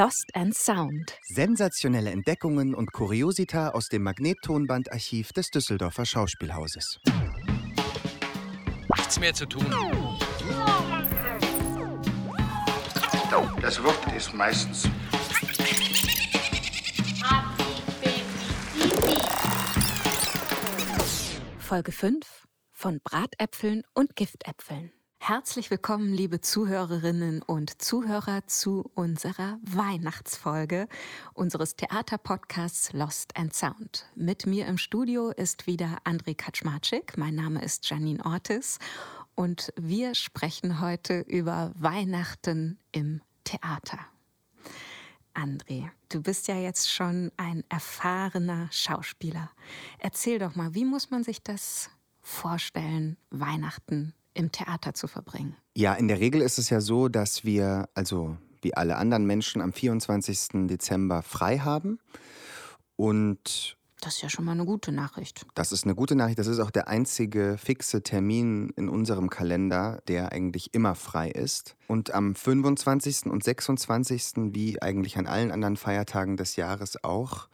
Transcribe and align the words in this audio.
Lost 0.00 0.30
and 0.34 0.56
Sound. 0.56 1.12
Sensationelle 1.24 2.10
Entdeckungen 2.10 2.74
und 2.74 2.90
Kuriosita 2.90 3.68
aus 3.72 3.88
dem 3.88 4.02
Magnettonbandarchiv 4.02 5.34
des 5.34 5.50
Düsseldorfer 5.50 6.06
Schauspielhauses. 6.06 6.98
Nichts 8.96 9.20
mehr 9.20 9.34
zu 9.34 9.44
tun. 9.44 9.66
Das 13.60 13.84
Wort 13.84 14.16
ist 14.16 14.32
meistens 14.32 14.88
Folge 21.58 21.92
5 21.92 22.48
von 22.72 23.00
Bratäpfeln 23.04 23.82
und 23.92 24.16
Giftäpfeln. 24.16 24.92
Herzlich 25.22 25.70
willkommen, 25.70 26.14
liebe 26.14 26.40
Zuhörerinnen 26.40 27.42
und 27.42 27.82
Zuhörer, 27.82 28.46
zu 28.46 28.90
unserer 28.94 29.58
Weihnachtsfolge 29.62 30.88
unseres 31.34 31.76
Theaterpodcasts 31.76 32.94
Lost 32.94 33.36
and 33.36 33.54
Sound. 33.54 34.06
Mit 34.16 34.46
mir 34.46 34.66
im 34.66 34.78
Studio 34.78 35.28
ist 35.28 35.66
wieder 35.66 35.98
André 36.04 36.34
Kaczmarczyk. 36.34 37.18
Mein 37.18 37.34
Name 37.34 37.62
ist 37.62 37.88
Janine 37.88 38.24
Ortis 38.24 38.78
und 39.34 39.74
wir 39.76 40.14
sprechen 40.14 40.80
heute 40.80 41.20
über 41.20 41.72
Weihnachten 41.78 42.78
im 42.90 43.20
Theater. 43.44 43.98
André, 45.34 45.90
du 46.08 46.22
bist 46.22 46.48
ja 46.48 46.56
jetzt 46.56 46.90
schon 46.90 47.30
ein 47.36 47.62
erfahrener 47.68 48.68
Schauspieler. 48.72 49.50
Erzähl 49.98 50.38
doch 50.38 50.54
mal, 50.54 50.74
wie 50.74 50.86
muss 50.86 51.10
man 51.10 51.24
sich 51.24 51.42
das 51.42 51.90
vorstellen, 52.22 53.18
Weihnachten 53.28 54.14
im 54.34 54.52
Theater 54.52 54.94
zu 54.94 55.08
verbringen? 55.08 55.56
Ja, 55.76 55.94
in 55.94 56.08
der 56.08 56.20
Regel 56.20 56.40
ist 56.40 56.58
es 56.58 56.70
ja 56.70 56.80
so, 56.80 57.08
dass 57.08 57.44
wir, 57.44 57.88
also 57.94 58.36
wie 58.62 58.74
alle 58.74 58.96
anderen 58.96 59.26
Menschen, 59.26 59.60
am 59.62 59.72
24. 59.72 60.66
Dezember 60.68 61.22
frei 61.22 61.58
haben. 61.58 61.98
Und 62.96 63.76
das 64.00 64.14
ist 64.14 64.22
ja 64.22 64.30
schon 64.30 64.46
mal 64.46 64.52
eine 64.52 64.64
gute 64.64 64.92
Nachricht. 64.92 65.46
Das 65.54 65.72
ist 65.72 65.84
eine 65.84 65.94
gute 65.94 66.14
Nachricht. 66.14 66.38
Das 66.38 66.46
ist 66.46 66.58
auch 66.58 66.70
der 66.70 66.88
einzige 66.88 67.58
fixe 67.58 68.02
Termin 68.02 68.70
in 68.76 68.88
unserem 68.88 69.28
Kalender, 69.28 70.00
der 70.08 70.32
eigentlich 70.32 70.72
immer 70.72 70.94
frei 70.94 71.30
ist. 71.30 71.76
Und 71.86 72.12
am 72.14 72.34
25. 72.34 73.26
und 73.26 73.44
26., 73.44 74.54
wie 74.54 74.80
eigentlich 74.80 75.18
an 75.18 75.26
allen 75.26 75.50
anderen 75.50 75.76
Feiertagen 75.76 76.36
des 76.36 76.56
Jahres 76.56 77.02
auch, 77.04 77.48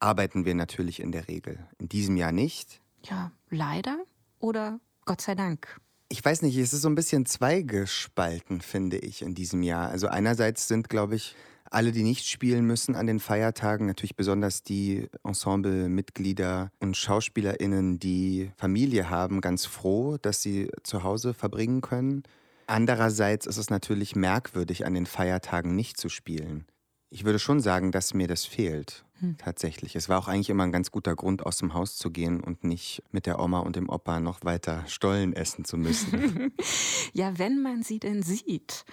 arbeiten 0.00 0.44
wir 0.44 0.54
natürlich 0.54 1.00
in 1.00 1.12
der 1.12 1.28
Regel. 1.28 1.66
In 1.78 1.88
diesem 1.88 2.16
Jahr 2.16 2.32
nicht. 2.32 2.80
Ja, 3.04 3.30
leider 3.50 3.98
oder 4.40 4.80
Gott 5.04 5.20
sei 5.20 5.34
Dank 5.34 5.80
ich 6.14 6.24
weiß 6.24 6.42
nicht, 6.42 6.56
es 6.56 6.72
ist 6.72 6.82
so 6.82 6.88
ein 6.88 6.94
bisschen 6.94 7.26
zweigespalten, 7.26 8.60
finde 8.60 8.98
ich, 8.98 9.22
in 9.22 9.34
diesem 9.34 9.64
Jahr. 9.64 9.88
Also 9.88 10.06
einerseits 10.06 10.68
sind, 10.68 10.88
glaube 10.88 11.16
ich, 11.16 11.34
alle, 11.68 11.90
die 11.90 12.04
nicht 12.04 12.28
spielen 12.28 12.64
müssen 12.64 12.94
an 12.94 13.08
den 13.08 13.18
Feiertagen, 13.18 13.88
natürlich 13.88 14.14
besonders 14.14 14.62
die 14.62 15.08
Ensemblemitglieder 15.24 16.70
und 16.78 16.96
Schauspielerinnen, 16.96 17.98
die 17.98 18.52
Familie 18.56 19.10
haben, 19.10 19.40
ganz 19.40 19.66
froh, 19.66 20.16
dass 20.22 20.40
sie 20.40 20.70
zu 20.84 21.02
Hause 21.02 21.34
verbringen 21.34 21.80
können. 21.80 22.22
Andererseits 22.68 23.46
ist 23.46 23.56
es 23.56 23.68
natürlich 23.68 24.14
merkwürdig, 24.14 24.86
an 24.86 24.94
den 24.94 25.06
Feiertagen 25.06 25.74
nicht 25.74 25.96
zu 25.98 26.08
spielen. 26.08 26.64
Ich 27.10 27.24
würde 27.24 27.40
schon 27.40 27.58
sagen, 27.58 27.90
dass 27.90 28.14
mir 28.14 28.28
das 28.28 28.44
fehlt. 28.44 29.04
Hm. 29.24 29.36
Tatsächlich. 29.38 29.96
Es 29.96 30.08
war 30.08 30.18
auch 30.18 30.28
eigentlich 30.28 30.50
immer 30.50 30.64
ein 30.64 30.72
ganz 30.72 30.90
guter 30.90 31.16
Grund, 31.16 31.46
aus 31.46 31.56
dem 31.56 31.74
Haus 31.74 31.96
zu 31.96 32.10
gehen 32.10 32.40
und 32.40 32.64
nicht 32.64 33.02
mit 33.10 33.26
der 33.26 33.40
Oma 33.40 33.60
und 33.60 33.76
dem 33.76 33.88
Opa 33.88 34.20
noch 34.20 34.44
weiter 34.44 34.84
Stollen 34.86 35.32
essen 35.32 35.64
zu 35.64 35.76
müssen. 35.76 36.52
ja, 37.12 37.38
wenn 37.38 37.62
man 37.62 37.82
sie 37.82 37.98
denn 37.98 38.22
sieht. 38.22 38.84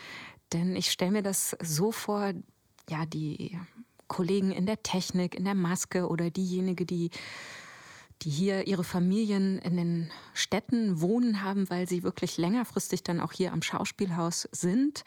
Denn 0.53 0.75
ich 0.75 0.91
stelle 0.91 1.11
mir 1.11 1.23
das 1.23 1.55
so 1.61 1.91
vor, 1.91 2.33
ja, 2.89 3.05
die 3.05 3.57
Kollegen 4.07 4.51
in 4.51 4.65
der 4.65 4.83
Technik, 4.83 5.35
in 5.35 5.45
der 5.45 5.55
Maske 5.55 6.07
oder 6.07 6.29
diejenige, 6.29 6.85
die 6.85 7.09
die 8.21 8.29
hier 8.29 8.67
ihre 8.67 8.83
Familien 8.83 9.57
in 9.59 9.77
den 9.77 10.11
Städten 10.33 11.01
wohnen 11.01 11.43
haben, 11.43 11.69
weil 11.69 11.87
sie 11.87 12.03
wirklich 12.03 12.37
längerfristig 12.37 13.03
dann 13.03 13.19
auch 13.19 13.31
hier 13.31 13.51
am 13.51 13.61
Schauspielhaus 13.61 14.47
sind, 14.51 15.03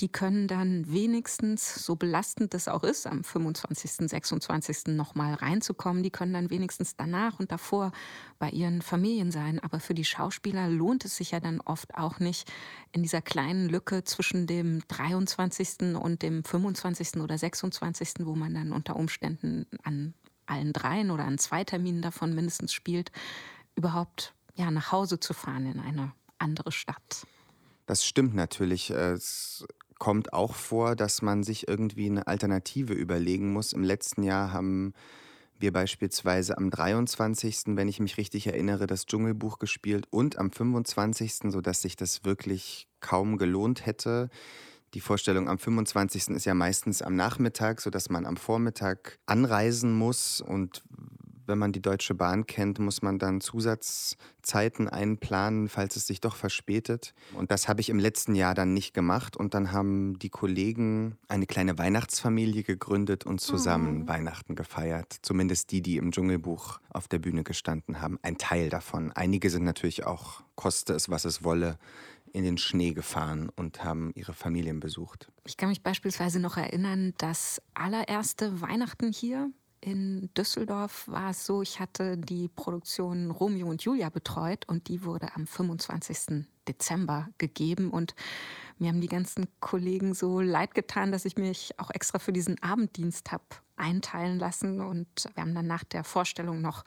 die 0.00 0.08
können 0.08 0.46
dann 0.46 0.90
wenigstens, 0.90 1.84
so 1.84 1.96
belastend 1.96 2.54
das 2.54 2.68
auch 2.68 2.84
ist, 2.84 3.06
am 3.06 3.24
25., 3.24 4.08
26. 4.08 4.88
nochmal 4.88 5.34
reinzukommen, 5.34 6.02
die 6.02 6.10
können 6.10 6.32
dann 6.32 6.50
wenigstens 6.50 6.96
danach 6.96 7.38
und 7.38 7.52
davor 7.52 7.92
bei 8.38 8.50
ihren 8.50 8.82
Familien 8.82 9.30
sein. 9.30 9.58
Aber 9.58 9.80
für 9.80 9.94
die 9.94 10.04
Schauspieler 10.04 10.68
lohnt 10.68 11.04
es 11.04 11.16
sich 11.16 11.32
ja 11.32 11.40
dann 11.40 11.60
oft 11.60 11.94
auch 11.94 12.18
nicht, 12.18 12.50
in 12.92 13.02
dieser 13.02 13.22
kleinen 13.22 13.68
Lücke 13.68 14.04
zwischen 14.04 14.46
dem 14.46 14.82
23. 14.88 15.96
und 15.96 16.22
dem 16.22 16.44
25. 16.44 17.16
oder 17.16 17.36
26., 17.36 18.14
wo 18.20 18.34
man 18.34 18.54
dann 18.54 18.72
unter 18.72 18.96
Umständen 18.96 19.66
an 19.82 20.14
allen 20.50 20.72
dreien 20.72 21.10
oder 21.10 21.24
an 21.24 21.38
zwei 21.38 21.64
Terminen 21.64 22.02
davon 22.02 22.34
mindestens 22.34 22.72
spielt, 22.72 23.10
überhaupt 23.76 24.34
ja, 24.54 24.70
nach 24.70 24.92
Hause 24.92 25.20
zu 25.20 25.32
fahren 25.32 25.66
in 25.66 25.80
eine 25.80 26.12
andere 26.38 26.72
Stadt. 26.72 27.26
Das 27.86 28.04
stimmt 28.04 28.34
natürlich. 28.34 28.90
Es 28.90 29.66
kommt 29.98 30.32
auch 30.32 30.54
vor, 30.54 30.96
dass 30.96 31.22
man 31.22 31.42
sich 31.42 31.68
irgendwie 31.68 32.06
eine 32.06 32.26
Alternative 32.26 32.94
überlegen 32.94 33.52
muss. 33.52 33.72
Im 33.72 33.84
letzten 33.84 34.22
Jahr 34.22 34.52
haben 34.52 34.94
wir 35.58 35.72
beispielsweise 35.72 36.56
am 36.56 36.70
23., 36.70 37.76
wenn 37.76 37.88
ich 37.88 38.00
mich 38.00 38.16
richtig 38.16 38.46
erinnere, 38.46 38.86
das 38.86 39.06
Dschungelbuch 39.06 39.58
gespielt 39.58 40.06
und 40.10 40.38
am 40.38 40.50
25., 40.50 41.50
sodass 41.50 41.82
sich 41.82 41.96
das 41.96 42.24
wirklich 42.24 42.88
kaum 43.00 43.36
gelohnt 43.36 43.84
hätte. 43.84 44.30
Die 44.94 45.00
Vorstellung 45.00 45.48
am 45.48 45.58
25. 45.58 46.28
ist 46.30 46.44
ja 46.44 46.54
meistens 46.54 47.00
am 47.00 47.14
Nachmittag, 47.14 47.80
sodass 47.80 48.10
man 48.10 48.26
am 48.26 48.36
Vormittag 48.36 49.18
anreisen 49.26 49.92
muss. 49.92 50.40
Und 50.40 50.82
wenn 51.46 51.58
man 51.58 51.70
die 51.70 51.82
Deutsche 51.82 52.14
Bahn 52.14 52.46
kennt, 52.46 52.80
muss 52.80 53.00
man 53.00 53.20
dann 53.20 53.40
Zusatzzeiten 53.40 54.88
einplanen, 54.88 55.68
falls 55.68 55.94
es 55.94 56.08
sich 56.08 56.20
doch 56.20 56.34
verspätet. 56.34 57.14
Und 57.34 57.52
das 57.52 57.68
habe 57.68 57.80
ich 57.80 57.88
im 57.88 58.00
letzten 58.00 58.34
Jahr 58.34 58.54
dann 58.54 58.74
nicht 58.74 58.92
gemacht. 58.92 59.36
Und 59.36 59.54
dann 59.54 59.70
haben 59.70 60.18
die 60.18 60.28
Kollegen 60.28 61.16
eine 61.28 61.46
kleine 61.46 61.78
Weihnachtsfamilie 61.78 62.64
gegründet 62.64 63.26
und 63.26 63.40
zusammen 63.40 64.04
oh. 64.04 64.08
Weihnachten 64.08 64.56
gefeiert. 64.56 65.18
Zumindest 65.22 65.70
die, 65.70 65.82
die 65.82 65.98
im 65.98 66.10
Dschungelbuch 66.10 66.80
auf 66.88 67.06
der 67.06 67.20
Bühne 67.20 67.44
gestanden 67.44 68.00
haben. 68.00 68.18
Ein 68.22 68.38
Teil 68.38 68.70
davon. 68.70 69.12
Einige 69.12 69.50
sind 69.50 69.62
natürlich 69.62 70.04
auch, 70.04 70.42
koste 70.56 70.94
es, 70.94 71.10
was 71.10 71.24
es 71.24 71.44
wolle, 71.44 71.78
in 72.32 72.44
den 72.44 72.58
Schnee 72.58 72.92
gefahren 72.92 73.50
und 73.56 73.84
haben 73.84 74.12
ihre 74.14 74.34
Familien 74.34 74.80
besucht. 74.80 75.30
Ich 75.44 75.56
kann 75.56 75.68
mich 75.68 75.82
beispielsweise 75.82 76.40
noch 76.40 76.56
erinnern, 76.56 77.14
das 77.18 77.60
allererste 77.74 78.60
Weihnachten 78.60 79.12
hier 79.12 79.50
in 79.80 80.28
Düsseldorf 80.36 81.08
war 81.08 81.30
es 81.30 81.46
so, 81.46 81.62
ich 81.62 81.80
hatte 81.80 82.18
die 82.18 82.48
Produktion 82.48 83.30
Romeo 83.30 83.66
und 83.66 83.82
Julia 83.82 84.10
betreut 84.10 84.68
und 84.68 84.88
die 84.88 85.04
wurde 85.04 85.34
am 85.34 85.46
25. 85.46 86.44
Dezember 86.68 87.28
gegeben 87.38 87.90
und 87.90 88.14
mir 88.80 88.88
haben 88.88 89.00
die 89.00 89.08
ganzen 89.08 89.46
Kollegen 89.60 90.14
so 90.14 90.40
leid 90.40 90.74
getan, 90.74 91.12
dass 91.12 91.26
ich 91.26 91.36
mich 91.36 91.78
auch 91.78 91.90
extra 91.90 92.18
für 92.18 92.32
diesen 92.32 92.62
Abenddienst 92.62 93.30
habe 93.30 93.44
einteilen 93.80 94.38
lassen. 94.38 94.80
Und 94.80 95.08
wir 95.34 95.42
haben 95.42 95.54
dann 95.54 95.66
nach 95.66 95.84
der 95.84 96.04
Vorstellung 96.04 96.60
noch 96.60 96.84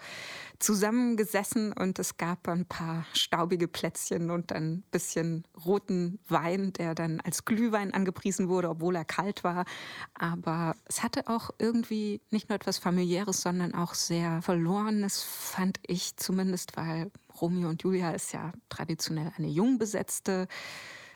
zusammengesessen 0.59 1.73
und 1.73 1.99
es 1.99 2.17
gab 2.17 2.47
ein 2.47 2.65
paar 2.65 3.05
staubige 3.13 3.67
Plätzchen 3.67 4.29
und 4.29 4.51
ein 4.53 4.83
bisschen 4.91 5.43
roten 5.65 6.19
Wein, 6.27 6.71
der 6.73 6.95
dann 6.95 7.19
als 7.19 7.45
Glühwein 7.45 7.93
angepriesen 7.93 8.47
wurde, 8.47 8.69
obwohl 8.69 8.95
er 8.95 9.05
kalt 9.05 9.43
war. 9.43 9.65
Aber 10.13 10.75
es 10.85 11.03
hatte 11.03 11.27
auch 11.27 11.49
irgendwie 11.57 12.21
nicht 12.29 12.49
nur 12.49 12.55
etwas 12.55 12.77
familiäres, 12.77 13.41
sondern 13.41 13.73
auch 13.73 13.93
sehr 13.93 14.41
verlorenes, 14.41 15.23
fand 15.23 15.79
ich 15.85 16.15
zumindest, 16.17 16.77
weil 16.77 17.11
Romeo 17.41 17.69
und 17.69 17.81
Julia 17.83 18.11
ist 18.11 18.33
ja 18.33 18.51
traditionell 18.69 19.31
eine 19.37 19.47
jung 19.47 19.79
besetzte 19.79 20.47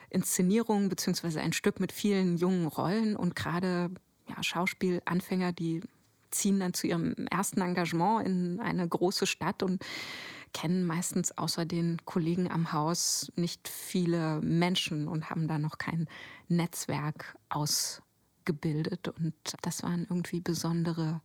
Inszenierung 0.10 0.90
beziehungsweise 0.90 1.42
ein 1.42 1.54
Stück 1.54 1.80
mit 1.80 1.92
vielen 1.92 2.38
jungen 2.38 2.68
Rollen 2.68 3.16
und 3.16 3.36
gerade 3.36 3.90
ja, 4.28 4.42
Schauspielanfänger, 4.42 5.54
die 5.54 5.82
ziehen 6.32 6.60
dann 6.60 6.74
zu 6.74 6.88
ihrem 6.88 7.14
ersten 7.30 7.62
Engagement 7.62 8.28
in 8.28 8.60
eine 8.60 8.88
große 8.88 9.26
Stadt 9.26 9.64
und 9.64 9.84
kennen 10.54 10.86
meistens 10.86 11.38
außer 11.38 11.66
den 11.66 11.98
Kollegen 12.06 12.50
am 12.50 12.72
Haus 12.74 13.32
nicht 13.36 13.68
viele 13.68 14.42
Menschen 14.42 15.08
und 15.08 15.30
haben 15.30 15.48
da 15.48 15.60
noch 15.60 15.78
kein 15.78 16.08
Netzwerk 16.48 17.38
ausgebildet. 17.50 19.08
Und 19.08 19.34
das 19.62 19.84
waren 19.84 20.08
irgendwie 20.10 20.40
besondere 20.40 21.22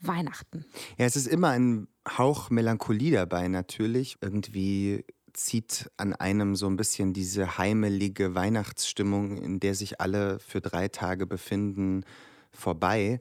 Weihnachten. 0.00 0.64
Ja, 0.98 1.06
es 1.06 1.16
ist 1.16 1.26
immer 1.26 1.50
ein 1.50 1.88
Hauch 2.06 2.50
Melancholie 2.50 3.12
dabei 3.12 3.48
natürlich. 3.48 4.16
Irgendwie 4.20 5.04
zieht 5.32 5.90
an 5.96 6.14
einem 6.14 6.56
so 6.56 6.66
ein 6.66 6.76
bisschen 6.76 7.12
diese 7.12 7.58
heimelige 7.58 8.34
Weihnachtsstimmung, 8.34 9.36
in 9.38 9.60
der 9.60 9.74
sich 9.74 10.00
alle 10.00 10.38
für 10.38 10.60
drei 10.60 10.88
Tage 10.88 11.26
befinden, 11.26 12.04
vorbei. 12.52 13.20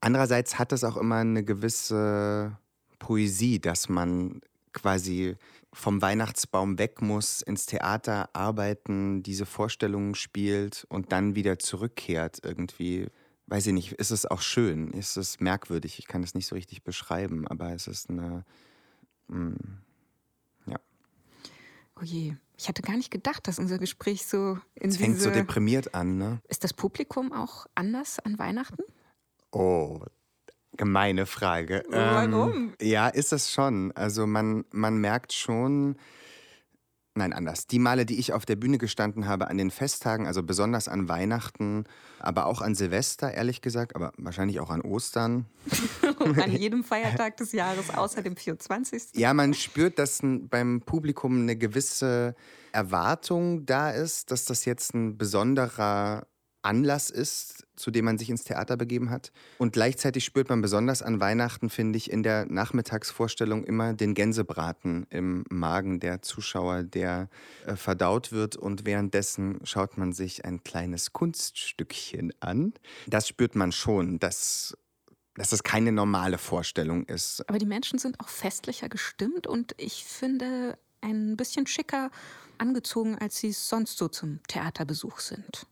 Andererseits 0.00 0.58
hat 0.58 0.72
es 0.72 0.84
auch 0.84 0.96
immer 0.96 1.16
eine 1.16 1.44
gewisse 1.44 2.56
Poesie, 2.98 3.60
dass 3.60 3.88
man 3.88 4.40
quasi 4.72 5.36
vom 5.72 6.00
Weihnachtsbaum 6.00 6.78
weg 6.78 7.02
muss, 7.02 7.42
ins 7.42 7.66
Theater 7.66 8.30
arbeiten, 8.32 9.22
diese 9.22 9.46
Vorstellungen 9.46 10.14
spielt 10.14 10.86
und 10.88 11.12
dann 11.12 11.34
wieder 11.34 11.58
zurückkehrt 11.58 12.40
irgendwie 12.42 13.08
weiß 13.48 13.66
ich 13.66 13.72
nicht, 13.72 13.92
ist 13.92 14.10
es 14.10 14.26
auch 14.26 14.42
schön, 14.42 14.90
ist 14.92 15.16
es 15.16 15.40
merkwürdig. 15.40 15.98
Ich 15.98 16.06
kann 16.06 16.22
es 16.22 16.34
nicht 16.34 16.46
so 16.46 16.54
richtig 16.54 16.82
beschreiben, 16.82 17.48
aber 17.48 17.72
es 17.72 17.86
ist 17.86 18.10
eine, 18.10 18.44
mh, 19.28 19.56
ja. 19.56 19.87
Oh 22.00 22.04
je, 22.04 22.34
ich 22.56 22.68
hatte 22.68 22.82
gar 22.82 22.96
nicht 22.96 23.10
gedacht, 23.10 23.48
dass 23.48 23.58
unser 23.58 23.78
Gespräch 23.78 24.24
so 24.26 24.58
in 24.74 24.90
Es 24.90 24.98
fängt 24.98 25.20
so 25.20 25.30
deprimiert 25.30 25.94
an, 25.94 26.16
ne? 26.16 26.40
Ist 26.48 26.64
das 26.64 26.72
Publikum 26.72 27.32
auch 27.32 27.66
anders 27.74 28.18
an 28.20 28.38
Weihnachten? 28.38 28.82
Oh, 29.50 30.00
gemeine 30.76 31.26
Frage. 31.26 31.82
Warum? 31.88 32.52
Ähm, 32.52 32.74
ja, 32.80 33.08
ist 33.08 33.32
es 33.32 33.50
schon. 33.50 33.92
Also 33.92 34.26
man, 34.26 34.64
man 34.70 34.98
merkt 34.98 35.32
schon, 35.32 35.96
Nein, 37.14 37.32
anders. 37.32 37.66
Die 37.66 37.80
Male, 37.80 38.06
die 38.06 38.18
ich 38.18 38.32
auf 38.32 38.46
der 38.46 38.54
Bühne 38.54 38.78
gestanden 38.78 39.26
habe 39.26 39.48
an 39.48 39.58
den 39.58 39.72
Festtagen, 39.72 40.26
also 40.26 40.44
besonders 40.44 40.86
an 40.86 41.08
Weihnachten, 41.08 41.84
aber 42.20 42.46
auch 42.46 42.60
an 42.60 42.76
Silvester, 42.76 43.34
ehrlich 43.34 43.60
gesagt, 43.60 43.96
aber 43.96 44.12
wahrscheinlich 44.18 44.60
auch 44.60 44.70
an 44.70 44.82
Ostern. 44.82 45.46
an 46.40 46.52
jedem 46.52 46.84
Feiertag 46.84 47.36
des 47.36 47.50
Jahres, 47.50 47.90
außer 47.90 48.22
dem 48.22 48.36
24. 48.36 49.14
Ja, 49.14 49.34
man 49.34 49.52
spürt, 49.54 49.98
dass 49.98 50.20
beim 50.22 50.80
Publikum 50.80 51.42
eine 51.42 51.56
gewisse 51.56 52.36
Erwartung 52.70 53.66
da 53.66 53.90
ist, 53.90 54.30
dass 54.30 54.44
das 54.44 54.64
jetzt 54.64 54.94
ein 54.94 55.18
besonderer 55.18 56.27
Anlass 56.62 57.10
ist, 57.10 57.66
zu 57.76 57.90
dem 57.90 58.04
man 58.04 58.18
sich 58.18 58.30
ins 58.30 58.44
Theater 58.44 58.76
begeben 58.76 59.10
hat. 59.10 59.32
Und 59.58 59.72
gleichzeitig 59.72 60.24
spürt 60.24 60.48
man 60.48 60.60
besonders 60.60 61.02
an 61.02 61.20
Weihnachten, 61.20 61.70
finde 61.70 61.96
ich, 61.96 62.10
in 62.10 62.22
der 62.22 62.46
Nachmittagsvorstellung 62.46 63.64
immer 63.64 63.94
den 63.94 64.14
Gänsebraten 64.14 65.06
im 65.10 65.44
Magen 65.48 66.00
der 66.00 66.22
Zuschauer, 66.22 66.82
der 66.82 67.28
äh, 67.66 67.76
verdaut 67.76 68.32
wird. 68.32 68.56
Und 68.56 68.84
währenddessen 68.84 69.60
schaut 69.64 69.96
man 69.96 70.12
sich 70.12 70.44
ein 70.44 70.64
kleines 70.64 71.12
Kunststückchen 71.12 72.32
an. 72.40 72.74
Das 73.06 73.28
spürt 73.28 73.54
man 73.54 73.72
schon, 73.72 74.18
dass 74.18 74.76
dass 75.34 75.50
das 75.50 75.62
keine 75.62 75.92
normale 75.92 76.36
Vorstellung 76.36 77.04
ist. 77.04 77.48
Aber 77.48 77.58
die 77.58 77.66
Menschen 77.66 78.00
sind 78.00 78.18
auch 78.18 78.28
festlicher 78.28 78.88
gestimmt 78.88 79.46
und 79.46 79.72
ich 79.78 80.04
finde 80.04 80.76
ein 81.00 81.36
bisschen 81.36 81.68
schicker 81.68 82.10
angezogen, 82.58 83.16
als 83.16 83.38
sie 83.38 83.52
sonst 83.52 83.98
so 83.98 84.08
zum 84.08 84.40
Theaterbesuch 84.48 85.20
sind. 85.20 85.66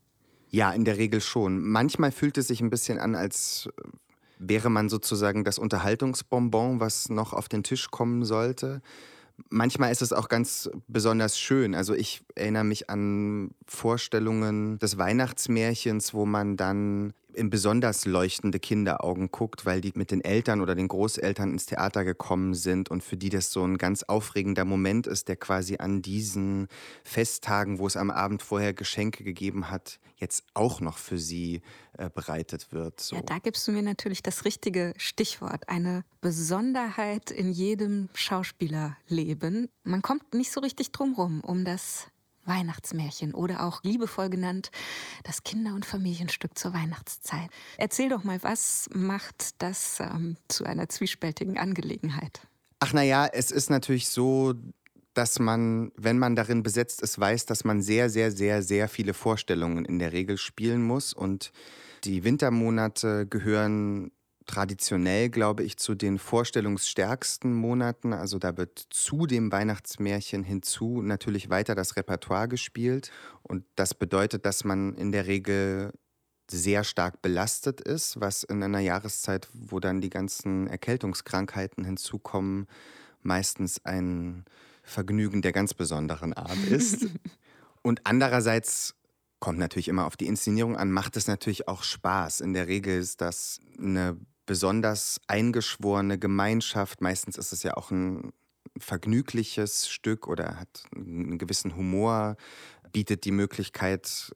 Ja, 0.51 0.73
in 0.73 0.85
der 0.85 0.97
Regel 0.97 1.21
schon. 1.21 1.61
Manchmal 1.61 2.13
fühlt 2.13 2.39
es 2.39 2.49
sich 2.49 2.61
ein 2.61 2.71
bisschen 2.71 2.99
an, 2.99 3.15
als 3.15 3.69
wäre 4.39 4.71
man 4.71 4.89
sozusagen 4.89 5.45
das 5.45 5.59
Unterhaltungsbonbon, 5.59 6.81
was 6.81 7.09
noch 7.09 7.33
auf 7.33 7.49
den 7.49 7.63
Tisch 7.63 7.91
kommen 7.91 8.25
sollte. 8.25 8.83
Manchmal 9.51 9.93
ist 9.93 10.03
es 10.03 10.13
auch 10.13 10.29
ganz 10.29 10.71
besonders 10.89 11.39
schön. 11.39 11.75
Also 11.75 11.95
ich 11.95 12.23
erinnere 12.35 12.65
mich 12.65 12.89
an 12.89 13.51
Vorstellungen 13.67 14.79
des 14.79 14.97
Weihnachtsmärchens, 14.97 16.15
wo 16.15 16.25
man 16.25 16.57
dann 16.57 17.13
in 17.37 17.51
besonders 17.51 18.07
leuchtende 18.07 18.59
Kinderaugen 18.59 19.31
guckt, 19.31 19.67
weil 19.67 19.81
die 19.81 19.93
mit 19.95 20.11
den 20.11 20.23
Eltern 20.23 20.61
oder 20.61 20.75
den 20.75 20.89
Großeltern 20.89 21.53
ins 21.53 21.67
Theater 21.67 22.05
gekommen 22.05 22.55
sind 22.55 22.91
und 22.91 23.05
für 23.05 23.17
die 23.17 23.29
das 23.29 23.53
so 23.53 23.63
ein 23.63 23.79
ganz 23.79 24.03
aufregender 24.03 24.65
Moment 24.65 25.07
ist, 25.07 25.29
der 25.29 25.37
quasi 25.37 25.77
an 25.77 26.01
diesen 26.03 26.69
Festtagen, 27.05 27.79
wo 27.79 27.87
es 27.87 27.97
am 27.97 28.11
Abend 28.11 28.43
vorher 28.43 28.73
Geschenke 28.73 29.23
gegeben 29.23 29.71
hat, 29.71 30.01
jetzt 30.17 30.45
auch 30.55 30.81
noch 30.81 30.97
für 30.97 31.19
sie 31.19 31.61
äh, 31.99 32.09
bereitet 32.09 32.73
wird. 32.73 33.01
So. 33.01 33.17
Ja, 33.17 33.23
da 33.23 33.39
gibst 33.39 33.69
du 33.69 33.73
mir 33.73 33.83
natürlich 33.83 34.23
das 34.23 34.45
richtige 34.47 34.95
Stichwort. 34.97 35.69
Eine 35.69 36.05
Besonderheit 36.23 37.31
in 37.31 37.53
jedem 37.53 38.09
Schauspielerleben. 38.15 39.69
Man 39.85 40.01
kommt 40.01 40.33
nicht 40.33 40.51
so 40.51 40.61
richtig 40.61 40.93
drumrum 40.93 41.43
um 41.43 41.65
das 41.65 42.09
Weihnachtsmärchen 42.47 43.35
oder 43.35 43.65
auch 43.65 43.83
liebevoll 43.83 44.31
genannt 44.31 44.71
das 45.25 45.43
Kinder- 45.43 45.75
und 45.75 45.85
Familienstück 45.85 46.57
zur 46.57 46.73
Weihnachtszeit. 46.75 47.49
Erzähl 47.79 48.09
doch 48.09 48.25
mal, 48.25 48.43
was 48.43 48.89
macht 48.93 49.61
das 49.63 50.01
ähm, 50.01 50.37
zu 50.49 50.65
einer 50.65 50.89
zwiespältigen 50.89 51.59
Angelegenheit? 51.59 52.41
Ach 52.81 52.93
naja, 52.93 53.27
es 53.27 53.51
ist 53.51 53.71
natürlich 53.71 54.09
so, 54.09 54.55
dass 55.15 55.39
man, 55.39 55.93
wenn 55.97 56.19
man 56.19 56.37
darin 56.37 56.63
besetzt 56.63 57.01
ist, 57.01 57.19
weiß, 57.19 57.47
dass 57.47 57.65
man 57.65 57.81
sehr, 57.81 58.11
sehr, 58.11 58.31
sehr, 58.31 58.63
sehr 58.63 58.89
viele 58.89 59.15
Vorstellungen 59.15 59.85
in 59.85 59.99
der 59.99 60.13
Regel 60.13 60.37
spielen 60.37 60.83
muss. 60.83 61.15
Und 61.15 61.53
die 62.05 62.23
Wintermonate 62.23 63.27
gehören 63.27 64.13
traditionell, 64.47 65.29
glaube 65.29 65.65
ich, 65.65 65.77
zu 65.77 65.95
den 65.95 66.19
vorstellungsstärksten 66.19 67.53
Monaten. 67.53 68.13
Also 68.13 68.39
da 68.39 68.57
wird 68.57 68.79
zu 68.91 69.27
dem 69.27 69.51
Weihnachtsmärchen 69.51 70.45
hinzu 70.45 71.03
natürlich 71.03 71.51
weiter 71.51 71.75
das 71.75 71.97
Repertoire 71.97 72.49
gespielt. 72.49 73.11
Und 73.43 73.65
das 73.75 73.95
bedeutet, 73.95 74.47
dass 74.47 74.65
man 74.65 74.95
in 74.95 75.13
der 75.13 75.27
Regel 75.27 75.93
sehr 76.49 76.85
stark 76.85 77.23
belastet 77.23 77.81
ist, 77.81 78.21
was 78.21 78.45
in 78.45 78.63
einer 78.63 78.79
Jahreszeit, 78.79 79.49
wo 79.53 79.81
dann 79.81 80.01
die 80.01 80.11
ganzen 80.11 80.69
Erkältungskrankheiten 80.69 81.85
hinzukommen, 81.85 82.69
meistens 83.23 83.85
ein 83.85 84.45
Vergnügen 84.83 85.43
der 85.43 85.53
ganz 85.53 85.75
besonderen 85.75 86.33
Art 86.33 86.63
ist. 86.71 87.07
Und 87.83 88.01
andererseits 88.05 88.95
kommt 89.41 89.59
natürlich 89.59 89.89
immer 89.89 90.07
auf 90.07 90.17
die 90.17 90.27
Inszenierung 90.27 90.77
an, 90.77 90.91
macht 90.91 91.17
es 91.17 91.27
natürlich 91.27 91.69
auch 91.69 91.83
Spaß. 91.83 92.41
In 92.41 92.53
der 92.53 92.69
Regel 92.69 92.99
ist 92.99 93.21
das 93.21 93.61
eine 93.79 94.17
besonders 94.47 95.21
eingeschworene 95.27 96.19
Gemeinschaft. 96.19 97.01
Meistens 97.01 97.37
ist 97.37 97.53
es 97.53 97.63
ja 97.63 97.77
auch 97.77 97.91
ein 97.91 98.33
vergnügliches 98.79 99.89
Stück 99.89 100.29
oder 100.29 100.59
hat 100.61 100.85
einen 100.95 101.39
gewissen 101.39 101.77
Humor, 101.77 102.37
bietet 102.93 103.25
die 103.25 103.33
Möglichkeit, 103.33 104.33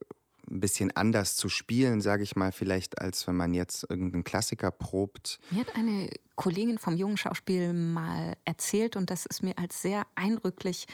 ein 0.50 0.60
bisschen 0.60 0.90
anders 0.96 1.36
zu 1.36 1.48
spielen, 1.48 2.00
sage 2.00 2.24
ich 2.24 2.34
mal, 2.34 2.50
vielleicht 2.50 3.00
als 3.00 3.26
wenn 3.26 3.36
man 3.36 3.54
jetzt 3.54 3.86
irgendeinen 3.88 4.24
Klassiker 4.24 4.70
probt. 4.70 5.38
Mir 5.50 5.60
hat 5.60 5.76
eine 5.76 6.10
Kollegin 6.34 6.78
vom 6.78 6.96
jungen 6.96 7.16
Schauspiel 7.16 7.72
mal 7.72 8.36
erzählt 8.44 8.96
und 8.96 9.10
das 9.10 9.26
ist 9.26 9.42
mir 9.42 9.56
als 9.58 9.80
sehr 9.80 10.06
eindrücklich 10.16 10.86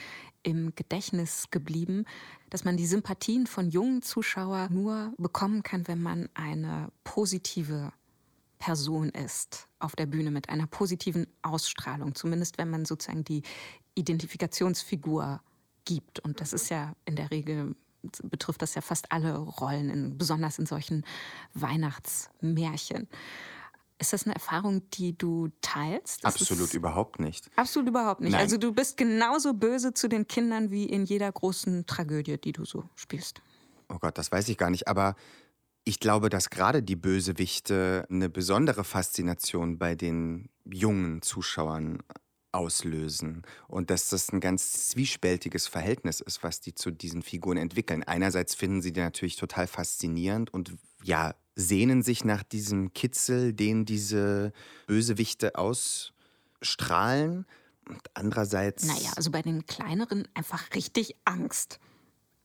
im 0.43 0.75
Gedächtnis 0.75 1.47
geblieben, 1.51 2.05
dass 2.51 2.65
man 2.65 2.77
die 2.77 2.87
Sympathien 2.87 3.47
von 3.47 3.71
jungen 3.71 4.03
Zuschauern 4.03 4.73
nur 4.73 5.13
bekommen 5.17 5.63
kann, 5.63 5.89
wenn 5.89 6.03
man 6.03 6.29
eine 6.35 6.91
positive 7.03 7.93
Person 8.59 9.11
ist 9.11 9.69
auf 9.79 9.97
der 9.97 10.07
Bühne 10.07 10.31
mit 10.31 10.49
einer 10.49 10.67
positiven 10.67 11.27
Ausstrahlung, 11.43 12.15
zumindest 12.15 12.59
wenn 12.59 12.71
man 12.71 12.85
sozusagen 12.85 13.25
die 13.25 13.43
Identifikationsfigur 13.95 15.41
gibt. 15.85 16.21
Und 16.21 16.41
das 16.41 16.53
ist 16.53 16.71
ja 16.71 16.95
in 17.05 17.17
der 17.17 17.31
Regel 17.31 17.75
betrifft 18.23 18.63
das 18.63 18.75
ja 18.75 18.83
fast 18.83 19.11
alle 19.13 19.37
Rollen, 19.37 19.91
in, 19.91 20.19
besonders 20.19 20.59
in 20.59 20.67
solchen 20.67 21.05
Weihnachtsmärchen. 21.55 23.09
Ist 23.99 24.13
das 24.13 24.27
eine 24.27 24.35
Erfahrung, 24.35 24.89
die 24.91 25.17
du 25.17 25.49
teilst? 25.63 26.23
Das 26.23 26.35
Absolut 26.35 26.75
überhaupt 26.75 27.19
nicht. 27.19 27.51
Absolut 27.57 27.89
überhaupt 27.89 28.21
nicht. 28.21 28.33
Nein. 28.33 28.43
Also 28.43 28.59
du 28.59 28.73
bist 28.73 28.97
genauso 28.97 29.55
böse 29.55 29.95
zu 29.95 30.09
den 30.09 30.29
Kindern 30.29 30.71
wie 30.71 30.85
in 30.85 31.07
jeder 31.07 31.33
großen 31.33 31.87
Tragödie, 31.87 32.37
die 32.37 32.53
du 32.53 32.67
so 32.67 32.85
spielst. 32.95 33.41
Oh 33.89 33.99
Gott, 33.99 34.19
das 34.19 34.31
weiß 34.31 34.49
ich 34.49 34.59
gar 34.59 34.69
nicht. 34.69 34.87
Aber 34.87 35.17
ich 35.89 36.01
glaube, 36.01 36.29
dass 36.29 36.51
gerade 36.51 36.83
die 36.83 36.97
Bösewichte 36.97 38.07
eine 38.11 38.29
besondere 38.29 38.83
Faszination 38.83 39.79
bei 39.79 39.95
den 39.95 40.49
jungen 40.65 41.23
Zuschauern 41.23 42.03
auslösen 42.51 43.43
und 43.69 43.89
dass 43.91 44.09
das 44.09 44.33
ein 44.33 44.41
ganz 44.41 44.89
zwiespältiges 44.89 45.69
Verhältnis 45.69 46.21
ist, 46.21 46.43
was 46.43 46.61
die 46.61 46.75
zu 46.75 46.91
diesen 46.91 47.23
Figuren 47.23 47.57
entwickeln. 47.57 48.03
Einerseits 48.03 48.57
finden 48.57 48.83
sie 48.83 48.93
die 48.93 49.01
natürlich 49.01 49.37
total 49.37 49.69
faszinierend 49.69 50.53
und 50.53 50.75
ja, 51.05 51.37
sehnen 51.55 52.03
sich 52.03 52.25
nach 52.25 52.43
diesem 52.43 52.93
Kitzel, 52.93 53.53
den 53.53 53.85
diese 53.85 54.53
Bösewichte 54.89 55.55
ausstrahlen. 55.57 57.47
Und 57.89 58.01
andererseits. 58.15 58.85
Naja, 58.85 59.13
also 59.15 59.31
bei 59.31 59.43
den 59.43 59.65
kleineren 59.67 60.27
einfach 60.35 60.75
richtig 60.75 61.15
Angst. 61.25 61.79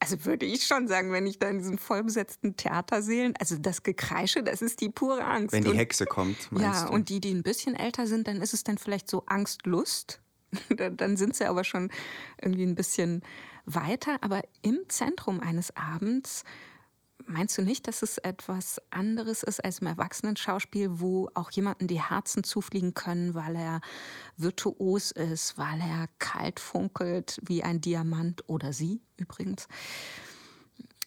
Also 0.03 0.25
würde 0.25 0.47
ich 0.47 0.65
schon 0.65 0.87
sagen, 0.87 1.11
wenn 1.11 1.27
ich 1.27 1.37
da 1.37 1.47
in 1.47 1.59
diesen 1.59 1.77
vollbesetzten 1.77 2.57
Theatersälen, 2.57 3.35
also 3.39 3.55
das 3.59 3.83
Gekreische, 3.83 4.41
das 4.41 4.63
ist 4.63 4.81
die 4.81 4.89
pure 4.89 5.23
Angst. 5.23 5.53
Wenn 5.53 5.63
die 5.63 5.77
Hexe 5.77 6.07
kommt, 6.07 6.51
meinst 6.51 6.65
Ja, 6.81 6.87
du? 6.87 6.93
und 6.93 7.09
die, 7.09 7.19
die 7.21 7.31
ein 7.31 7.43
bisschen 7.43 7.75
älter 7.75 8.07
sind, 8.07 8.27
dann 8.27 8.41
ist 8.41 8.55
es 8.55 8.63
dann 8.63 8.79
vielleicht 8.79 9.07
so 9.07 9.23
Angstlust. 9.27 10.19
dann 10.97 11.17
sind 11.17 11.35
sie 11.35 11.45
aber 11.45 11.63
schon 11.63 11.91
irgendwie 12.41 12.63
ein 12.65 12.73
bisschen 12.73 13.21
weiter. 13.65 14.17
Aber 14.21 14.41
im 14.63 14.79
Zentrum 14.87 15.39
eines 15.39 15.75
Abends 15.77 16.45
Meinst 17.27 17.57
du 17.57 17.61
nicht, 17.61 17.87
dass 17.87 18.01
es 18.01 18.17
etwas 18.17 18.81
anderes 18.89 19.43
ist 19.43 19.63
als 19.63 19.79
im 19.79 19.87
Erwachsenenschauspiel, 19.87 20.99
wo 20.99 21.29
auch 21.33 21.51
jemanden 21.51 21.87
die 21.87 22.01
Herzen 22.01 22.43
zufliegen 22.43 22.93
können, 22.93 23.33
weil 23.33 23.55
er 23.55 23.81
virtuos 24.37 25.11
ist, 25.11 25.57
weil 25.57 25.79
er 25.81 26.07
kalt 26.19 26.59
funkelt 26.59 27.39
wie 27.43 27.63
ein 27.63 27.81
Diamant 27.81 28.47
oder 28.47 28.73
sie 28.73 29.01
übrigens? 29.17 29.67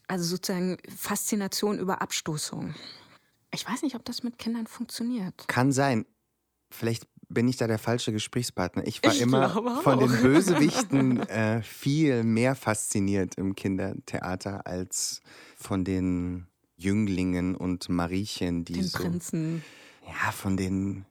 Also 0.07 0.25
sozusagen 0.25 0.79
Faszination 0.97 1.79
über 1.79 2.03
Abstoßung. 2.03 2.75
Ich 3.53 3.69
weiß 3.69 3.83
nicht, 3.83 3.95
ob 3.95 4.05
das 4.05 4.23
mit 4.23 4.39
Kindern 4.39 4.67
funktioniert. 4.67 5.47
Kann 5.49 5.73
sein. 5.73 6.07
Vielleicht 6.71 7.07
bin 7.29 7.49
ich 7.49 7.57
da 7.57 7.67
der 7.67 7.79
falsche 7.79 8.13
Gesprächspartner. 8.13 8.87
Ich 8.87 9.03
war 9.03 9.13
ich 9.13 9.21
immer 9.21 9.81
von 9.83 9.99
den 9.99 10.11
Bösewichten 10.23 11.21
äh, 11.29 11.63
viel 11.63 12.25
mehr 12.25 12.55
fasziniert 12.55 13.37
im 13.37 13.55
Kindertheater 13.55 14.67
als 14.67 15.21
von 15.65 15.85
den 15.85 16.47
Jünglingen 16.77 17.57
und 17.57 17.89
Mariechen, 17.89 18.65
die 18.65 18.75
Den 18.75 18.85
so. 18.85 18.99
Prinzen. 18.99 19.65
Ja, 20.07 20.31
von 20.33 20.57
den 20.57 21.07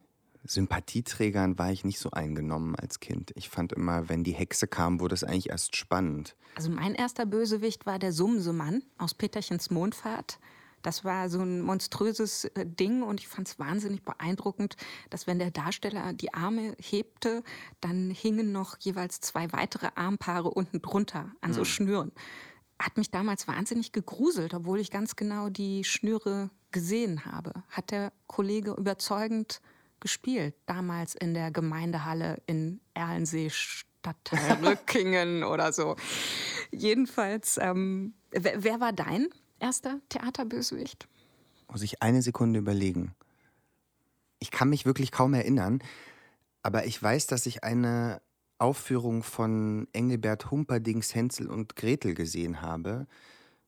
Sympathieträgern 0.45 1.57
war 1.57 1.71
ich 1.71 1.83
nicht 1.83 1.99
so 1.99 2.11
eingenommen 2.11 2.75
als 2.75 2.99
Kind. 2.99 3.31
Ich 3.35 3.49
fand 3.49 3.73
immer, 3.73 4.09
wenn 4.09 4.23
die 4.23 4.33
Hexe 4.33 4.67
kam, 4.67 4.99
wurde 4.99 5.15
es 5.15 5.23
eigentlich 5.23 5.49
erst 5.49 5.75
spannend. 5.75 6.35
Also 6.55 6.69
mein 6.69 6.93
erster 6.93 7.25
Bösewicht 7.25 7.85
war 7.85 7.97
der 7.97 8.11
Sumsemann 8.11 8.83
aus 8.97 9.13
Peterchens 9.13 9.71
Mondfahrt. 9.71 10.39
Das 10.83 11.05
war 11.05 11.29
so 11.29 11.39
ein 11.39 11.61
monströses 11.61 12.43
äh, 12.43 12.65
Ding 12.65 13.03
und 13.03 13.21
ich 13.21 13.29
fand 13.29 13.47
es 13.47 13.57
wahnsinnig 13.57 14.03
beeindruckend, 14.03 14.75
dass 15.09 15.27
wenn 15.27 15.39
der 15.39 15.49
Darsteller 15.49 16.11
die 16.11 16.33
Arme 16.33 16.75
hebte, 16.77 17.41
dann 17.79 18.11
hingen 18.11 18.51
noch 18.51 18.77
jeweils 18.79 19.21
zwei 19.21 19.51
weitere 19.53 19.89
Armpaare 19.95 20.49
unten 20.49 20.81
drunter 20.81 21.31
an 21.39 21.53
so 21.53 21.63
Schnüren. 21.63 22.11
Hat 22.83 22.97
mich 22.97 23.09
damals 23.09 23.47
wahnsinnig 23.47 23.93
gegruselt, 23.93 24.53
obwohl 24.53 24.77
ich 24.77 24.91
ganz 24.91 25.15
genau 25.15 25.47
die 25.47 25.85
Schnüre 25.85 26.49
gesehen 26.71 27.23
habe. 27.23 27.53
Hat 27.69 27.91
der 27.91 28.11
Kollege 28.27 28.71
überzeugend 28.71 29.61
gespielt, 30.01 30.53
damals 30.65 31.15
in 31.15 31.33
der 31.33 31.49
Gemeindehalle 31.49 32.41
in 32.45 32.81
Erlensee, 32.93 33.49
Stadtteil 33.49 34.57
Rückingen 34.65 35.45
oder 35.45 35.71
so. 35.71 35.95
Jedenfalls, 36.71 37.57
ähm, 37.57 38.15
wer, 38.31 38.61
wer 38.61 38.81
war 38.81 38.91
dein 38.91 39.29
erster 39.59 40.01
Theaterbösewicht? 40.09 41.07
Muss 41.71 41.83
ich 41.83 42.01
eine 42.01 42.21
Sekunde 42.21 42.59
überlegen. 42.59 43.15
Ich 44.39 44.51
kann 44.51 44.67
mich 44.67 44.85
wirklich 44.85 45.13
kaum 45.13 45.33
erinnern, 45.33 45.81
aber 46.63 46.85
ich 46.85 47.01
weiß, 47.01 47.27
dass 47.27 47.45
ich 47.45 47.63
eine 47.63 48.21
Aufführung 48.63 49.23
von 49.23 49.87
Engelbert 49.91 50.49
Humperdings 50.49 51.13
Hänsel 51.13 51.47
und 51.47 51.75
Gretel 51.75 52.13
gesehen 52.13 52.61
habe, 52.61 53.07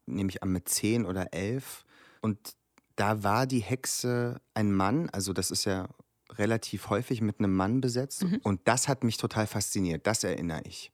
nämlich 0.06 0.42
am 0.42 0.54
mit 0.54 0.70
zehn 0.70 1.06
oder 1.06 1.34
elf. 1.34 1.84
Und 2.22 2.56
da 2.96 3.22
war 3.22 3.46
die 3.46 3.60
Hexe 3.60 4.40
ein 4.54 4.72
Mann, 4.72 5.10
also 5.10 5.34
das 5.34 5.52
ist 5.52 5.66
ja 5.66 5.90
relativ 6.32 6.90
häufig 6.90 7.22
mit 7.22 7.40
einem 7.40 7.54
Mann 7.54 7.82
besetzt. 7.82 8.24
Und 8.44 8.62
das 8.64 8.88
hat 8.88 9.04
mich 9.04 9.18
total 9.18 9.48
fasziniert, 9.48 10.08
das 10.08 10.24
erinnere 10.24 10.62
ich. 10.64 10.92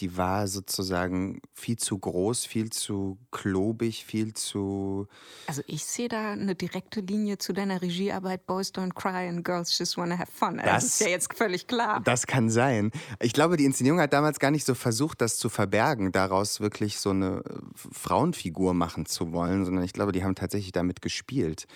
Die 0.00 0.16
war 0.16 0.48
sozusagen 0.48 1.40
viel 1.52 1.76
zu 1.76 1.98
groß, 1.98 2.44
viel 2.46 2.70
zu 2.70 3.18
klobig, 3.30 4.04
viel 4.04 4.32
zu. 4.34 5.06
Also 5.46 5.62
ich 5.66 5.84
sehe 5.84 6.08
da 6.08 6.32
eine 6.32 6.54
direkte 6.54 7.00
Linie 7.00 7.38
zu 7.38 7.52
deiner 7.52 7.82
Regiearbeit 7.82 8.46
Boys 8.46 8.72
Don't 8.74 8.94
Cry 8.94 9.28
and 9.28 9.44
Girls 9.44 9.76
Just 9.78 9.96
Wanna 9.96 10.18
Have 10.18 10.32
Fun. 10.32 10.56
Das, 10.56 10.66
Das- 10.66 10.84
ist 10.84 11.00
ja 11.00 11.08
jetzt 11.08 11.34
völlig 11.34 11.66
klar. 11.66 12.00
Das 12.04 12.26
kann 12.26 12.50
sein. 12.50 12.90
Ich 13.20 13.32
glaube, 13.32 13.56
die 13.56 13.64
Inszenierung 13.64 14.00
hat 14.00 14.12
damals 14.12 14.38
gar 14.40 14.50
nicht 14.50 14.64
so 14.66 14.74
versucht, 14.74 15.20
das 15.20 15.36
zu 15.36 15.48
verbergen, 15.48 16.10
daraus 16.12 16.60
wirklich 16.60 16.98
so 16.98 17.10
eine 17.10 17.42
äh, 17.44 17.58
Frauenfigur 17.92 18.74
machen 18.74 19.06
zu 19.06 19.32
wollen, 19.32 19.64
sondern 19.64 19.84
ich 19.84 19.92
glaube, 19.92 20.12
die 20.12 20.24
haben 20.24 20.34
tatsächlich 20.34 20.72
damit 20.72 21.02
gespielt. 21.02 21.66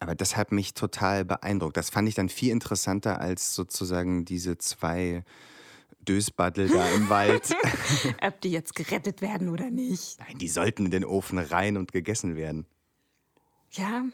Aber 0.00 0.14
das 0.14 0.36
hat 0.36 0.52
mich 0.52 0.74
total 0.74 1.24
beeindruckt. 1.24 1.76
Das 1.76 1.88
fand 1.88 2.08
ich 2.08 2.14
dann 2.14 2.28
viel 2.28 2.50
interessanter 2.52 3.20
als 3.20 3.54
sozusagen 3.54 4.24
diese 4.26 4.58
zwei 4.58 5.24
Dösbaddel 6.04 6.68
da 6.68 6.88
im 6.90 7.08
Wald. 7.08 7.54
Ob 8.22 8.40
die 8.40 8.50
jetzt 8.50 8.74
gerettet 8.74 9.20
werden 9.22 9.48
oder 9.48 9.70
nicht. 9.70 10.18
Nein, 10.18 10.38
die 10.38 10.48
sollten 10.48 10.86
in 10.86 10.90
den 10.90 11.04
Ofen 11.04 11.38
rein 11.38 11.76
und 11.76 11.92
gegessen 11.92 12.36
werden. 12.36 12.66
Ja, 13.72 14.04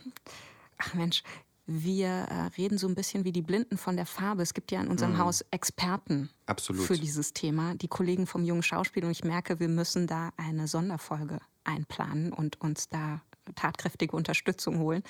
ach 0.79 0.95
Mensch, 0.95 1.23
wir 1.67 2.09
äh, 2.09 2.47
reden 2.59 2.79
so 2.79 2.89
ein 2.89 2.97
bisschen 2.97 3.25
wie 3.25 3.31
die 3.31 3.43
Blinden 3.43 3.79
von 3.79 3.95
der 3.95 4.07
Farbe. 4.07 4.43
Es 4.43 4.55
gibt 4.55 4.73
ja 4.73 4.81
in 4.81 4.89
unserem 4.89 5.19
Haus 5.19 5.45
Experten 5.53 6.31
Absolut. 6.47 6.85
für 6.85 6.97
dieses 6.97 7.33
Thema, 7.33 7.77
die 7.77 7.87
Kollegen 7.87 8.27
vom 8.27 8.43
jungen 8.43 8.65
Schauspiel. 8.65 9.05
Und 9.05 9.13
ich 9.13 9.23
merke, 9.23 9.61
wir 9.61 9.69
müssen 9.69 10.09
da 10.09 10.33
eine 10.37 10.67
Sonderfolge 10.67 11.39
einplanen 11.63 12.33
und 12.33 12.61
uns 12.61 12.89
da 12.89 13.23
tatkräftige 13.55 14.17
Unterstützung 14.17 14.79
holen. 14.79 15.05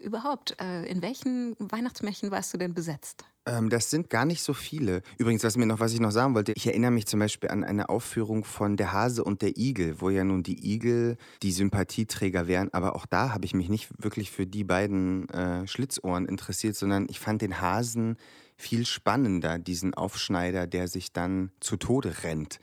Überhaupt, 0.00 0.56
äh, 0.60 0.84
in 0.86 1.02
welchen 1.02 1.56
Weihnachtsmärchen 1.58 2.30
warst 2.30 2.54
du 2.54 2.58
denn 2.58 2.72
besetzt? 2.74 3.24
Ähm, 3.46 3.68
das 3.68 3.90
sind 3.90 4.08
gar 4.10 4.24
nicht 4.24 4.42
so 4.42 4.54
viele. 4.54 5.02
Übrigens, 5.18 5.44
was 5.44 5.56
mir 5.56 5.66
noch, 5.66 5.80
was 5.80 5.92
ich 5.92 6.00
noch 6.00 6.10
sagen 6.10 6.34
wollte, 6.34 6.52
ich 6.56 6.66
erinnere 6.66 6.90
mich 6.90 7.06
zum 7.06 7.20
Beispiel 7.20 7.50
an 7.50 7.64
eine 7.64 7.88
Aufführung 7.88 8.44
von 8.44 8.76
Der 8.76 8.92
Hase 8.92 9.24
und 9.24 9.42
der 9.42 9.56
Igel, 9.58 10.00
wo 10.00 10.08
ja 10.10 10.24
nun 10.24 10.42
die 10.42 10.72
Igel 10.72 11.16
die 11.42 11.52
Sympathieträger 11.52 12.48
wären, 12.48 12.72
aber 12.72 12.96
auch 12.96 13.06
da 13.06 13.32
habe 13.32 13.44
ich 13.44 13.54
mich 13.54 13.68
nicht 13.68 13.88
wirklich 14.02 14.30
für 14.30 14.46
die 14.46 14.64
beiden 14.64 15.28
äh, 15.30 15.66
Schlitzohren 15.66 16.26
interessiert, 16.26 16.76
sondern 16.76 17.06
ich 17.10 17.20
fand 17.20 17.42
den 17.42 17.60
Hasen 17.60 18.16
viel 18.56 18.86
spannender, 18.86 19.58
diesen 19.58 19.94
Aufschneider, 19.94 20.66
der 20.66 20.88
sich 20.88 21.12
dann 21.12 21.50
zu 21.60 21.76
Tode 21.76 22.22
rennt. 22.24 22.60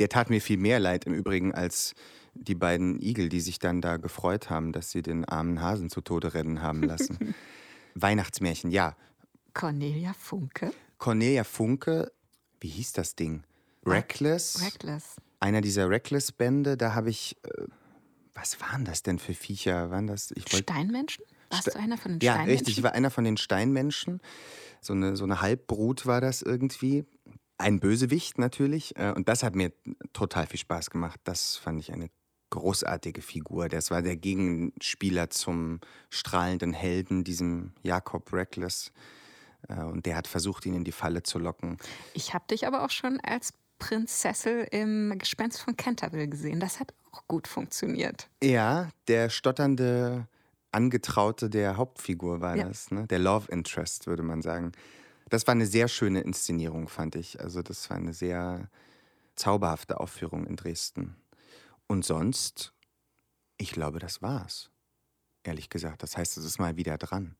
Der 0.00 0.08
tat 0.08 0.28
mir 0.28 0.40
viel 0.40 0.56
mehr 0.58 0.80
leid 0.80 1.04
im 1.04 1.14
Übrigen 1.14 1.54
als 1.54 1.94
die 2.34 2.54
beiden 2.54 3.00
Igel, 3.00 3.28
die 3.28 3.40
sich 3.40 3.58
dann 3.58 3.80
da 3.80 3.96
gefreut 3.96 4.50
haben, 4.50 4.72
dass 4.72 4.90
sie 4.90 5.02
den 5.02 5.24
armen 5.24 5.60
Hasen 5.60 5.88
zu 5.90 6.00
Tode 6.00 6.34
rennen 6.34 6.62
haben 6.62 6.82
lassen. 6.82 7.34
Weihnachtsmärchen, 7.94 8.70
ja. 8.70 8.96
Cornelia 9.52 10.12
Funke. 10.14 10.72
Cornelia 10.98 11.44
Funke, 11.44 12.12
wie 12.60 12.68
hieß 12.68 12.92
das 12.92 13.14
Ding? 13.14 13.44
Reckless. 13.86 14.62
Reckless. 14.64 15.16
Einer 15.40 15.60
dieser 15.60 15.88
Reckless-Bände, 15.88 16.76
da 16.76 16.94
habe 16.94 17.10
ich. 17.10 17.36
Äh, 17.44 17.66
was 18.34 18.60
waren 18.60 18.84
das 18.84 19.02
denn 19.04 19.18
für 19.20 19.34
Viecher? 19.34 19.90
Waren 19.90 20.06
das? 20.08 20.32
Ich 20.32 20.52
wollt- 20.52 20.64
Steinmenschen? 20.64 21.24
Warst 21.50 21.68
du 21.68 21.78
einer 21.78 21.96
von 21.98 22.12
den 22.12 22.20
ja, 22.20 22.32
Steinmenschen? 22.32 22.58
richtig. 22.66 22.78
Ich 22.78 22.82
war 22.82 22.92
einer 22.92 23.10
von 23.10 23.22
den 23.24 23.36
Steinmenschen. 23.36 24.20
So 24.80 24.92
eine, 24.92 25.16
so 25.16 25.22
eine 25.24 25.40
Halbbrut 25.40 26.06
war 26.06 26.20
das 26.20 26.42
irgendwie. 26.42 27.04
Ein 27.58 27.78
Bösewicht 27.78 28.38
natürlich. 28.38 28.96
äh, 28.96 29.12
Und 29.14 29.28
das 29.28 29.44
hat 29.44 29.54
mir 29.54 29.72
total 30.12 30.46
viel 30.48 30.58
Spaß 30.58 30.90
gemacht. 30.90 31.20
Das 31.24 31.56
fand 31.56 31.78
ich 31.78 31.92
eine 31.92 32.08
großartige 32.54 33.20
Figur. 33.22 33.68
Das 33.68 33.90
war 33.90 34.00
der 34.02 34.16
Gegenspieler 34.16 35.28
zum 35.30 35.80
strahlenden 36.10 36.72
Helden, 36.72 37.24
diesem 37.24 37.72
Jakob 37.82 38.32
Reckless. 38.32 38.92
Äh, 39.68 39.82
Und 39.82 40.06
der 40.06 40.16
hat 40.16 40.26
versucht, 40.28 40.64
ihn 40.66 40.74
in 40.74 40.84
die 40.84 40.92
Falle 40.92 41.22
zu 41.22 41.38
locken. 41.38 41.78
Ich 42.14 42.32
habe 42.34 42.44
dich 42.50 42.66
aber 42.66 42.84
auch 42.84 42.90
schon 42.90 43.20
als 43.20 43.52
Prinzessel 43.78 44.66
im 44.70 45.18
Gespenst 45.18 45.60
von 45.60 45.76
Canterville 45.76 46.28
gesehen. 46.28 46.60
Das 46.60 46.80
hat 46.80 46.94
auch 47.12 47.26
gut 47.28 47.48
funktioniert. 47.48 48.28
Ja, 48.42 48.88
der 49.08 49.28
stotternde 49.30 50.26
Angetraute 50.72 51.50
der 51.50 51.76
Hauptfigur 51.76 52.40
war 52.40 52.56
Ja. 52.56 52.64
das, 52.68 52.90
ne? 52.90 53.06
Der 53.08 53.18
Love 53.18 53.50
Interest, 53.52 54.06
würde 54.06 54.22
man 54.22 54.42
sagen. 54.42 54.72
Das 55.28 55.46
war 55.46 55.52
eine 55.52 55.66
sehr 55.66 55.88
schöne 55.88 56.20
Inszenierung, 56.20 56.88
fand 56.88 57.16
ich. 57.16 57.40
Also, 57.40 57.62
das 57.62 57.88
war 57.90 57.96
eine 57.96 58.12
sehr 58.12 58.68
zauberhafte 59.36 59.98
Aufführung 60.00 60.46
in 60.46 60.54
Dresden. 60.56 61.16
Und 61.86 62.04
sonst, 62.04 62.72
ich 63.56 63.72
glaube, 63.72 63.98
das 63.98 64.22
war's. 64.22 64.70
Ehrlich 65.42 65.68
gesagt. 65.68 66.02
Das 66.02 66.16
heißt, 66.16 66.36
es 66.38 66.44
ist 66.44 66.58
mal 66.58 66.76
wieder 66.76 66.96
dran. 66.98 67.36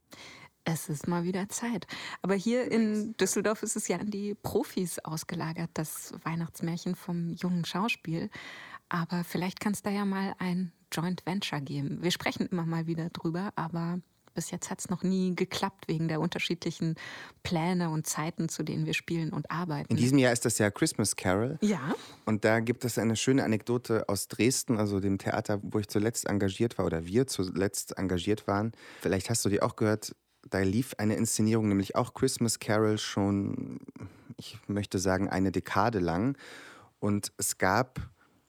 Es 0.64 0.88
ist 0.88 1.08
mal 1.08 1.24
wieder 1.24 1.48
Zeit. 1.48 1.86
Aber 2.22 2.34
hier 2.34 2.70
in 2.70 3.14
Düsseldorf 3.18 3.62
ist 3.62 3.76
es 3.76 3.88
ja 3.88 3.98
an 3.98 4.10
die 4.10 4.34
Profis 4.34 4.98
ausgelagert, 4.98 5.70
das 5.74 6.14
Weihnachtsmärchen 6.22 6.94
vom 6.94 7.30
jungen 7.30 7.64
Schauspiel. 7.64 8.30
Aber 8.88 9.24
vielleicht 9.24 9.60
kann 9.60 9.72
es 9.72 9.82
da 9.82 9.90
ja 9.90 10.04
mal 10.04 10.34
ein 10.38 10.72
Joint 10.90 11.26
Venture 11.26 11.60
geben. 11.60 12.02
Wir 12.02 12.10
sprechen 12.10 12.46
immer 12.46 12.64
mal 12.64 12.86
wieder 12.86 13.10
drüber, 13.10 13.52
aber 13.56 14.00
bis 14.34 14.50
jetzt 14.50 14.70
hat 14.70 14.80
es 14.80 14.90
noch 14.90 15.02
nie 15.02 15.34
geklappt 15.34 15.88
wegen 15.88 16.08
der 16.08 16.20
unterschiedlichen 16.20 16.96
Pläne 17.42 17.90
und 17.90 18.06
Zeiten, 18.06 18.48
zu 18.48 18.62
denen 18.62 18.86
wir 18.86 18.94
spielen 18.94 19.32
und 19.32 19.50
arbeiten. 19.50 19.90
In 19.90 19.96
diesem 19.96 20.18
Jahr 20.18 20.32
ist 20.32 20.44
das 20.44 20.58
ja 20.58 20.70
Christmas 20.70 21.16
Carol. 21.16 21.58
ja, 21.60 21.94
Und 22.24 22.44
da 22.44 22.60
gibt 22.60 22.84
es 22.84 22.98
eine 22.98 23.16
schöne 23.16 23.44
Anekdote 23.44 24.08
aus 24.08 24.28
Dresden, 24.28 24.78
also 24.78 25.00
dem 25.00 25.18
Theater, 25.18 25.60
wo 25.62 25.78
ich 25.78 25.88
zuletzt 25.88 26.26
engagiert 26.26 26.78
war 26.78 26.86
oder 26.86 27.06
wir 27.06 27.26
zuletzt 27.26 27.96
engagiert 27.96 28.46
waren. 28.46 28.72
Vielleicht 29.00 29.30
hast 29.30 29.44
du 29.44 29.48
die 29.48 29.62
auch 29.62 29.76
gehört. 29.76 30.14
Da 30.50 30.58
lief 30.60 30.94
eine 30.98 31.16
Inszenierung, 31.16 31.68
nämlich 31.68 31.96
auch 31.96 32.12
Christmas 32.12 32.58
Carol, 32.58 32.98
schon, 32.98 33.80
ich 34.36 34.58
möchte 34.66 34.98
sagen, 34.98 35.30
eine 35.30 35.52
Dekade 35.52 36.00
lang. 36.00 36.36
Und 36.98 37.32
es 37.38 37.56
gab 37.56 38.00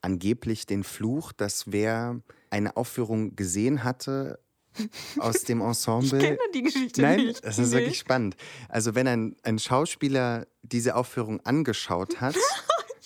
angeblich 0.02 0.66
den 0.66 0.84
Fluch, 0.84 1.32
dass 1.32 1.72
wer 1.72 2.22
eine 2.50 2.78
Aufführung 2.78 3.36
gesehen 3.36 3.84
hatte 3.84 4.40
aus 5.20 5.44
dem 5.44 5.62
Ensemble. 5.62 6.18
ich 6.18 6.24
kenne 6.24 6.38
die 6.54 6.64
Geschichte 6.64 7.02
Nein, 7.02 7.26
nicht. 7.26 7.46
das 7.46 7.58
ist 7.60 7.70
Nee. 7.72 7.78
wirklich 7.80 7.98
spannend. 8.00 8.36
Also 8.70 8.96
wenn 8.96 9.08
ein, 9.08 9.36
ein 9.44 9.60
Schauspieler 9.60 10.48
diese 10.64 10.96
Aufführung 10.96 11.40
angeschaut 11.46 12.22
hat, 12.22 12.36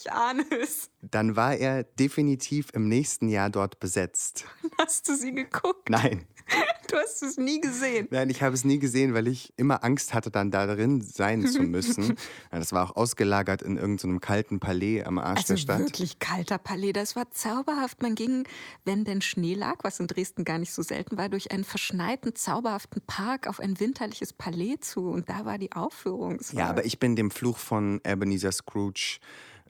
Ich 0.01 0.09
ahne 0.13 0.45
es. 0.61 0.89
dann 1.01 1.35
war 1.35 1.55
er 1.57 1.83
definitiv 1.83 2.69
im 2.73 2.87
nächsten 2.87 3.27
Jahr 3.27 3.49
dort 3.49 3.81
besetzt. 3.81 4.45
Hast 4.77 5.09
du 5.09 5.15
sie 5.15 5.33
geguckt? 5.33 5.89
Nein, 5.89 6.25
Du 6.89 6.95
hast 6.97 7.21
es 7.21 7.37
nie 7.37 7.61
gesehen. 7.61 8.07
nein, 8.09 8.31
ich 8.31 8.41
habe 8.41 8.55
es 8.55 8.63
nie 8.65 8.79
gesehen, 8.79 9.13
weil 9.13 9.27
ich 9.27 9.53
immer 9.57 9.83
Angst 9.83 10.15
hatte, 10.15 10.31
dann 10.31 10.49
da 10.49 10.65
drin 10.65 11.01
sein 11.01 11.45
zu 11.45 11.61
müssen. 11.61 12.15
Ja, 12.51 12.57
Das 12.57 12.73
war 12.73 12.83
auch 12.89 12.95
ausgelagert 12.95 13.61
in 13.61 13.77
irgendeinem 13.77 14.19
kalten 14.21 14.59
Palais 14.59 15.03
am 15.03 15.19
Arsch 15.19 15.41
Also 15.41 15.53
der 15.53 15.57
Stadt. 15.61 15.79
wirklich 15.81 16.17
kalter 16.17 16.57
Palais. 16.57 16.91
Das 16.93 17.15
war 17.15 17.29
zauberhaft. 17.29 18.01
Man 18.01 18.15
ging, 18.15 18.47
wenn 18.85 19.03
denn 19.05 19.21
Schnee 19.21 19.53
lag, 19.53 19.75
was 19.83 19.99
in 19.99 20.07
Dresden 20.07 20.45
gar 20.45 20.57
nicht 20.57 20.73
so 20.73 20.81
selten 20.81 21.15
war, 21.15 21.29
durch 21.29 21.51
einen 21.51 21.63
verschneiten, 21.63 22.33
zauberhaften 22.33 23.03
Park 23.05 23.45
auf 23.47 23.59
ein 23.59 23.79
winterliches 23.79 24.33
Palais 24.33 24.77
zu. 24.81 25.09
Und 25.09 25.29
da 25.29 25.45
war 25.45 25.59
die 25.59 25.71
Aufführung. 25.73 26.39
Ja, 26.53 26.71
aber 26.71 26.85
ich 26.85 26.97
bin 26.97 27.15
dem 27.15 27.29
Fluch 27.29 27.59
von 27.59 28.01
Ebenezer 28.03 28.51
Scrooge 28.51 29.19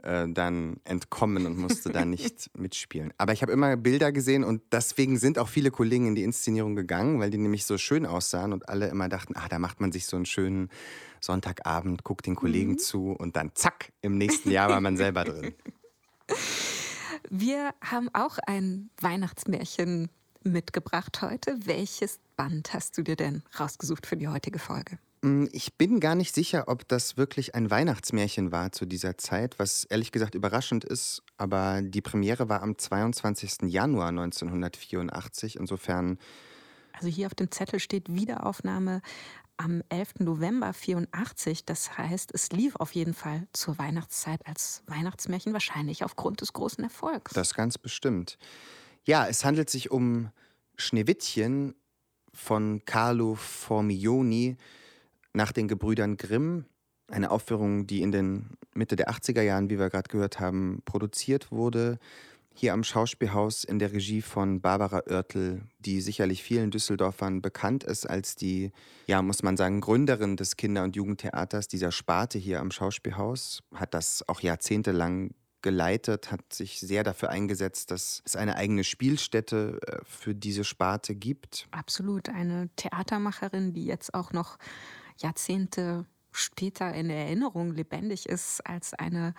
äh, 0.03 0.27
dann 0.29 0.77
entkommen 0.83 1.45
und 1.45 1.57
musste 1.57 1.89
da 1.89 2.05
nicht 2.05 2.49
mitspielen. 2.57 3.13
Aber 3.17 3.33
ich 3.33 3.41
habe 3.41 3.51
immer 3.51 3.75
Bilder 3.77 4.11
gesehen 4.11 4.43
und 4.43 4.61
deswegen 4.71 5.17
sind 5.17 5.39
auch 5.39 5.47
viele 5.47 5.71
Kollegen 5.71 6.07
in 6.07 6.15
die 6.15 6.23
Inszenierung 6.23 6.75
gegangen, 6.75 7.19
weil 7.19 7.29
die 7.29 7.37
nämlich 7.37 7.65
so 7.65 7.77
schön 7.77 8.05
aussahen 8.05 8.53
und 8.53 8.69
alle 8.69 8.87
immer 8.87 9.09
dachten, 9.09 9.35
ah, 9.35 9.47
da 9.49 9.59
macht 9.59 9.81
man 9.81 9.91
sich 9.91 10.05
so 10.05 10.15
einen 10.15 10.25
schönen 10.25 10.69
Sonntagabend, 11.21 12.03
guckt 12.03 12.25
den 12.25 12.35
Kollegen 12.35 12.71
mhm. 12.71 12.77
zu 12.79 13.11
und 13.11 13.35
dann 13.35 13.51
zack, 13.55 13.91
im 14.01 14.17
nächsten 14.17 14.51
Jahr 14.51 14.69
war 14.69 14.81
man 14.81 14.97
selber 14.97 15.23
drin. 15.23 15.53
Wir 17.29 17.71
haben 17.81 18.09
auch 18.13 18.37
ein 18.45 18.89
Weihnachtsmärchen 19.01 20.09
mitgebracht 20.43 21.21
heute. 21.21 21.57
Welches 21.65 22.19
Band 22.35 22.73
hast 22.73 22.97
du 22.97 23.03
dir 23.03 23.15
denn 23.15 23.43
rausgesucht 23.59 24.07
für 24.07 24.15
die 24.15 24.27
heutige 24.27 24.59
Folge? 24.59 24.97
Mm, 25.21 25.45
ich 25.51 25.75
bin 25.75 25.99
gar 25.99 26.15
nicht 26.15 26.33
sicher, 26.33 26.65
ob 26.67 26.87
das 26.87 27.17
wirklich 27.17 27.55
ein 27.55 27.69
Weihnachtsmärchen 27.69 28.51
war 28.51 28.71
zu 28.71 28.85
dieser 28.85 29.17
Zeit, 29.17 29.59
was 29.59 29.83
ehrlich 29.85 30.11
gesagt 30.11 30.35
überraschend 30.35 30.83
ist. 30.83 31.23
Aber 31.37 31.81
die 31.81 32.01
Premiere 32.01 32.49
war 32.49 32.61
am 32.61 32.77
22. 32.77 33.63
Januar 33.63 34.09
1984. 34.09 35.57
Insofern. 35.57 36.17
Also 36.93 37.07
hier 37.07 37.27
auf 37.27 37.35
dem 37.35 37.51
Zettel 37.51 37.79
steht 37.79 38.13
Wiederaufnahme 38.13 39.01
am 39.57 39.83
11. 39.89 40.19
November 40.19 40.71
84. 40.73 41.65
Das 41.65 41.97
heißt, 41.97 42.31
es 42.33 42.51
lief 42.51 42.77
auf 42.77 42.93
jeden 42.93 43.13
Fall 43.13 43.47
zur 43.51 43.77
Weihnachtszeit 43.77 44.45
als 44.47 44.83
Weihnachtsmärchen, 44.87 45.51
wahrscheinlich 45.51 46.03
aufgrund 46.03 46.41
des 46.41 46.53
großen 46.53 46.83
Erfolgs. 46.83 47.33
Das 47.33 47.53
ganz 47.53 47.77
bestimmt. 47.77 48.37
Ja, 49.05 49.27
es 49.27 49.43
handelt 49.43 49.69
sich 49.69 49.91
um 49.91 50.31
Schneewittchen 50.77 51.75
von 52.33 52.83
Carlo 52.85 53.35
Formioni 53.35 54.55
nach 55.33 55.51
den 55.51 55.67
Gebrüdern 55.67 56.17
Grimm. 56.17 56.65
Eine 57.09 57.31
Aufführung, 57.31 57.87
die 57.87 58.01
in 58.01 58.11
den 58.11 58.57
Mitte 58.73 58.95
der 58.95 59.09
80er 59.09 59.41
Jahren, 59.41 59.69
wie 59.69 59.79
wir 59.79 59.89
gerade 59.89 60.09
gehört 60.09 60.39
haben, 60.39 60.81
produziert 60.85 61.51
wurde. 61.51 61.97
Hier 62.53 62.73
am 62.73 62.83
Schauspielhaus 62.83 63.63
in 63.63 63.79
der 63.79 63.93
Regie 63.93 64.21
von 64.21 64.59
Barbara 64.61 65.03
Oertel, 65.09 65.61
die 65.79 66.01
sicherlich 66.01 66.43
vielen 66.43 66.71
Düsseldorfern 66.71 67.41
bekannt 67.41 67.83
ist 67.83 68.07
als 68.07 68.35
die, 68.35 68.71
ja, 69.07 69.21
muss 69.21 69.43
man 69.43 69.55
sagen, 69.55 69.81
Gründerin 69.81 70.35
des 70.35 70.57
Kinder- 70.57 70.83
und 70.83 70.95
Jugendtheaters, 70.95 71.67
dieser 71.67 71.91
Sparte 71.91 72.37
hier 72.37 72.59
am 72.59 72.69
Schauspielhaus, 72.69 73.63
hat 73.73 73.93
das 73.93 74.27
auch 74.27 74.41
jahrzehntelang 74.41 75.31
geleitet, 75.61 76.31
hat 76.31 76.53
sich 76.53 76.79
sehr 76.79 77.03
dafür 77.03 77.29
eingesetzt, 77.29 77.91
dass 77.91 78.21
es 78.25 78.35
eine 78.35 78.55
eigene 78.55 78.83
Spielstätte 78.83 79.79
äh, 79.85 79.97
für 80.03 80.35
diese 80.35 80.63
Sparte 80.63 81.15
gibt. 81.15 81.67
Absolut, 81.71 82.29
eine 82.29 82.69
Theatermacherin, 82.75 83.73
die 83.73 83.85
jetzt 83.85 84.13
auch 84.13 84.31
noch 84.31 84.57
Jahrzehnte 85.21 86.05
später 86.31 86.93
in 86.93 87.09
Erinnerung 87.09 87.71
lebendig 87.73 88.27
ist 88.27 88.65
als 88.65 88.93
eine 88.93 89.33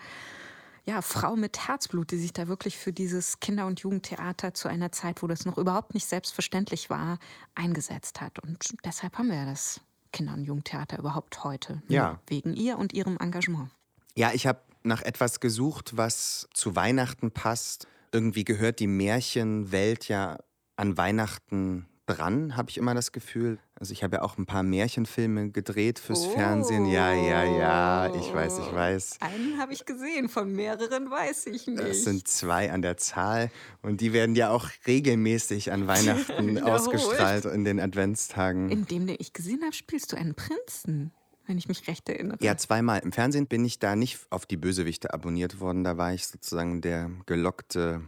ja, 0.85 1.01
Frau 1.01 1.35
mit 1.35 1.67
Herzblut, 1.67 2.11
die 2.11 2.17
sich 2.17 2.33
da 2.33 2.47
wirklich 2.47 2.77
für 2.77 2.91
dieses 2.91 3.39
Kinder- 3.39 3.67
und 3.67 3.81
Jugendtheater 3.81 4.53
zu 4.53 4.67
einer 4.67 4.91
Zeit, 4.91 5.21
wo 5.21 5.27
das 5.27 5.45
noch 5.45 5.57
überhaupt 5.57 5.93
nicht 5.93 6.07
selbstverständlich 6.07 6.89
war, 6.89 7.19
eingesetzt 7.53 8.19
hat. 8.19 8.39
Und 8.39 8.75
deshalb 8.83 9.17
haben 9.17 9.29
wir 9.29 9.45
das 9.45 9.81
Kinder- 10.11 10.33
und 10.33 10.43
Jugendtheater 10.43 10.99
überhaupt 10.99 11.43
heute. 11.43 11.81
Ja. 11.87 12.19
Wegen 12.27 12.55
ihr 12.55 12.77
und 12.77 12.93
ihrem 12.93 13.17
Engagement. 13.17 13.69
Ja, 14.15 14.31
ich 14.33 14.47
habe 14.47 14.59
nach 14.83 15.01
etwas 15.03 15.39
gesucht, 15.39 15.95
was 15.97 16.49
zu 16.53 16.75
Weihnachten 16.75 17.31
passt. 17.31 17.87
Irgendwie 18.11 18.43
gehört 18.43 18.79
die 18.79 18.87
Märchenwelt 18.87 20.07
ja 20.07 20.39
an 20.75 20.97
Weihnachten 20.97 21.87
dran, 22.07 22.57
habe 22.57 22.69
ich 22.71 22.77
immer 22.77 22.95
das 22.95 23.11
Gefühl. 23.11 23.59
Also 23.81 23.93
ich 23.93 24.03
habe 24.03 24.17
ja 24.17 24.21
auch 24.21 24.37
ein 24.37 24.45
paar 24.45 24.61
Märchenfilme 24.61 25.49
gedreht 25.49 25.97
fürs 25.97 26.27
oh. 26.27 26.29
Fernsehen. 26.29 26.85
Ja, 26.85 27.13
ja, 27.13 27.43
ja, 27.43 28.13
ich 28.13 28.31
weiß, 28.31 28.59
ich 28.59 28.71
weiß. 28.71 29.17
Einen 29.21 29.57
habe 29.57 29.73
ich 29.73 29.85
gesehen, 29.87 30.29
von 30.29 30.53
mehreren 30.53 31.09
weiß 31.09 31.47
ich 31.47 31.65
nicht. 31.65 31.79
Es 31.79 32.03
sind 32.03 32.27
zwei 32.27 32.71
an 32.71 32.83
der 32.83 32.97
Zahl 32.97 33.49
und 33.81 33.99
die 33.99 34.13
werden 34.13 34.35
ja 34.35 34.51
auch 34.51 34.69
regelmäßig 34.85 35.71
an 35.71 35.87
Weihnachten 35.87 36.61
ausgestrahlt 36.61 37.45
in 37.45 37.65
den 37.65 37.79
Adventstagen. 37.79 38.69
In 38.69 38.85
dem, 38.85 39.07
den 39.07 39.15
ich 39.17 39.33
gesehen 39.33 39.61
habe, 39.63 39.73
spielst 39.73 40.11
du 40.11 40.15
einen 40.15 40.35
Prinzen 40.35 41.11
wenn 41.47 41.57
ich 41.57 41.67
mich 41.67 41.85
recht 41.87 42.07
erinnere. 42.07 42.37
Ja, 42.39 42.55
zweimal. 42.55 42.99
Im 42.99 43.11
Fernsehen 43.11 43.47
bin 43.47 43.65
ich 43.65 43.77
da 43.77 43.97
nicht 43.97 44.19
auf 44.29 44.45
die 44.45 44.55
Bösewichte 44.55 45.13
abonniert 45.13 45.59
worden. 45.59 45.83
Da 45.83 45.97
war 45.97 46.13
ich 46.13 46.27
sozusagen 46.27 46.79
der 46.79 47.11
gelockte 47.25 48.01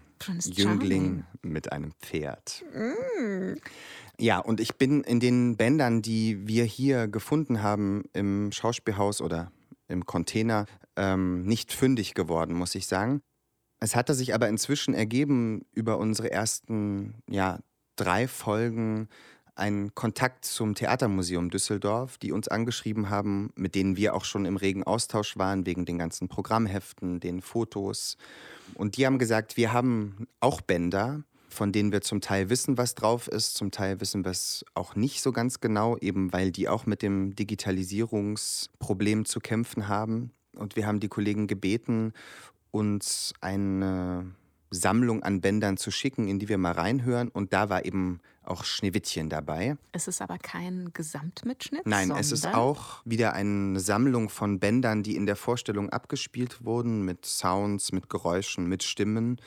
Jüngling 0.46 1.26
mit 1.42 1.72
einem 1.72 1.92
Pferd. 2.02 2.64
Mm. 2.74 3.56
Ja, 4.19 4.39
und 4.39 4.60
ich 4.60 4.76
bin 4.76 5.04
in 5.04 5.19
den 5.19 5.58
Bändern, 5.58 6.02
die 6.02 6.47
wir 6.47 6.65
hier 6.65 7.08
gefunden 7.08 7.63
haben 7.63 8.04
im 8.13 8.52
Schauspielhaus 8.52 9.21
oder 9.21 9.52
im 9.88 10.06
Container, 10.06 10.65
ähm, 10.95 11.43
nicht 11.43 11.73
fündig 11.73 12.13
geworden, 12.13 12.54
muss 12.54 12.76
ich 12.76 12.88
sagen. 12.88 13.21
Es 13.80 13.95
hatte 13.95 14.13
sich 14.13 14.34
aber 14.34 14.47
inzwischen 14.47 14.93
ergeben 14.93 15.65
über 15.73 15.97
unsere 15.97 16.32
ersten 16.32 17.15
ja, 17.30 17.60
drei 17.95 18.28
Folgen 18.28 19.10
ein 19.56 19.93
Kontakt 19.93 20.45
zum 20.45 20.73
Theatermuseum 20.73 21.49
Düsseldorf, 21.49 22.17
die 22.17 22.32
uns 22.32 22.47
angeschrieben 22.47 23.10
haben, 23.10 23.52
mit 23.56 23.76
denen 23.76 23.97
wir 23.97 24.15
auch 24.15 24.26
schon 24.26 24.45
im 24.45 24.58
regen 24.58 24.84
Austausch 24.84 25.38
waren, 25.38 25.65
wegen 25.65 25.86
den 25.86 25.99
ganzen 25.99 26.28
Programmheften, 26.28 27.19
den 27.19 27.41
Fotos. 27.41 28.17
Und 28.73 28.97
die 28.97 29.06
haben 29.06 29.19
gesagt, 29.19 29.58
wir 29.58 29.73
haben 29.73 30.28
auch 30.39 30.62
Bänder, 30.62 31.23
von 31.54 31.72
denen 31.72 31.92
wir 31.92 32.02
zum 32.02 32.22
Teil 32.22 32.50
wissen, 32.50 32.78
was 32.78 32.96
drauf 32.96 33.28
ist, 33.28 33.56
zum 33.56 33.72
Teil 33.72 34.02
wissen 34.02 34.26
wir 34.26 34.32
es 34.32 34.66
auch 34.74 34.96
nicht 34.96 35.22
so 35.22 35.32
ganz 35.32 35.60
genau, 35.60 35.98
eben 35.98 36.34
weil 36.34 36.52
die 36.52 36.68
auch 36.68 36.86
mit 36.86 37.02
dem 37.02 37.36
Digitalisierungsproblem 37.36 39.26
zu 39.26 39.39
kämpfen 39.39 39.88
haben. 39.88 40.32
Und 40.56 40.76
wir 40.76 40.86
haben 40.86 41.00
die 41.00 41.08
Kollegen 41.08 41.48
gebeten, 41.48 42.13
uns 42.72 43.34
eine 43.42 44.34
Sammlung 44.74 45.24
an 45.24 45.42
Bändern 45.42 45.78
zu 45.78 45.92
schicken, 45.92 46.28
in 46.28 46.39
die 46.39 46.50
wir 46.50 46.58
mal 46.58 46.74
reinhören. 46.74 47.30
Und 47.30 47.54
da 47.54 47.70
war 47.70 47.86
eben 47.86 48.20
auch 48.44 48.63
Schneewittchen 48.63 49.30
dabei. 49.30 49.78
Es 49.92 50.08
ist 50.08 50.22
aber 50.22 50.38
kein 50.38 50.89
Gesamtmitschnitt. 50.94 51.86
Nein, 51.86 52.12
es 52.12 52.32
ist 52.32 52.48
auch 52.48 53.02
wieder 53.06 53.34
eine 53.34 53.80
Sammlung 53.80 54.30
von 54.30 54.60
Bändern, 54.60 55.04
die 55.04 55.16
in 55.16 55.26
der 55.26 55.36
Vorstellung 55.36 55.89
abgespielt 55.89 56.66
wurden, 56.66 57.04
mit 57.04 57.26
Sounds, 57.26 57.92
mit 57.92 58.10
Geräuschen, 58.10 58.68
mit 58.68 58.84
Stimmen. 58.84 59.39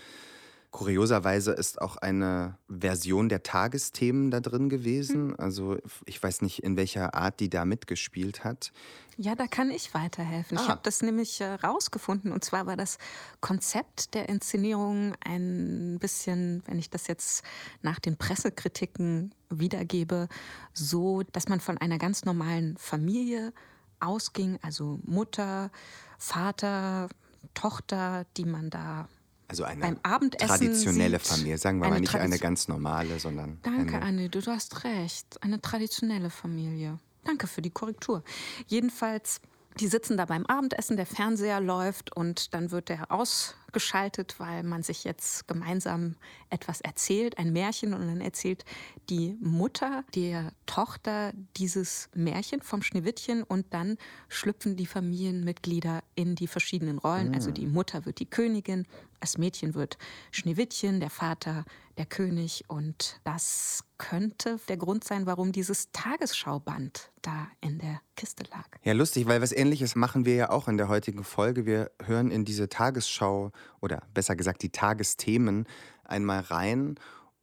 Kurioserweise 0.77 1.53
ist 1.53 1.81
auch 1.81 1.97
eine 1.97 2.59
Version 2.69 3.31
der 3.31 3.43
Tagesthemen 3.43 4.31
da 4.31 4.41
drin 4.41 4.69
gewesen. 4.69 5.31
Hm. 5.31 5.35
Also 5.39 5.79
ich 6.05 6.23
weiß 6.23 6.43
nicht, 6.43 6.62
in 6.62 6.77
welcher 6.77 7.15
Art 7.15 7.41
die 7.41 7.49
da 7.49 7.65
mitgespielt 7.65 8.45
hat. 8.45 8.73
Ja, 9.17 9.35
da 9.35 9.47
kann 9.47 9.71
ich 9.71 9.95
weiterhelfen. 9.95 10.59
Ah. 10.59 10.61
Ich 10.61 10.69
habe 10.69 10.81
das 10.83 11.01
nämlich 11.01 11.41
äh, 11.41 11.55
rausgefunden. 11.55 12.31
Und 12.31 12.45
zwar 12.45 12.67
war 12.67 12.77
das 12.77 12.99
Konzept 13.41 14.12
der 14.12 14.29
Inszenierung 14.29 15.15
ein 15.25 15.97
bisschen, 15.99 16.62
wenn 16.67 16.79
ich 16.79 16.91
das 16.91 17.07
jetzt 17.07 17.43
nach 17.81 17.99
den 17.99 18.19
Pressekritiken 18.19 19.35
wiedergebe, 19.49 20.29
so, 20.75 21.23
dass 21.33 21.49
man 21.49 21.61
von 21.61 21.79
einer 21.79 21.97
ganz 21.97 22.27
normalen 22.27 22.77
Familie 22.77 23.55
ausging, 23.99 24.59
also 24.61 25.01
Mutter, 25.05 25.71
Vater, 26.19 27.09
Tochter, 27.55 28.27
die 28.37 28.45
man 28.45 28.69
da 28.69 29.09
also 29.49 29.65
eine 29.65 29.81
beim 29.81 29.99
Abendessen 30.03 30.49
traditionelle 30.49 31.19
Familie, 31.19 31.59
sagen 31.59 31.81
wir 31.81 31.89
mal 31.89 32.01
nicht 32.01 32.15
eine 32.15 32.39
ganz 32.39 32.69
normale, 32.69 33.19
sondern. 33.21 33.59
Danke, 33.63 34.03
Anne, 34.03 34.29
du 34.29 34.41
hast 34.47 34.85
recht. 34.85 35.43
Eine 35.43 35.61
traditionelle 35.61 36.31
Familie. 36.31 36.99
Danke 37.25 37.47
für 37.47 37.63
die 37.63 37.71
Korrektur. 37.71 38.23
Jedenfalls, 38.67 39.41
die 39.79 39.89
sitzen 39.89 40.17
da 40.17 40.25
beim 40.25 40.47
Abendessen, 40.47 40.97
der 40.97 41.07
Fernseher 41.07 41.61
läuft 41.61 42.17
und 42.17 42.55
dann 42.55 42.71
wird 42.71 42.89
der 42.89 43.11
ausgeschaltet, 43.13 44.37
weil 44.39 44.63
man 44.63 44.83
sich 44.83 45.05
jetzt 45.05 45.47
gemeinsam 45.49 46.15
etwas 46.51 46.81
erzählt, 46.81 47.37
ein 47.37 47.53
Märchen 47.53 47.93
und 47.93 48.07
dann 48.07 48.21
erzählt 48.21 48.65
die 49.11 49.37
Mutter 49.41 50.05
der 50.15 50.53
Tochter 50.65 51.33
dieses 51.57 52.09
Märchen 52.15 52.63
vom 52.63 52.83
Schneewittchen 52.83 53.43
und 53.43 53.67
dann 53.75 53.99
schlüpfen 54.29 54.77
die 54.77 54.87
Familienmitglieder 54.87 56.03
in 56.15 56.37
die 56.37 56.47
verschiedenen 56.47 56.99
Rollen. 56.99 57.35
Also 57.35 57.51
die 57.51 57.67
Mutter 57.67 58.07
wird 58.07 58.21
die 58.21 58.27
Königin, 58.31 58.87
das 59.20 59.38
Mädchen 59.38 59.74
wird 59.74 59.98
Schneewittchen, 60.31 61.00
der 61.00 61.11
Vater 61.11 61.64
der 61.98 62.07
König. 62.07 62.64
Und 62.68 63.20
das 63.24 63.85
könnte 63.98 64.59
der 64.68 64.76
Grund 64.76 65.05
sein, 65.05 65.26
warum 65.26 65.52
dieses 65.52 65.90
Tagesschauband 65.92 67.11
da 67.22 67.48
in 67.61 67.79
der 67.79 68.00
Kiste 68.16 68.44
lag. 68.50 68.66
Ja, 68.85 68.92
lustig, 68.92 69.26
weil 69.26 69.42
was 69.42 69.52
ähnliches 69.52 69.94
machen 69.94 70.24
wir 70.24 70.35
ja 70.35 70.50
auch 70.50 70.68
in 70.68 70.76
der 70.76 70.88
heutigen 70.88 71.24
Folge. 71.24 71.66
Wir 71.66 71.90
hören 72.05 72.31
in 72.31 72.44
diese 72.44 72.68
Tagesschau 72.68 73.52
oder 73.81 74.02
besser 74.14 74.37
gesagt 74.37 74.62
die 74.62 74.70
Tagesthemen 74.70 75.66
einmal 76.05 76.40
rein 76.40 76.96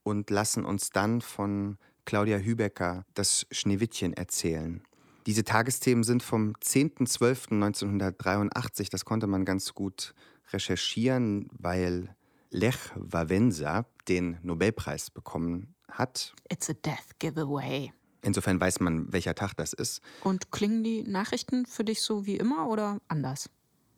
und 0.04 0.30
lassen 0.30 0.66
uns 0.66 0.90
dann 0.90 1.22
von 1.22 1.78
Claudia 2.06 2.38
Hübecker 2.38 3.06
das 3.14 3.48
Schneewittchen 3.52 4.14
erzählen. 4.14 4.84
Diese 5.26 5.46
Tagesthemen 5.46 6.04
sind 6.04 6.22
vom 6.22 6.54
10.12.1983, 6.62 8.90
das 8.92 9.06
konnte 9.06 9.28
man 9.28 9.46
ganz 9.46 9.74
gut 9.74 10.14
recherchieren, 10.54 11.50
weil 11.52 12.16
Lech 12.50 12.92
Wałęsa 12.96 13.86
den 14.08 14.38
Nobelpreis 14.44 15.10
bekommen 15.10 15.76
hat. 15.90 16.34
It's 16.50 16.70
a 16.70 16.74
death 16.74 17.20
giveaway. 17.20 17.92
Insofern 18.22 18.60
weiß 18.62 18.80
man, 18.80 19.12
welcher 19.12 19.36
Tag 19.36 19.54
das 19.58 19.74
ist. 19.74 20.02
Und 20.24 20.52
klingen 20.52 20.84
die 20.84 21.04
Nachrichten 21.04 21.66
für 21.66 21.84
dich 21.84 22.02
so 22.02 22.26
wie 22.26 22.38
immer 22.38 22.70
oder 22.70 23.02
anders? 23.08 23.50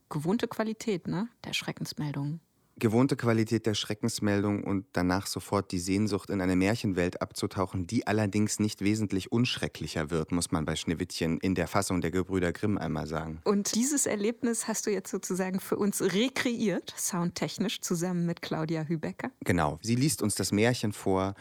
gewohnte 0.09 0.47
Qualität, 0.47 1.07
ne? 1.07 1.27
Der 1.43 1.53
Schreckensmeldungen 1.53 2.39
gewohnte 2.77 3.15
Qualität 3.15 3.65
der 3.65 3.73
Schreckensmeldung 3.73 4.63
und 4.63 4.85
danach 4.93 5.27
sofort 5.27 5.71
die 5.71 5.79
Sehnsucht, 5.79 6.29
in 6.29 6.41
eine 6.41 6.55
Märchenwelt 6.55 7.21
abzutauchen, 7.21 7.87
die 7.87 8.05
allerdings 8.07 8.59
nicht 8.59 8.81
wesentlich 8.81 9.31
unschrecklicher 9.31 10.09
wird, 10.09 10.31
muss 10.31 10.51
man 10.51 10.65
bei 10.65 10.75
Schneewittchen 10.75 11.39
in 11.39 11.55
der 11.55 11.67
Fassung 11.67 12.01
der 12.01 12.11
Gebrüder 12.11 12.51
Grimm 12.51 12.77
einmal 12.77 13.07
sagen. 13.07 13.39
Und 13.45 13.75
dieses 13.75 14.05
Erlebnis 14.05 14.67
hast 14.67 14.85
du 14.85 14.91
jetzt 14.91 15.09
sozusagen 15.09 15.59
für 15.59 15.77
uns 15.77 16.01
rekreiert, 16.01 16.93
soundtechnisch, 16.97 17.81
zusammen 17.81 18.25
mit 18.25 18.41
Claudia 18.41 18.83
Hübecker? 18.83 19.31
Genau. 19.41 19.79
Sie 19.81 19.95
liest 19.95 20.21
uns 20.21 20.35
das 20.35 20.51
Märchen 20.51 20.91
vor 20.91 21.35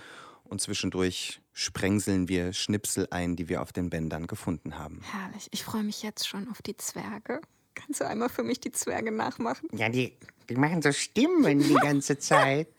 und 0.44 0.60
zwischendurch 0.60 1.40
sprengseln 1.52 2.28
wir 2.28 2.52
Schnipsel 2.52 3.08
ein, 3.10 3.36
die 3.36 3.48
wir 3.48 3.62
auf 3.62 3.72
den 3.72 3.90
Bändern 3.90 4.26
gefunden 4.26 4.78
haben. 4.78 5.00
Herrlich. 5.02 5.48
Ich 5.52 5.64
freue 5.64 5.82
mich 5.82 6.02
jetzt 6.02 6.28
schon 6.28 6.48
auf 6.48 6.62
die 6.62 6.76
Zwerge. 6.76 7.40
Kannst 7.74 8.00
du 8.00 8.06
einmal 8.06 8.28
für 8.28 8.42
mich 8.42 8.60
die 8.60 8.72
Zwerge 8.72 9.12
nachmachen? 9.12 9.68
Ja, 9.72 9.88
die, 9.88 10.16
die 10.48 10.54
machen 10.56 10.82
so 10.82 10.92
Stimmen 10.92 11.60
die 11.60 11.74
ganze 11.74 12.18
Zeit. 12.18 12.68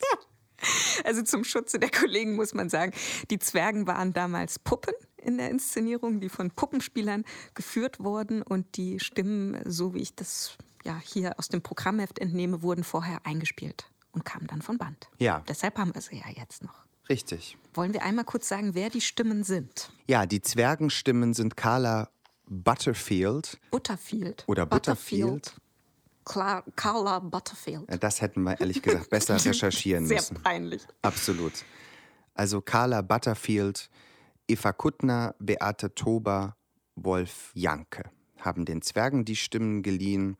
Also 1.04 1.22
zum 1.22 1.44
Schutze 1.44 1.78
der 1.78 1.90
Kollegen 1.90 2.34
muss 2.34 2.54
man 2.54 2.70
sagen, 2.70 2.92
die 3.30 3.38
Zwergen 3.38 3.86
waren 3.86 4.14
damals 4.14 4.58
Puppen 4.58 4.94
in 5.18 5.36
der 5.36 5.50
Inszenierung, 5.50 6.18
die 6.18 6.30
von 6.30 6.50
Puppenspielern 6.50 7.24
geführt 7.54 8.00
wurden 8.00 8.42
und 8.42 8.76
die 8.76 8.98
Stimmen, 8.98 9.60
so 9.66 9.92
wie 9.94 10.00
ich 10.00 10.14
das 10.14 10.56
ja 10.82 10.98
hier 10.98 11.38
aus 11.38 11.48
dem 11.48 11.62
Programmheft 11.62 12.18
entnehme, 12.18 12.62
wurden 12.62 12.84
vorher 12.84 13.20
eingespielt 13.24 13.90
und 14.12 14.24
kamen 14.24 14.46
dann 14.46 14.62
von 14.62 14.78
Band. 14.78 15.08
Ja. 15.18 15.42
Deshalb 15.46 15.78
haben 15.78 15.94
wir 15.94 16.00
sie 16.00 16.16
ja 16.16 16.30
jetzt 16.34 16.64
noch. 16.64 16.86
Richtig. 17.08 17.56
Wollen 17.74 17.92
wir 17.92 18.02
einmal 18.02 18.24
kurz 18.24 18.48
sagen, 18.48 18.74
wer 18.74 18.88
die 18.88 19.00
Stimmen 19.00 19.44
sind? 19.44 19.92
Ja, 20.08 20.26
die 20.26 20.40
Zwergenstimmen 20.40 21.34
sind 21.34 21.56
Carla 21.56 22.08
Butterfield. 22.46 23.58
Butterfield. 23.70 24.44
Oder 24.46 24.66
Butterfield. 24.66 25.54
Butterfield. 26.24 26.76
Carla 26.76 27.18
Butterfield. 27.20 28.02
Das 28.02 28.20
hätten 28.20 28.42
wir 28.42 28.60
ehrlich 28.60 28.82
gesagt 28.82 29.10
besser 29.10 29.34
recherchieren 29.44 30.06
Sehr 30.06 30.16
müssen. 30.16 30.36
Sehr 30.36 30.42
peinlich. 30.42 30.82
Absolut. 31.02 31.52
Also 32.34 32.60
Carla 32.60 33.02
Butterfield, 33.02 33.88
Eva 34.48 34.72
Kuttner, 34.72 35.34
Beate 35.38 35.94
Tober, 35.94 36.56
Wolf 36.96 37.52
Janke 37.54 38.10
haben 38.46 38.64
den 38.64 38.80
Zwergen 38.80 39.24
die 39.24 39.36
Stimmen 39.36 39.82
geliehen. 39.82 40.36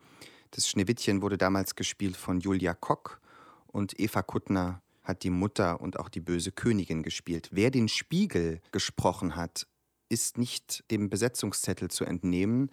Das 0.53 0.69
Schneewittchen 0.69 1.21
wurde 1.21 1.37
damals 1.37 1.75
gespielt 1.75 2.17
von 2.17 2.41
Julia 2.41 2.73
Kock 2.73 3.21
und 3.67 3.99
Eva 4.01 4.23
Kuttner 4.23 4.81
hat 5.03 5.23
die 5.23 5.31
Mutter 5.31 5.81
und 5.81 5.99
auch 5.99 6.09
die 6.09 6.21
böse 6.21 6.53
Königin 6.53 7.03
gespielt. 7.03 7.51
Wer 7.53 7.71
den 7.71 7.89
Spiegel 7.89 8.61
gesprochen 8.73 9.37
hat, 9.37 9.67
ist 10.09 10.39
nicht 10.39 10.85
dem 10.91 11.11
Besetzungszettel 11.11 11.91
zu 11.91 12.05
entnehmen. 12.05 12.71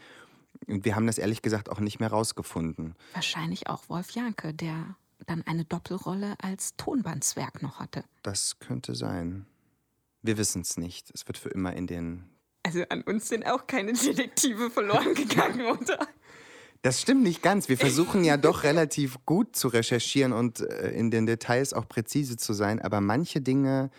Und 0.67 0.86
wir 0.86 0.96
haben 0.96 1.08
das 1.08 1.17
ehrlich 1.17 1.41
gesagt 1.41 1.69
auch 1.69 1.80
nicht 1.80 2.00
mehr 2.00 2.10
rausgefunden. 2.10 2.96
Wahrscheinlich 3.13 3.67
auch 3.67 3.89
Wolf 3.89 4.12
Janke, 4.12 4.54
der 4.54 4.96
dann 5.26 5.41
eine 5.43 5.65
Doppelrolle 5.65 6.36
als 6.41 6.76
Tonbandzwerg 6.76 7.62
noch 7.62 7.80
hatte. 7.80 8.04
Das 8.22 8.60
könnte 8.60 8.96
sein. 8.96 9.46
Wir 10.22 10.38
wissen 10.38 10.62
es 10.62 10.78
nicht. 10.78 11.12
Es 11.13 11.28
wird 11.28 11.38
für 11.38 11.50
immer 11.50 11.74
in 11.74 11.88
den. 11.88 12.30
Also 12.63 12.84
an 12.89 13.02
uns 13.02 13.28
sind 13.28 13.46
auch 13.46 13.67
keine 13.67 13.93
Detektive 13.93 14.69
verloren 14.69 15.13
gegangen, 15.15 15.65
oder? 15.65 16.08
Das 16.82 17.02
stimmt 17.02 17.24
nicht 17.24 17.41
ganz. 17.41 17.69
Wir 17.69 17.78
versuchen 17.78 18.26
ja 18.26 18.36
doch 18.36 18.63
relativ 18.63 19.26
gut 19.26 19.56
zu 19.56 19.69
recherchieren 19.69 20.34
und 20.34 20.60
äh, 20.60 20.91
in 20.91 21.12
den 21.12 21.26
Details 21.26 21.74
auch 21.74 21.88
präzise 21.88 22.36
zu 22.36 22.54
sein. 22.54 22.82
Aber 22.82 23.00
manche 23.00 23.39
Dinge, 23.39 23.89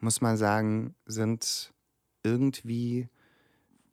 muss 0.00 0.22
man 0.22 0.38
sagen, 0.38 0.94
sind 1.04 1.74
irgendwie 2.26 3.08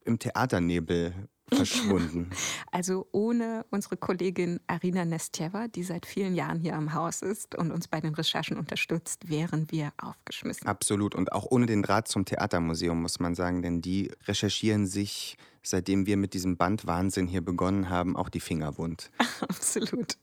im 0.05 0.19
Theaternebel 0.19 1.13
verschwunden. 1.51 2.29
Also 2.71 3.07
ohne 3.11 3.65
unsere 3.69 3.97
Kollegin 3.97 4.59
Arina 4.65 5.05
Nestjeva, 5.05 5.67
die 5.67 5.83
seit 5.83 6.07
vielen 6.07 6.33
Jahren 6.33 6.59
hier 6.59 6.75
am 6.75 6.95
Haus 6.95 7.21
ist 7.21 7.53
und 7.53 7.71
uns 7.71 7.87
bei 7.87 8.01
den 8.01 8.15
Recherchen 8.15 8.57
unterstützt, 8.57 9.29
wären 9.29 9.69
wir 9.69 9.93
aufgeschmissen. 10.01 10.67
Absolut. 10.67 11.13
Und 11.13 11.31
auch 11.31 11.45
ohne 11.51 11.67
den 11.67 11.83
Draht 11.83 12.07
zum 12.07 12.25
Theatermuseum, 12.25 12.99
muss 12.99 13.19
man 13.19 13.35
sagen, 13.35 13.61
denn 13.61 13.81
die 13.83 14.11
recherchieren 14.25 14.87
sich, 14.87 15.37
seitdem 15.61 16.07
wir 16.07 16.17
mit 16.17 16.33
diesem 16.33 16.57
Bandwahnsinn 16.57 17.27
hier 17.27 17.41
begonnen 17.41 17.89
haben, 17.89 18.15
auch 18.15 18.29
die 18.29 18.39
Finger 18.39 18.79
wund. 18.79 19.11
Absolut. 19.41 20.17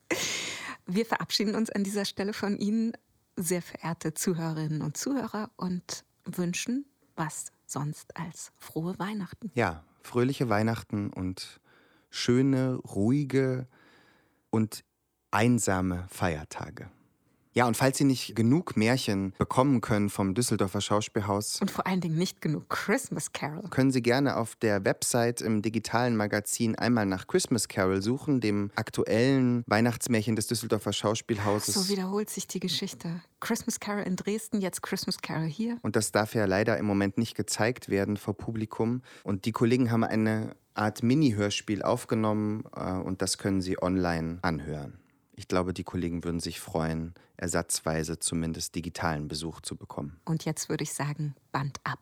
Wir 0.87 1.07
verabschieden 1.07 1.55
uns 1.55 1.71
an 1.71 1.85
dieser 1.85 2.05
Stelle 2.05 2.33
von 2.33 2.59
Ihnen, 2.59 2.95
sehr 3.37 3.63
verehrte 3.63 4.13
Zuhörerinnen 4.13 4.83
und 4.83 4.97
Zuhörer, 4.97 5.51
und 5.57 6.05
wünschen 6.25 6.85
was 7.15 7.53
sonst 7.71 8.17
als 8.17 8.53
frohe 8.59 8.99
Weihnachten. 8.99 9.51
Ja, 9.55 9.85
fröhliche 10.03 10.49
Weihnachten 10.49 11.13
und 11.13 11.61
schöne, 12.11 12.75
ruhige 12.77 13.67
und 14.51 14.85
einsame 15.31 16.07
Feiertage. 16.09 16.91
Ja, 17.53 17.67
und 17.67 17.77
falls 17.77 17.99
Sie 17.99 18.05
nicht 18.05 18.37
genug 18.37 18.77
Märchen 18.77 19.35
bekommen 19.37 19.81
können 19.81 20.09
vom 20.09 20.35
Düsseldorfer 20.35 20.81
Schauspielhaus. 20.81 21.61
Und 21.61 21.71
vor 21.71 21.87
allen 21.87 22.01
Dingen 22.01 22.17
nicht 22.17 22.41
genug 22.41 22.69
Christmas 22.69 23.33
Carol. 23.33 23.69
Können 23.71 23.91
Sie 23.91 24.03
gerne 24.03 24.37
auf 24.37 24.55
der 24.55 24.85
Website 24.85 25.41
im 25.41 25.61
digitalen 25.61 26.17
Magazin 26.17 26.77
einmal 26.77 27.07
nach 27.07 27.27
Christmas 27.27 27.67
Carol 27.67 28.03
suchen, 28.03 28.41
dem 28.41 28.71
aktuellen 28.77 29.65
Weihnachtsmärchen 29.67 30.37
des 30.37 30.47
Düsseldorfer 30.47 30.93
Schauspielhauses. 30.93 31.75
So 31.75 31.89
wiederholt 31.89 32.31
sich 32.31 32.47
die 32.47 32.61
Geschichte. 32.61 33.21
Christmas 33.41 33.81
Carol 33.81 34.05
in 34.05 34.15
Dresden, 34.15 34.61
jetzt 34.61 34.83
Christmas 34.83 35.19
Carol 35.19 35.49
hier. 35.49 35.79
Und 35.83 35.97
das 35.97 36.13
darf 36.13 36.35
ja 36.35 36.45
leider 36.45 36.79
im 36.79 36.87
Moment 36.87 37.19
nicht 37.19 37.35
gezeigt 37.35 37.89
werden 37.89 38.17
vor 38.17 38.37
Publikum. 38.37 39.03
Und 39.25 39.45
die 39.45 39.53
Kollegen 39.53 39.91
haben 39.91 40.05
eine 40.05 40.55
Art 40.75 41.03
Mini-Hörspiel 41.03 41.83
aufgenommen 41.83 42.63
äh, 42.77 42.93
und 42.93 43.23
das 43.23 43.39
können 43.39 43.61
Sie 43.61 43.83
online 43.83 44.39
anhören. 44.43 45.00
Ich 45.41 45.49
glaube, 45.49 45.73
die 45.73 45.85
Kollegen 45.85 46.23
würden 46.23 46.39
sich 46.39 46.61
freuen, 46.61 47.15
ersatzweise 47.39 48.19
zumindest 48.19 48.75
digitalen 48.75 49.27
Besuch 49.27 49.63
zu 49.63 49.75
bekommen. 49.75 50.21
Und 50.27 50.45
jetzt 50.45 50.69
würde 50.69 50.85
ich 50.85 50.93
sagen, 50.93 51.35
Band 51.51 51.81
ab. 51.83 51.99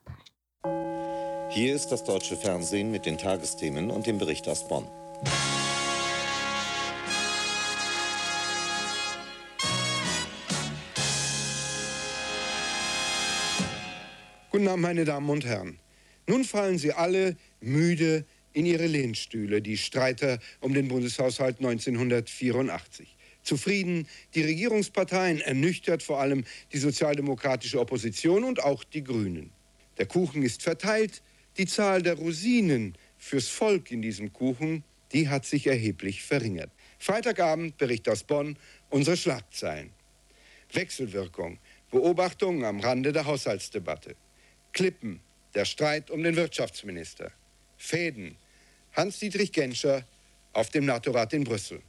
Hier 1.48 1.72
ist 1.72 1.90
das 1.90 2.02
deutsche 2.02 2.36
Fernsehen 2.36 2.90
mit 2.90 3.06
den 3.06 3.16
Tagesthemen 3.16 3.92
und 3.92 4.08
dem 4.08 4.18
Bericht 4.18 4.48
aus 4.48 4.66
Bonn. 4.66 4.88
Guten 14.50 14.66
Abend, 14.66 14.82
meine 14.82 15.04
Damen 15.04 15.30
und 15.30 15.46
Herren. 15.46 15.78
Nun 16.26 16.42
fallen 16.42 16.78
Sie 16.78 16.92
alle 16.92 17.36
müde 17.60 18.26
in 18.52 18.66
Ihre 18.66 18.88
Lehnstühle, 18.88 19.62
die 19.62 19.76
Streiter 19.76 20.40
um 20.60 20.74
den 20.74 20.88
Bundeshaushalt 20.88 21.60
1984 21.60 23.17
zufrieden 23.48 24.06
die 24.34 24.42
Regierungsparteien, 24.42 25.40
ernüchtert 25.40 26.02
vor 26.02 26.20
allem 26.20 26.44
die 26.72 26.78
sozialdemokratische 26.78 27.80
Opposition 27.80 28.44
und 28.44 28.62
auch 28.62 28.84
die 28.84 29.02
Grünen. 29.02 29.50
Der 29.96 30.06
Kuchen 30.06 30.42
ist 30.42 30.62
verteilt, 30.62 31.22
die 31.56 31.66
Zahl 31.66 32.02
der 32.02 32.14
Rosinen 32.14 32.96
fürs 33.16 33.48
Volk 33.48 33.90
in 33.90 34.02
diesem 34.02 34.32
Kuchen, 34.32 34.84
die 35.12 35.28
hat 35.28 35.46
sich 35.46 35.66
erheblich 35.66 36.22
verringert. 36.22 36.70
Freitagabend, 36.98 37.78
Bericht 37.78 38.08
aus 38.08 38.22
Bonn, 38.22 38.58
unsere 38.90 39.16
Schlagzeilen. 39.16 39.90
Wechselwirkung, 40.72 41.58
Beobachtungen 41.90 42.64
am 42.64 42.80
Rande 42.80 43.12
der 43.12 43.24
Haushaltsdebatte. 43.24 44.14
Klippen, 44.72 45.20
der 45.54 45.64
Streit 45.64 46.10
um 46.10 46.22
den 46.22 46.36
Wirtschaftsminister. 46.36 47.32
Fäden, 47.78 48.36
Hans-Dietrich 48.92 49.52
Genscher 49.52 50.04
auf 50.52 50.68
dem 50.68 50.84
NATO-Rat 50.84 51.32
in 51.32 51.44
Brüssel. 51.44 51.80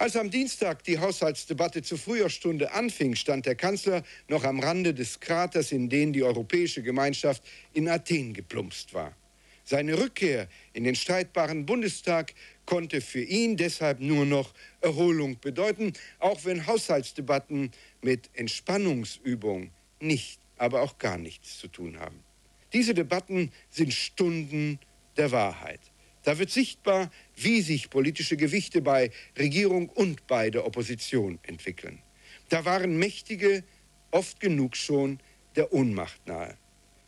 Als 0.00 0.16
am 0.16 0.30
Dienstag 0.30 0.82
die 0.84 0.98
Haushaltsdebatte 0.98 1.82
zu 1.82 1.98
früher 1.98 2.30
Stunde 2.30 2.72
anfing, 2.72 3.14
stand 3.16 3.44
der 3.44 3.54
Kanzler 3.54 4.02
noch 4.28 4.44
am 4.44 4.58
Rande 4.58 4.94
des 4.94 5.20
Kraters, 5.20 5.72
in 5.72 5.90
den 5.90 6.14
die 6.14 6.22
Europäische 6.22 6.82
Gemeinschaft 6.82 7.42
in 7.74 7.86
Athen 7.86 8.32
geplumpst 8.32 8.94
war. 8.94 9.14
Seine 9.62 9.98
Rückkehr 9.98 10.48
in 10.72 10.84
den 10.84 10.94
streitbaren 10.94 11.66
Bundestag 11.66 12.32
konnte 12.64 13.02
für 13.02 13.20
ihn 13.20 13.58
deshalb 13.58 14.00
nur 14.00 14.24
noch 14.24 14.54
Erholung 14.80 15.38
bedeuten, 15.38 15.92
auch 16.18 16.46
wenn 16.46 16.66
Haushaltsdebatten 16.66 17.70
mit 18.00 18.30
Entspannungsübung 18.32 19.70
nicht, 20.00 20.40
aber 20.56 20.80
auch 20.80 20.96
gar 20.96 21.18
nichts 21.18 21.58
zu 21.58 21.68
tun 21.68 22.00
haben. 22.00 22.24
Diese 22.72 22.94
Debatten 22.94 23.52
sind 23.68 23.92
Stunden 23.92 24.78
der 25.18 25.30
Wahrheit. 25.30 25.89
Da 26.22 26.38
wird 26.38 26.50
sichtbar, 26.50 27.10
wie 27.36 27.62
sich 27.62 27.90
politische 27.90 28.36
Gewichte 28.36 28.82
bei 28.82 29.10
Regierung 29.38 29.88
und 29.88 30.26
bei 30.26 30.50
der 30.50 30.66
Opposition 30.66 31.38
entwickeln. 31.42 32.02
Da 32.48 32.64
waren 32.64 32.98
Mächtige 32.98 33.64
oft 34.10 34.40
genug 34.40 34.76
schon 34.76 35.18
der 35.56 35.72
Ohnmacht 35.72 36.26
nahe. 36.26 36.56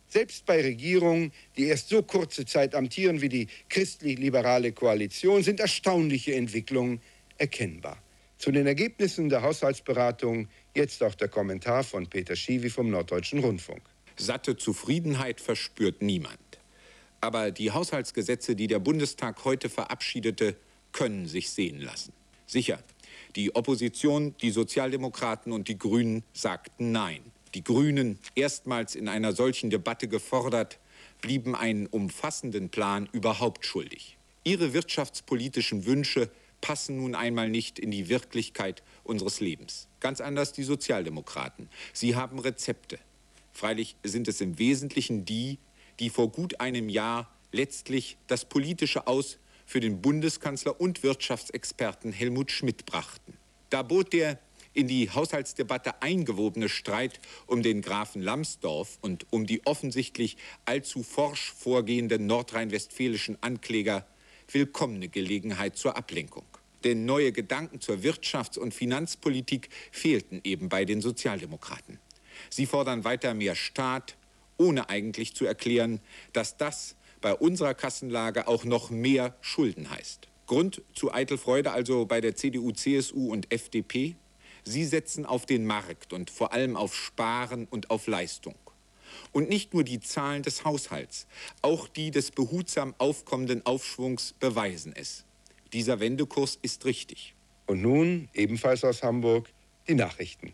Selbst 0.07 0.45
bei 0.45 0.61
Regierungen, 0.61 1.31
die 1.57 1.65
erst 1.65 1.89
so 1.89 2.03
kurze 2.03 2.45
Zeit 2.45 2.75
amtieren 2.75 3.21
wie 3.21 3.29
die 3.29 3.47
christlich-liberale 3.69 4.71
Koalition, 4.71 5.41
sind 5.41 5.59
erstaunliche 5.59 6.35
Entwicklungen 6.35 7.01
erkennbar. 7.37 8.01
Zu 8.37 8.51
den 8.51 8.67
Ergebnissen 8.67 9.29
der 9.29 9.41
Haushaltsberatung 9.41 10.49
jetzt 10.75 11.01
auch 11.01 11.15
der 11.15 11.29
Kommentar 11.29 11.83
von 11.83 12.07
Peter 12.07 12.35
Schiwi 12.35 12.69
vom 12.69 12.89
Norddeutschen 12.89 13.39
Rundfunk. 13.39 13.81
Satte 14.15 14.55
Zufriedenheit 14.57 15.41
verspürt 15.41 16.01
niemand. 16.01 16.42
Aber 17.23 17.51
die 17.51 17.71
Haushaltsgesetze, 17.71 18.53
die 18.53 18.67
der 18.67 18.79
Bundestag 18.79 19.45
heute 19.45 19.69
verabschiedete, 19.69 20.57
können 20.91 21.25
sich 21.25 21.51
sehen 21.51 21.79
lassen. 21.79 22.11
Sicher, 22.45 22.83
die 23.37 23.55
Opposition, 23.55 24.35
die 24.41 24.51
Sozialdemokraten 24.51 25.53
und 25.53 25.69
die 25.69 25.77
Grünen 25.77 26.25
sagten 26.33 26.91
Nein. 26.91 27.21
Die 27.53 27.63
Grünen, 27.63 28.19
erstmals 28.35 28.93
in 28.93 29.07
einer 29.07 29.31
solchen 29.31 29.69
Debatte 29.69 30.09
gefordert, 30.09 30.79
blieben 31.21 31.55
einen 31.55 31.87
umfassenden 31.87 32.67
Plan 32.67 33.07
überhaupt 33.13 33.65
schuldig. 33.65 34.17
Ihre 34.43 34.73
wirtschaftspolitischen 34.73 35.85
Wünsche 35.85 36.29
passen 36.59 36.97
nun 36.97 37.15
einmal 37.15 37.47
nicht 37.47 37.79
in 37.79 37.91
die 37.91 38.09
Wirklichkeit 38.09 38.83
unseres 39.05 39.39
Lebens. 39.39 39.87
Ganz 40.01 40.19
anders 40.19 40.51
die 40.51 40.63
Sozialdemokraten. 40.63 41.69
Sie 41.93 42.17
haben 42.17 42.39
Rezepte. 42.39 42.99
Freilich 43.53 43.95
sind 44.03 44.27
es 44.27 44.41
im 44.41 44.59
Wesentlichen 44.59 45.23
die, 45.23 45.57
die 45.99 46.09
vor 46.09 46.31
gut 46.31 46.59
einem 46.59 46.89
Jahr 46.89 47.33
letztlich 47.51 48.17
das 48.27 48.45
politische 48.45 49.07
Aus 49.07 49.37
für 49.65 49.79
den 49.79 50.01
Bundeskanzler 50.01 50.79
und 50.79 51.03
Wirtschaftsexperten 51.03 52.11
Helmut 52.11 52.51
Schmidt 52.51 52.85
brachten. 52.85 53.37
Da 53.69 53.81
bot 53.81 54.13
der 54.13 54.39
in 54.73 54.87
die 54.87 55.09
Haushaltsdebatte 55.09 56.01
eingewobene 56.01 56.67
Streit 56.67 57.19
um 57.47 57.61
den 57.61 57.81
Grafen 57.81 58.21
Lambsdorff 58.21 58.97
und 59.01 59.25
um 59.29 59.45
die 59.45 59.65
offensichtlich 59.65 60.37
allzu 60.65 61.03
forsch 61.03 61.53
vorgehenden 61.53 62.25
nordrhein-westfälischen 62.25 63.37
Ankläger 63.41 64.05
willkommene 64.51 65.09
Gelegenheit 65.09 65.77
zur 65.77 65.95
Ablenkung. 65.95 66.45
Denn 66.83 67.05
neue 67.05 67.31
Gedanken 67.31 67.79
zur 67.79 67.97
Wirtschafts- 67.97 68.59
und 68.59 68.73
Finanzpolitik 68.73 69.69
fehlten 69.91 70.41
eben 70.43 70.69
bei 70.69 70.85
den 70.85 71.01
Sozialdemokraten. 71.01 71.99
Sie 72.49 72.65
fordern 72.65 73.03
weiter 73.03 73.33
mehr 73.33 73.55
Staat, 73.55 74.17
ohne 74.57 74.89
eigentlich 74.89 75.35
zu 75.35 75.45
erklären, 75.45 75.99
dass 76.33 76.57
das 76.57 76.95
bei 77.21 77.33
unserer 77.33 77.73
Kassenlage 77.73 78.47
auch 78.47 78.65
noch 78.65 78.89
mehr 78.89 79.35
Schulden 79.41 79.89
heißt. 79.89 80.27
Grund 80.45 80.81
zu 80.93 81.13
Eitelfreude 81.13 81.71
also 81.71 82.05
bei 82.05 82.21
der 82.21 82.35
CDU, 82.35 82.71
CSU 82.71 83.31
und 83.31 83.51
FDP? 83.51 84.15
Sie 84.65 84.85
setzen 84.85 85.25
auf 85.25 85.45
den 85.45 85.65
Markt 85.65 86.13
und 86.13 86.29
vor 86.29 86.53
allem 86.53 86.75
auf 86.75 86.95
Sparen 86.95 87.67
und 87.69 87.89
auf 87.89 88.07
Leistung. 88.07 88.55
Und 89.31 89.49
nicht 89.49 89.73
nur 89.73 89.83
die 89.83 89.99
Zahlen 89.99 90.43
des 90.43 90.65
Haushalts, 90.65 91.27
auch 91.61 91.87
die 91.87 92.11
des 92.11 92.31
behutsam 92.31 92.93
aufkommenden 92.97 93.65
Aufschwungs 93.65 94.33
beweisen 94.39 94.93
es. 94.95 95.25
Dieser 95.71 95.99
Wendekurs 95.99 96.57
ist 96.61 96.85
richtig. 96.85 97.35
Und 97.65 97.81
nun, 97.81 98.29
ebenfalls 98.33 98.83
aus 98.83 99.03
Hamburg, 99.03 99.49
die 99.87 99.95
Nachrichten. 99.95 100.53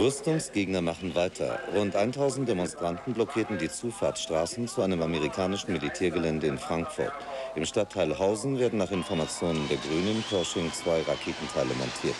Rüstungsgegner 0.00 0.80
machen 0.80 1.14
weiter. 1.14 1.58
Rund 1.74 1.94
1000 1.94 2.48
Demonstranten 2.48 3.12
blockierten 3.12 3.58
die 3.58 3.68
Zufahrtsstraßen 3.68 4.66
zu 4.66 4.80
einem 4.80 5.02
amerikanischen 5.02 5.72
Militärgelände 5.72 6.46
in 6.46 6.56
Frankfurt. 6.56 7.12
Im 7.54 7.66
Stadtteil 7.66 8.18
Hausen 8.18 8.58
werden 8.58 8.78
nach 8.78 8.90
Informationen 8.92 9.68
der 9.68 9.76
Grünen 9.76 10.24
Pershing 10.30 10.72
zwei 10.72 11.02
Raketenteile 11.02 11.74
montiert. 11.74 12.14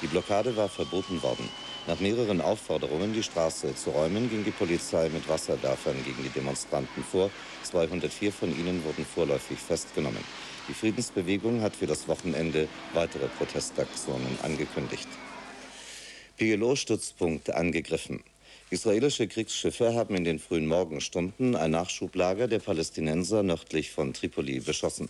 Die 0.00 0.06
Blockade 0.06 0.56
war 0.56 0.70
verboten 0.70 1.22
worden. 1.22 1.48
Nach 1.86 2.00
mehreren 2.00 2.40
Aufforderungen, 2.40 3.12
die 3.12 3.22
Straße 3.22 3.74
zu 3.74 3.90
räumen, 3.90 4.30
ging 4.30 4.42
die 4.42 4.50
Polizei 4.50 5.10
mit 5.10 5.28
Wasserwerfern 5.28 5.96
gegen 6.04 6.22
die 6.22 6.30
Demonstranten 6.30 7.04
vor. 7.04 7.30
204 7.64 8.32
von 8.32 8.48
ihnen 8.48 8.82
wurden 8.84 9.04
vorläufig 9.04 9.58
festgenommen. 9.58 10.24
Die 10.68 10.74
Friedensbewegung 10.74 11.60
hat 11.60 11.76
für 11.76 11.86
das 11.86 12.08
Wochenende 12.08 12.66
weitere 12.94 13.26
Protestaktionen 13.26 14.38
angekündigt. 14.42 15.08
PLO-Stützpunkt 16.36 17.50
angegriffen. 17.50 18.22
Israelische 18.68 19.26
Kriegsschiffe 19.26 19.94
haben 19.94 20.16
in 20.16 20.24
den 20.24 20.38
frühen 20.38 20.66
Morgenstunden 20.66 21.54
ein 21.54 21.70
Nachschublager 21.70 22.46
der 22.48 22.58
Palästinenser 22.58 23.42
nördlich 23.42 23.92
von 23.92 24.12
Tripoli 24.12 24.60
beschossen. 24.60 25.08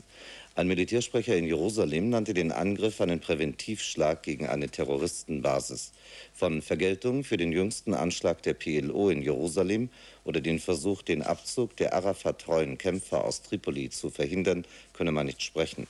Ein 0.55 0.69
Militärsprecher 0.69 1.37
in 1.37 1.47
Jerusalem 1.47 2.11
nannte 2.11 2.33
den 2.33 2.53
Angriff 2.53 3.01
einen 3.01 3.19
Präventivschlag 3.19 4.23
gegen 4.23 4.47
eine 4.47 4.69
Terroristenbasis. 4.69 5.93
Von 6.33 6.63
Vergeltung 6.63 7.25
für 7.25 7.39
den 7.39 7.51
jüngsten 7.51 7.95
Anschlag 7.95 8.43
der 8.43 8.55
PLO 8.55 9.11
in 9.11 9.23
Jerusalem 9.23 9.89
oder 10.25 10.41
den 10.41 10.59
Versuch, 10.59 11.03
den 11.03 11.23
Abzug 11.23 11.77
der 11.77 11.95
Arafat-treuen 11.95 12.79
Kämpfer 12.79 13.25
aus 13.25 13.43
Tripoli 13.43 13.91
zu 13.91 14.11
verhindern, 14.11 14.65
könne 14.93 15.13
man 15.13 15.27
nicht 15.27 15.43
sprechen. 15.43 15.87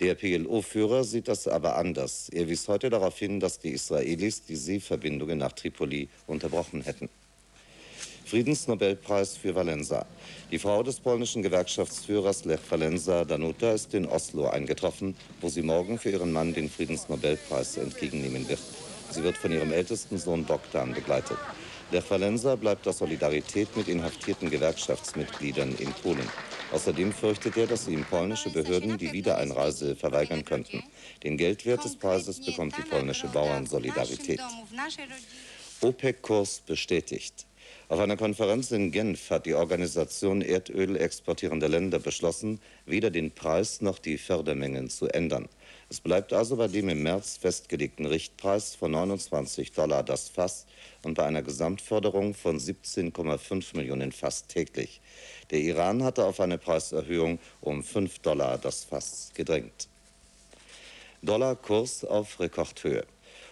Der 0.00 0.16
PLO-Führer 0.16 1.04
sieht 1.04 1.28
das 1.28 1.46
aber 1.46 1.76
anders. 1.76 2.28
Er 2.28 2.48
wies 2.48 2.66
heute 2.66 2.90
darauf 2.90 3.16
hin, 3.16 3.38
dass 3.38 3.60
die 3.60 3.70
Israelis 3.70 4.44
die 4.44 4.56
Seeverbindungen 4.56 5.38
nach 5.38 5.52
Tripoli 5.52 6.08
unterbrochen 6.26 6.82
hätten. 6.82 7.08
Friedensnobelpreis 8.24 9.36
für 9.36 9.54
Valenza. 9.54 10.06
Die 10.50 10.58
Frau 10.58 10.82
des 10.82 10.98
polnischen 10.98 11.42
Gewerkschaftsführers 11.42 12.44
Lech 12.44 12.60
Valenza, 12.68 13.24
Danuta, 13.24 13.72
ist 13.72 13.94
in 13.94 14.06
Oslo 14.06 14.48
eingetroffen, 14.48 15.14
wo 15.40 15.48
sie 15.48 15.62
morgen 15.62 15.98
für 15.98 16.10
ihren 16.10 16.32
Mann 16.32 16.54
den 16.54 16.68
Friedensnobelpreis 16.68 17.76
entgegennehmen 17.76 18.48
wird. 18.48 18.60
Sie 19.10 19.22
wird 19.22 19.36
von 19.36 19.52
ihrem 19.52 19.72
ältesten 19.72 20.18
Sohn 20.18 20.44
Bogdan 20.44 20.92
begleitet. 20.94 21.36
Lech 21.94 22.10
Valenza 22.10 22.56
bleibt 22.56 22.88
aus 22.88 22.98
Solidarität 22.98 23.76
mit 23.76 23.86
inhaftierten 23.86 24.50
Gewerkschaftsmitgliedern 24.50 25.76
in 25.78 25.92
Polen. 25.92 26.28
Außerdem 26.72 27.12
fürchtet 27.12 27.56
er, 27.56 27.68
dass 27.68 27.86
ihm 27.86 28.04
polnische 28.04 28.50
Behörden 28.50 28.98
die 28.98 29.12
Wiedereinreise 29.12 29.94
verweigern 29.94 30.44
könnten. 30.44 30.82
Den 31.22 31.36
Geldwert 31.36 31.84
des 31.84 31.94
Preises 31.94 32.44
bekommt 32.44 32.76
die 32.76 32.82
polnische 32.82 33.28
Bauernsolidarität. 33.28 34.40
OPEC-Kurs 35.82 36.62
bestätigt. 36.66 37.46
Auf 37.88 38.00
einer 38.00 38.16
Konferenz 38.16 38.72
in 38.72 38.90
Genf 38.90 39.30
hat 39.30 39.46
die 39.46 39.54
Organisation 39.54 40.42
Erdöl 40.42 40.96
exportierender 40.96 41.68
Länder 41.68 42.00
beschlossen, 42.00 42.58
weder 42.86 43.10
den 43.10 43.30
Preis 43.30 43.82
noch 43.82 44.00
die 44.00 44.18
Fördermengen 44.18 44.90
zu 44.90 45.06
ändern. 45.06 45.48
Es 45.94 46.00
bleibt 46.00 46.32
also 46.32 46.56
bei 46.56 46.66
dem 46.66 46.88
im 46.88 47.04
März 47.04 47.36
festgelegten 47.36 48.04
Richtpreis 48.04 48.74
von 48.74 48.90
29 48.90 49.70
Dollar 49.70 50.02
das 50.02 50.28
Fass 50.28 50.66
und 51.04 51.14
bei 51.14 51.24
einer 51.24 51.42
Gesamtförderung 51.42 52.34
von 52.34 52.58
17,5 52.58 53.76
Millionen 53.76 54.10
Fass 54.10 54.48
täglich. 54.48 55.00
Der 55.52 55.60
Iran 55.60 56.02
hatte 56.02 56.24
auf 56.24 56.40
eine 56.40 56.58
Preiserhöhung 56.58 57.38
um 57.60 57.84
5 57.84 58.18
Dollar 58.18 58.58
das 58.58 58.82
Fass 58.82 59.30
gedrängt. 59.34 59.86
Dollarkurs 61.22 62.04
auf 62.04 62.40
Rekordhöhe. 62.40 63.06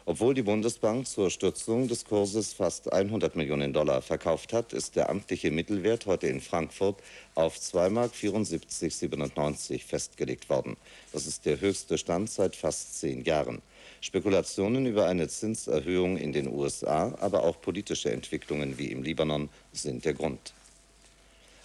Obwohl 0.04 0.34
die 0.34 0.42
Bundesbank 0.42 1.06
zur 1.06 1.30
Stützung 1.30 1.86
des 1.86 2.04
Kurses 2.04 2.52
fast 2.52 2.92
100 2.92 3.36
Millionen 3.36 3.72
Dollar 3.72 4.02
verkauft 4.02 4.52
hat, 4.52 4.72
ist 4.72 4.96
der 4.96 5.08
amtliche 5.08 5.52
Mittelwert 5.52 6.06
heute 6.06 6.26
in 6.26 6.40
Frankfurt 6.40 6.96
auf 7.36 7.56
2,7497 7.56 9.70
Mark 9.70 9.82
festgelegt 9.82 10.50
worden. 10.50 10.76
Das 11.12 11.28
ist 11.28 11.46
der 11.46 11.60
höchste 11.60 11.98
Stand 11.98 12.30
seit 12.30 12.56
fast 12.56 12.98
zehn 12.98 13.22
Jahren. 13.22 13.62
Spekulationen 14.00 14.86
über 14.86 15.06
eine 15.06 15.28
Zinserhöhung 15.28 16.16
in 16.16 16.32
den 16.32 16.48
USA, 16.48 17.14
aber 17.20 17.44
auch 17.44 17.60
politische 17.60 18.10
Entwicklungen 18.10 18.78
wie 18.78 18.90
im 18.90 19.04
Libanon 19.04 19.50
sind 19.72 20.04
der 20.04 20.14
Grund. 20.14 20.52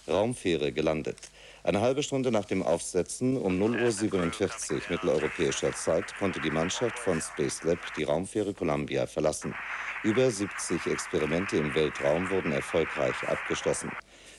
Raumfähre 0.06 0.70
gelandet. 0.70 1.16
Eine 1.68 1.82
halbe 1.82 2.02
Stunde 2.02 2.32
nach 2.32 2.46
dem 2.46 2.62
Aufsetzen 2.62 3.36
um 3.36 3.62
0.47 3.62 4.72
Uhr 4.72 4.80
mitteleuropäischer 4.88 5.70
Zeit 5.74 6.16
konnte 6.18 6.40
die 6.40 6.50
Mannschaft 6.50 6.98
von 6.98 7.20
Space 7.20 7.62
Lab 7.62 7.76
die 7.94 8.04
Raumfähre 8.04 8.54
Columbia 8.54 9.06
verlassen. 9.06 9.54
Über 10.02 10.30
70 10.30 10.86
Experimente 10.86 11.58
im 11.58 11.74
Weltraum 11.74 12.30
wurden 12.30 12.52
erfolgreich 12.52 13.16
abgeschlossen. 13.28 13.92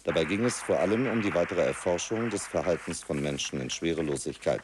Dabei 0.06 0.24
ging 0.24 0.44
es 0.44 0.60
vor 0.60 0.80
allem 0.80 1.06
um 1.06 1.22
die 1.22 1.32
weitere 1.36 1.62
Erforschung 1.62 2.32
des 2.32 2.48
Verhaltens 2.48 3.04
von 3.04 3.22
Menschen 3.22 3.62
in 3.62 3.70
Schwerelosigkeit. 3.70 4.62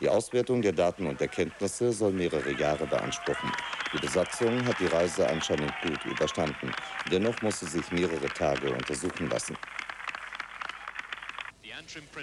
Die 0.00 0.08
Auswertung 0.08 0.62
der 0.62 0.72
Daten 0.72 1.06
und 1.06 1.20
Erkenntnisse 1.20 1.92
soll 1.92 2.12
mehrere 2.12 2.50
Jahre 2.54 2.88
beanspruchen. 2.88 3.52
Die 3.94 4.00
Besatzung 4.00 4.64
hat 4.66 4.80
die 4.80 4.86
Reise 4.86 5.28
anscheinend 5.28 5.72
gut 5.80 6.04
überstanden. 6.06 6.72
Dennoch 7.12 7.40
muss 7.40 7.60
sie 7.60 7.66
sich 7.66 7.88
mehrere 7.92 8.26
Tage 8.34 8.72
untersuchen 8.72 9.30
lassen. 9.30 9.56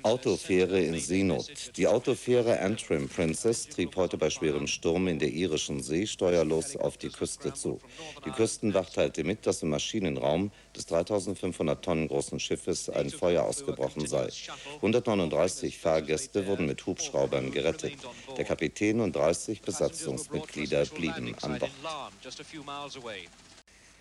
Autofähre 0.04 0.82
in 0.82 1.00
Seenot. 1.00 1.78
Die 1.78 1.88
Autofähre 1.88 2.60
Antrim 2.60 3.10
Princess 3.10 3.68
trieb 3.68 3.96
heute 3.96 4.18
bei 4.18 4.30
schwerem 4.30 4.68
Sturm 4.68 5.08
in 5.08 5.20
der 5.20 5.30
irischen 5.30 5.82
See 5.82 6.08
steuerlos 6.08 6.76
auf 6.76 6.98
die 6.98 7.10
Küste 7.10 7.54
zu. 7.54 7.80
Die 8.26 8.32
Küstenwacht 8.32 8.96
teilte 8.96 9.24
mit, 9.24 9.46
dass 9.46 9.64
im 9.64 9.70
Maschinenraum 9.70 10.52
des 10.76 10.86
3500 10.88 11.84
Tonnen 11.84 12.08
großen 12.08 12.40
Schiffes 12.40 12.90
ein 12.90 13.10
Feuer 13.10 13.44
ausgebrochen 13.44 14.08
sei. 14.08 14.30
139 14.76 15.78
Fahrgäste 15.78 16.48
wurden 16.48 16.66
mit 16.66 16.86
Hubschraubern 16.86 17.52
gerettet. 17.52 17.98
Der 18.38 18.46
Kapitän 18.46 19.00
und 19.00 19.16
30 19.16 19.62
Besatzungsmitglieder 19.62 20.86
blieben 20.86 21.36
an 21.42 21.60
Bord. 21.60 21.72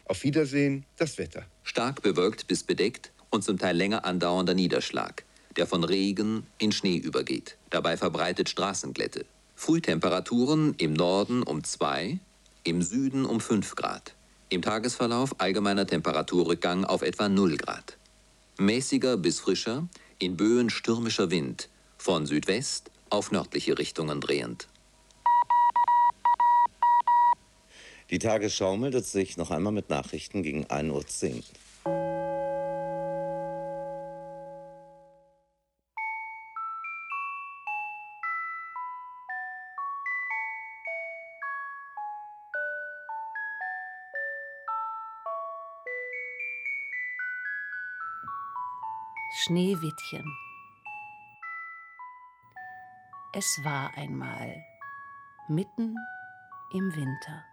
Auf 0.04 0.22
Wiedersehen, 0.22 0.86
das 0.96 1.18
Wetter. 1.18 1.44
Stark 1.64 2.02
bewölkt 2.02 2.46
bis 2.46 2.62
bedeckt 2.62 3.12
und 3.30 3.42
zum 3.42 3.58
Teil 3.58 3.76
länger 3.76 4.04
andauernder 4.04 4.54
Niederschlag 4.54 5.25
der 5.56 5.66
von 5.66 5.84
Regen 5.84 6.46
in 6.58 6.72
Schnee 6.72 6.96
übergeht. 6.96 7.56
Dabei 7.70 7.96
verbreitet 7.96 8.48
Straßenglätte. 8.48 9.24
Frühtemperaturen 9.54 10.74
im 10.78 10.92
Norden 10.92 11.42
um 11.42 11.64
2, 11.64 12.18
im 12.64 12.82
Süden 12.82 13.24
um 13.24 13.40
5 13.40 13.74
Grad. 13.74 14.14
Im 14.48 14.62
Tagesverlauf 14.62 15.40
allgemeiner 15.40 15.86
Temperaturrückgang 15.86 16.84
auf 16.84 17.02
etwa 17.02 17.28
0 17.28 17.56
Grad. 17.56 17.96
Mäßiger 18.58 19.16
bis 19.16 19.40
frischer, 19.40 19.88
in 20.18 20.36
Böen 20.36 20.70
stürmischer 20.70 21.30
Wind 21.30 21.68
von 21.98 22.26
Südwest, 22.26 22.90
auf 23.10 23.32
nördliche 23.32 23.78
Richtungen 23.78 24.20
drehend. 24.20 24.68
Die 28.10 28.18
Tagesschau 28.18 28.76
meldet 28.76 29.04
sich 29.04 29.36
noch 29.36 29.50
einmal 29.50 29.72
mit 29.72 29.90
Nachrichten 29.90 30.42
gegen 30.42 30.64
1.10 30.66 30.92
Uhr. 31.34 31.42
Schneewittchen. 49.38 50.24
Es 53.34 53.60
war 53.64 53.92
einmal 53.94 54.64
mitten 55.46 55.94
im 56.72 56.96
Winter 56.96 57.44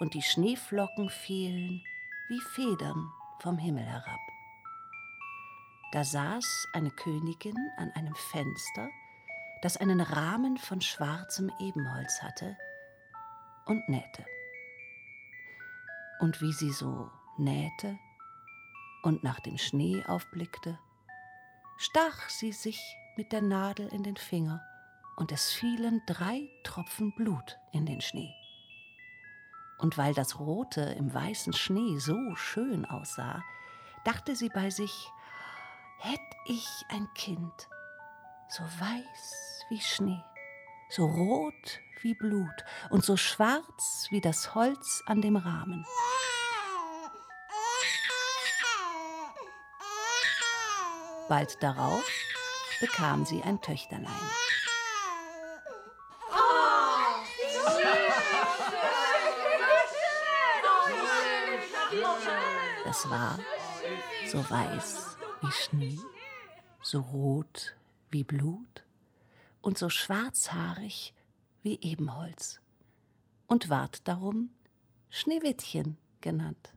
und 0.00 0.12
die 0.12 0.20
Schneeflocken 0.20 1.08
fielen 1.08 1.82
wie 2.28 2.40
Federn 2.40 3.10
vom 3.40 3.56
Himmel 3.56 3.84
herab. 3.84 4.20
Da 5.92 6.04
saß 6.04 6.68
eine 6.74 6.90
Königin 6.90 7.56
an 7.78 7.90
einem 7.92 8.14
Fenster, 8.14 8.90
das 9.62 9.78
einen 9.78 10.02
Rahmen 10.02 10.58
von 10.58 10.82
schwarzem 10.82 11.50
Ebenholz 11.58 12.22
hatte, 12.22 12.54
und 13.64 13.88
nähte. 13.88 14.26
Und 16.20 16.42
wie 16.42 16.52
sie 16.52 16.70
so 16.70 17.10
nähte 17.38 17.98
und 19.06 19.22
nach 19.22 19.38
dem 19.38 19.56
Schnee 19.56 20.04
aufblickte, 20.04 20.80
stach 21.76 22.28
sie 22.28 22.50
sich 22.50 22.80
mit 23.16 23.30
der 23.30 23.40
Nadel 23.40 23.86
in 23.86 24.02
den 24.02 24.16
Finger, 24.16 24.60
und 25.14 25.30
es 25.30 25.52
fielen 25.52 26.02
drei 26.06 26.50
Tropfen 26.64 27.14
Blut 27.14 27.56
in 27.72 27.86
den 27.86 28.00
Schnee. 28.00 28.34
Und 29.78 29.96
weil 29.96 30.12
das 30.12 30.40
Rote 30.40 30.80
im 30.80 31.14
weißen 31.14 31.52
Schnee 31.52 31.98
so 31.98 32.34
schön 32.34 32.84
aussah, 32.84 33.44
dachte 34.04 34.34
sie 34.34 34.48
bei 34.48 34.70
sich, 34.70 35.08
hätt 35.98 36.20
ich 36.46 36.68
ein 36.88 37.06
Kind, 37.14 37.68
so 38.48 38.64
weiß 38.64 39.64
wie 39.70 39.80
Schnee, 39.80 40.22
so 40.90 41.06
rot 41.06 41.80
wie 42.02 42.14
Blut 42.14 42.64
und 42.90 43.04
so 43.04 43.16
schwarz 43.16 44.08
wie 44.10 44.20
das 44.20 44.56
Holz 44.56 45.04
an 45.06 45.22
dem 45.22 45.36
Rahmen. 45.36 45.86
Bald 51.28 51.62
darauf 51.62 52.04
bekam 52.80 53.24
sie 53.24 53.42
ein 53.42 53.60
Töchterlein. 53.60 54.12
Das 62.84 63.10
war 63.10 63.38
so 64.26 64.38
weiß 64.48 65.16
wie 65.42 65.52
Schnee, 65.52 65.98
so 66.82 67.00
rot 67.00 67.76
wie 68.10 68.24
Blut 68.24 68.84
und 69.60 69.78
so 69.78 69.88
schwarzhaarig 69.88 71.12
wie 71.62 71.78
Ebenholz 71.82 72.60
und 73.48 73.68
ward 73.68 74.06
darum 74.06 74.50
Schneewittchen 75.10 75.98
genannt. 76.20 76.72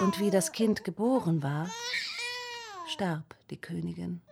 Und 0.00 0.18
wie 0.18 0.30
das 0.30 0.52
Kind 0.52 0.82
geboren 0.82 1.42
war, 1.42 1.68
starb 2.86 3.34
die 3.50 3.58
Königin. 3.58 4.22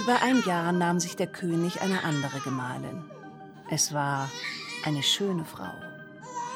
Über 0.00 0.22
ein 0.22 0.42
Jahr 0.46 0.72
nahm 0.72 0.98
sich 0.98 1.16
der 1.16 1.26
König 1.26 1.82
eine 1.82 2.02
andere 2.04 2.40
Gemahlin. 2.40 3.04
Es 3.70 3.92
war 3.92 4.30
eine 4.84 5.02
schöne 5.02 5.44
Frau, 5.44 5.72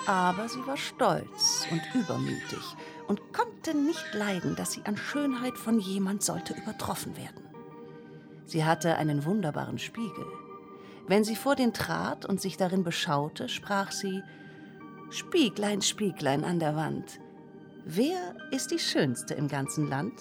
aber 0.07 0.49
sie 0.49 0.67
war 0.67 0.77
stolz 0.79 1.67
und 1.71 1.83
übermütig 1.95 2.63
und 3.07 3.35
konnte 3.35 3.75
nicht 3.75 4.15
leiden, 4.15 4.57
dass 4.57 4.73
sie 4.73 4.87
an 4.87 4.97
Schönheit 4.97 5.59
von 5.59 5.79
jemand 5.79 6.23
sollte 6.23 6.55
übertroffen 6.55 7.17
werden. 7.17 7.50
Sie 8.51 8.65
hatte 8.65 8.97
einen 8.97 9.25
wunderbaren 9.25 9.79
Spiegel. 9.79 10.27
Wenn 11.07 11.23
sie 11.23 11.37
vor 11.37 11.55
den 11.55 11.73
trat 11.73 12.27
und 12.27 12.41
sich 12.41 12.57
darin 12.57 12.83
beschaute, 12.83 13.49
sprach 13.49 13.93
sie 13.93 14.25
Spieglein, 15.11 15.83
Spieglein 15.83 16.43
an 16.45 16.59
der 16.59 16.75
Wand, 16.75 17.21
wer 17.85 18.35
ist 18.51 18.73
die 18.73 18.81
Schönste 18.81 19.35
im 19.35 19.47
ganzen 19.47 19.89
Land? 19.89 20.15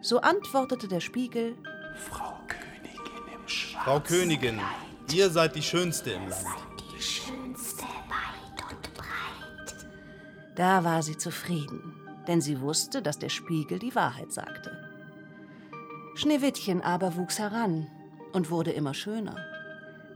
So 0.00 0.20
antwortete 0.20 0.86
der 0.86 1.00
Spiegel 1.00 1.56
Frau 1.96 2.38
Königin 2.46 3.34
im 3.34 3.48
Schwarzen 3.48 3.84
Frau 3.84 3.98
Königin, 3.98 4.60
ihr 5.12 5.28
seid 5.30 5.56
die 5.56 5.62
Schönste 5.62 6.12
im 6.12 6.28
Land. 6.28 6.46
Die 6.96 7.02
Schönste 7.02 7.82
weit 7.82 8.62
und 8.70 8.94
breit. 8.94 9.88
Da 10.54 10.84
war 10.84 11.02
sie 11.02 11.16
zufrieden, 11.16 11.96
denn 12.28 12.40
sie 12.40 12.60
wusste, 12.60 13.02
dass 13.02 13.18
der 13.18 13.30
Spiegel 13.30 13.80
die 13.80 13.96
Wahrheit 13.96 14.32
sagte. 14.32 14.75
Schneewittchen 16.16 16.80
aber 16.80 17.16
wuchs 17.16 17.38
heran 17.38 17.86
und 18.32 18.50
wurde 18.50 18.70
immer 18.70 18.94
schöner. 18.94 19.36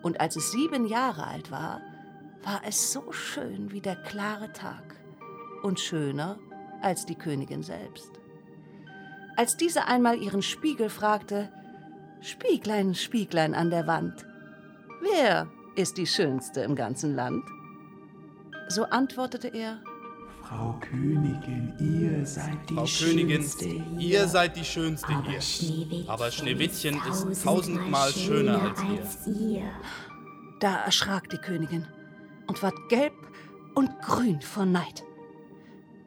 Und 0.03 0.19
als 0.19 0.35
es 0.35 0.51
sieben 0.51 0.87
Jahre 0.87 1.27
alt 1.27 1.51
war, 1.51 1.83
war 2.43 2.63
es 2.67 2.91
so 2.91 3.13
schön 3.13 3.71
wie 3.71 3.83
der 3.83 3.97
klare 3.97 4.51
Tag 4.53 4.97
und 5.63 5.79
schöner 5.79 6.39
als 6.81 7.05
die 7.05 7.17
Königin 7.17 7.63
selbst. 7.63 8.11
Als 9.37 9.59
diese 9.59 9.89
einmal 9.89 10.17
ihren 10.23 10.41
Spiegel 10.41 10.89
fragte, 10.89 11.51
Spieglein, 12.23 12.95
Spieglein 12.95 13.55
an 13.55 13.69
der 13.69 13.87
Wand, 13.87 14.27
wer 15.03 15.49
ist 15.77 15.99
die 15.99 16.07
Schönste 16.07 16.63
im 16.63 16.77
ganzen 16.77 17.15
Land? 17.15 17.45
So 18.69 18.85
antwortete 18.85 19.49
er, 19.49 19.83
Frau 20.51 20.75
Königin, 20.81 21.73
ihr 21.79 22.27
seid 22.27 22.69
die 22.69 22.75
Frau 22.75 22.85
Schönste 22.85 23.69
Königin, 23.69 23.99
hier. 23.99 24.21
ihr 24.21 24.29
seid 24.29 24.57
die 24.57 24.65
Schönste 24.65 25.13
Aber 25.13 25.31
hier. 25.31 25.41
Schneewittchen 25.41 26.09
Aber 26.09 26.31
Schneewittchen 26.33 27.01
ist, 27.09 27.25
ist 27.27 27.45
tausendmal 27.45 28.13
schöner 28.13 28.61
als, 28.61 28.81
als 28.81 29.27
ihr. 29.29 29.63
Da 30.59 30.81
erschrak 30.81 31.31
die 31.31 31.39
Königin 31.39 31.87
und 32.49 32.61
ward 32.65 32.75
gelb 32.89 33.13
und 33.77 33.97
grün 34.01 34.41
vor 34.41 34.67
Neid. 34.67 35.05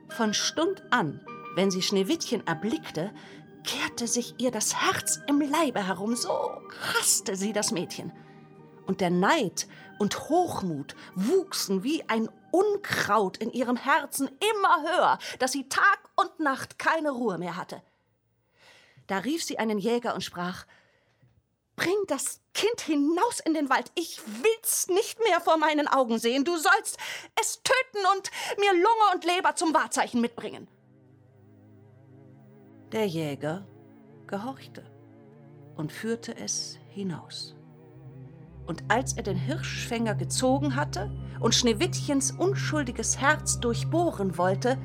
Von 0.10 0.34
Stund 0.34 0.84
an, 0.92 1.22
wenn 1.56 1.72
sie 1.72 1.82
Schneewittchen 1.82 2.46
erblickte, 2.46 3.12
kehrte 3.64 4.08
sich 4.08 4.36
ihr 4.40 4.52
das 4.52 4.76
Herz 4.76 5.22
im 5.30 5.40
Leibe 5.40 5.88
herum, 5.88 6.18
so 6.18 6.52
hasste 6.94 7.38
sie 7.38 7.54
das 7.54 7.72
Mädchen. 7.72 8.12
Und 8.88 9.00
der 9.00 9.10
Neid 9.10 9.70
und 10.00 10.28
Hochmut 10.28 10.98
wuchsen 11.16 11.86
wie 11.86 12.04
ein 12.10 12.28
Unkraut 12.54 13.38
in 13.38 13.52
ihrem 13.52 13.78
Herzen 13.78 14.30
immer 14.52 14.84
höher, 14.84 15.18
dass 15.40 15.54
sie 15.54 15.68
Tag 15.70 16.00
und 16.16 16.40
Nacht 16.40 16.78
keine 16.78 17.10
Ruhe 17.10 17.40
mehr 17.40 17.58
hatte. 17.58 17.82
Da 19.08 19.18
rief 19.18 19.44
sie 19.44 19.58
einen 19.58 19.80
Jäger 19.80 20.14
und 20.14 20.24
sprach 20.24 20.66
Bring 21.76 21.98
das 22.08 22.40
Kind 22.54 22.82
hinaus 22.82 23.40
in 23.40 23.56
den 23.56 23.72
Wald. 23.72 23.92
Ich 23.96 24.22
will's 24.44 24.88
nicht 24.88 25.18
mehr 25.24 25.42
vor 25.42 25.58
meinen 25.58 25.88
Augen 25.88 26.20
sehen. 26.20 26.46
Du 26.46 26.56
sollst 26.56 27.00
es 27.42 27.64
töten 27.64 28.06
und 28.16 28.30
mir 28.60 28.74
Lunge 28.74 29.16
und 29.16 29.26
Leber 29.26 29.56
zum 29.56 29.74
Wahrzeichen 29.74 30.22
mitbringen. 30.22 30.68
Der 32.92 33.08
Jäger 33.08 33.66
gehorchte 34.28 34.86
und 35.76 35.92
führte 35.92 36.36
es 36.36 36.78
hinaus. 36.90 37.56
Und 38.66 38.84
als 38.88 39.14
er 39.14 39.24
den 39.24 39.38
Hirschfänger 39.38 40.16
gezogen 40.16 40.76
hatte 40.76 41.12
und 41.40 41.54
Schneewittchens 41.54 42.32
unschuldiges 42.32 43.20
Herz 43.20 43.60
durchbohren 43.60 44.38
wollte, 44.38 44.78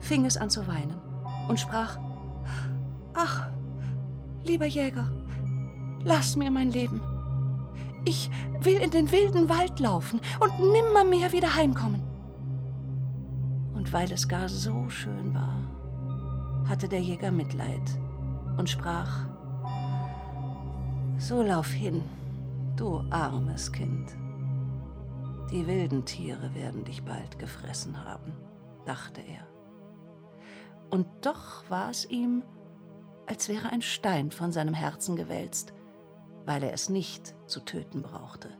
fing 0.00 0.24
es 0.24 0.36
an 0.36 0.50
zu 0.50 0.66
weinen 0.66 0.96
und 1.48 1.60
sprach, 1.60 1.98
Ach, 3.14 3.48
lieber 4.44 4.66
Jäger, 4.66 5.10
lass 6.02 6.36
mir 6.36 6.50
mein 6.50 6.70
Leben. 6.70 7.00
Ich 8.06 8.30
will 8.60 8.76
in 8.76 8.90
den 8.90 9.10
wilden 9.12 9.48
Wald 9.48 9.80
laufen 9.80 10.20
und 10.40 10.58
nimmermehr 10.58 11.32
wieder 11.32 11.54
heimkommen. 11.54 12.02
Und 13.74 13.92
weil 13.92 14.10
es 14.12 14.28
gar 14.28 14.48
so 14.48 14.88
schön 14.88 15.34
war, 15.34 15.58
hatte 16.68 16.88
der 16.88 17.00
Jäger 17.00 17.30
Mitleid 17.30 17.98
und 18.56 18.68
sprach, 18.68 19.26
So 21.18 21.42
lauf 21.42 21.68
hin, 21.68 22.02
du 22.76 23.04
armes 23.10 23.70
Kind. 23.70 24.16
Die 25.50 25.66
wilden 25.66 26.04
Tiere 26.04 26.54
werden 26.54 26.84
dich 26.84 27.04
bald 27.04 27.38
gefressen 27.38 28.04
haben, 28.04 28.32
dachte 28.84 29.20
er. 29.20 29.46
Und 30.90 31.06
doch 31.20 31.68
war 31.70 31.90
es 31.90 32.04
ihm, 32.08 32.42
als 33.26 33.48
wäre 33.48 33.70
ein 33.70 33.82
Stein 33.82 34.30
von 34.30 34.50
seinem 34.50 34.74
Herzen 34.74 35.14
gewälzt, 35.14 35.72
weil 36.46 36.62
er 36.62 36.72
es 36.72 36.88
nicht 36.88 37.34
zu 37.46 37.60
töten 37.60 38.02
brauchte. 38.02 38.50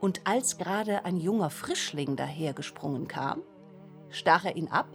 Und 0.00 0.26
als 0.26 0.58
gerade 0.58 1.04
ein 1.04 1.16
junger 1.16 1.50
Frischling 1.50 2.16
dahergesprungen 2.16 3.06
kam, 3.06 3.42
stach 4.08 4.44
er 4.44 4.56
ihn 4.56 4.68
ab, 4.68 4.88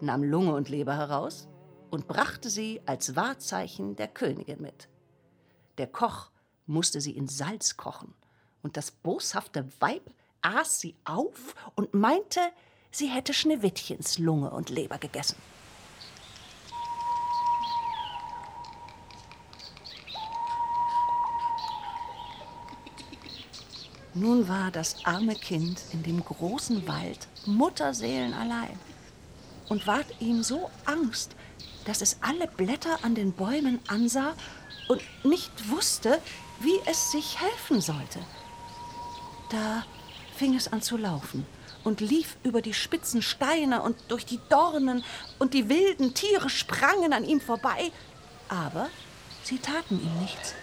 nahm 0.00 0.24
Lunge 0.24 0.54
und 0.54 0.68
Leber 0.68 0.96
heraus 0.96 1.48
und 1.90 2.08
brachte 2.08 2.50
sie 2.50 2.80
als 2.86 3.14
Wahrzeichen 3.14 3.94
der 3.94 4.08
Königin 4.08 4.60
mit. 4.60 4.88
Der 5.78 5.86
Koch 5.86 6.30
musste 6.68 7.00
sie 7.00 7.12
in 7.12 7.26
Salz 7.26 7.76
kochen, 7.76 8.14
und 8.62 8.76
das 8.76 8.90
boshafte 8.90 9.66
Weib 9.80 10.10
aß 10.42 10.80
sie 10.80 10.94
auf 11.04 11.54
und 11.74 11.94
meinte, 11.94 12.40
sie 12.90 13.08
hätte 13.08 13.34
Schneewittchens 13.34 14.18
Lunge 14.18 14.50
und 14.50 14.70
Leber 14.70 14.98
gegessen. 14.98 15.36
Nun 24.14 24.48
war 24.48 24.72
das 24.72 25.04
arme 25.04 25.36
Kind 25.36 25.80
in 25.92 26.02
dem 26.02 26.24
großen 26.24 26.88
Wald 26.88 27.28
Mutterseelen 27.46 28.34
allein 28.34 28.76
und 29.68 29.86
ward 29.86 30.06
ihm 30.20 30.42
so 30.42 30.70
Angst, 30.86 31.36
dass 31.84 32.02
es 32.02 32.18
alle 32.20 32.48
Blätter 32.48 32.98
an 33.04 33.14
den 33.14 33.32
Bäumen 33.32 33.78
ansah 33.86 34.34
und 34.88 35.00
nicht 35.24 35.70
wusste, 35.70 36.20
wie 36.60 36.80
es 36.86 37.10
sich 37.12 37.40
helfen 37.40 37.80
sollte. 37.80 38.20
Da 39.50 39.84
fing 40.34 40.54
es 40.54 40.72
an 40.72 40.82
zu 40.82 40.96
laufen 40.96 41.46
und 41.84 42.00
lief 42.00 42.36
über 42.42 42.62
die 42.62 42.74
spitzen 42.74 43.22
Steine 43.22 43.82
und 43.82 43.96
durch 44.08 44.26
die 44.26 44.40
Dornen, 44.48 45.04
und 45.38 45.54
die 45.54 45.68
wilden 45.68 46.14
Tiere 46.14 46.50
sprangen 46.50 47.12
an 47.12 47.24
ihm 47.24 47.40
vorbei, 47.40 47.92
aber 48.48 48.88
sie 49.42 49.58
taten 49.58 50.00
ihm 50.00 50.20
nichts. 50.20 50.54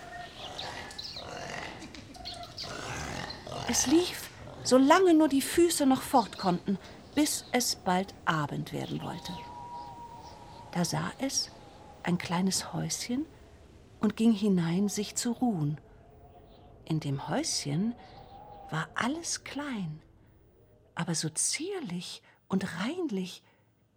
Es 3.68 3.88
lief, 3.88 4.30
solange 4.64 5.14
nur 5.14 5.28
die 5.28 5.42
Füße 5.42 5.86
noch 5.86 6.02
fort 6.02 6.38
konnten, 6.38 6.78
bis 7.16 7.46
es 7.52 7.76
bald 7.76 8.14
Abend 8.26 8.74
werden 8.74 9.02
wollte. 9.02 9.32
Da 10.74 10.86
sah 10.86 11.12
es 11.20 11.50
ein 12.04 12.18
kleines 12.18 12.74
Häuschen 12.74 13.26
und 14.02 14.16
ging 14.16 14.34
hinein, 14.34 14.90
sich 14.90 15.16
zu 15.16 15.32
ruhen. 15.32 15.80
In 16.86 17.00
dem 17.00 17.28
Häuschen 17.28 17.96
war 18.70 18.88
alles 18.94 19.44
klein, 19.44 20.02
aber 20.94 21.16
so 21.16 21.30
zierlich 21.30 22.22
und 22.48 22.80
reinlich, 22.80 23.44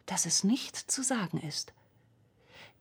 dass 0.07 0.25
es 0.25 0.43
nicht 0.43 0.77
zu 0.77 1.03
sagen 1.03 1.39
ist. 1.39 1.75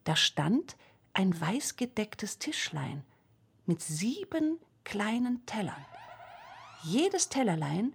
Da 0.06 0.16
stand 0.16 0.78
ein 1.14 1.40
weißgedecktes 1.40 2.40
Tischlein 2.40 3.04
mit 3.66 3.82
sieben 3.82 4.60
kleinen 4.86 5.46
Tellern. 5.46 5.86
Jedes 6.84 7.28
Tellerlein 7.28 7.94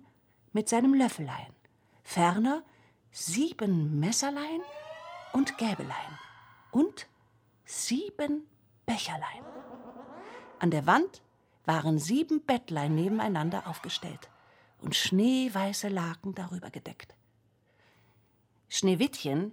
mit 0.53 0.69
seinem 0.69 0.93
Löffelein, 0.93 1.55
ferner 2.03 2.63
sieben 3.11 3.99
Messerlein 4.01 4.61
und 5.33 5.57
Gäbelein 5.57 6.19
und 6.73 7.07
sieben 7.65 8.47
Becherlein. 8.85 9.45
An 10.59 10.71
der 10.71 10.87
Wand 10.87 11.23
waren 11.65 11.99
sieben 11.99 12.45
Bettlein 12.45 12.95
nebeneinander 12.95 13.67
aufgestellt 13.67 14.29
und 14.79 14.97
schneeweiße 14.97 15.89
Laken 15.89 16.35
darüber 16.35 16.71
gedeckt. 16.71 17.15
Schneewittchen, 18.69 19.53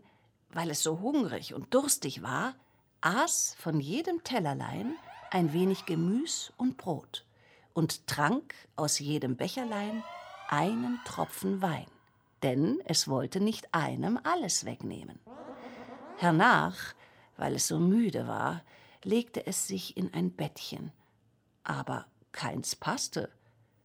weil 0.51 0.71
es 0.71 0.81
so 0.81 0.99
hungrig 0.99 1.53
und 1.53 1.73
durstig 1.73 2.23
war, 2.23 2.55
aß 3.01 3.55
von 3.59 3.79
jedem 3.79 4.23
Tellerlein 4.23 4.95
ein 5.31 5.53
wenig 5.53 5.85
Gemüs 5.85 6.51
und 6.57 6.77
Brot 6.77 7.25
und 7.73 8.07
trank 8.07 8.55
aus 8.75 8.99
jedem 8.99 9.37
Becherlein 9.37 10.03
einen 10.47 10.99
Tropfen 11.05 11.61
Wein, 11.61 11.85
denn 12.41 12.79
es 12.85 13.07
wollte 13.07 13.39
nicht 13.39 13.73
einem 13.73 14.19
alles 14.23 14.65
wegnehmen. 14.65 15.19
Hernach, 16.17 16.95
weil 17.37 17.55
es 17.55 17.67
so 17.67 17.79
müde 17.79 18.27
war, 18.27 18.63
legte 19.03 19.45
es 19.45 19.67
sich 19.67 19.95
in 19.95 20.13
ein 20.13 20.31
Bettchen 20.31 20.91
aber 21.69 22.07
keins 22.31 22.75
passte. 22.75 23.29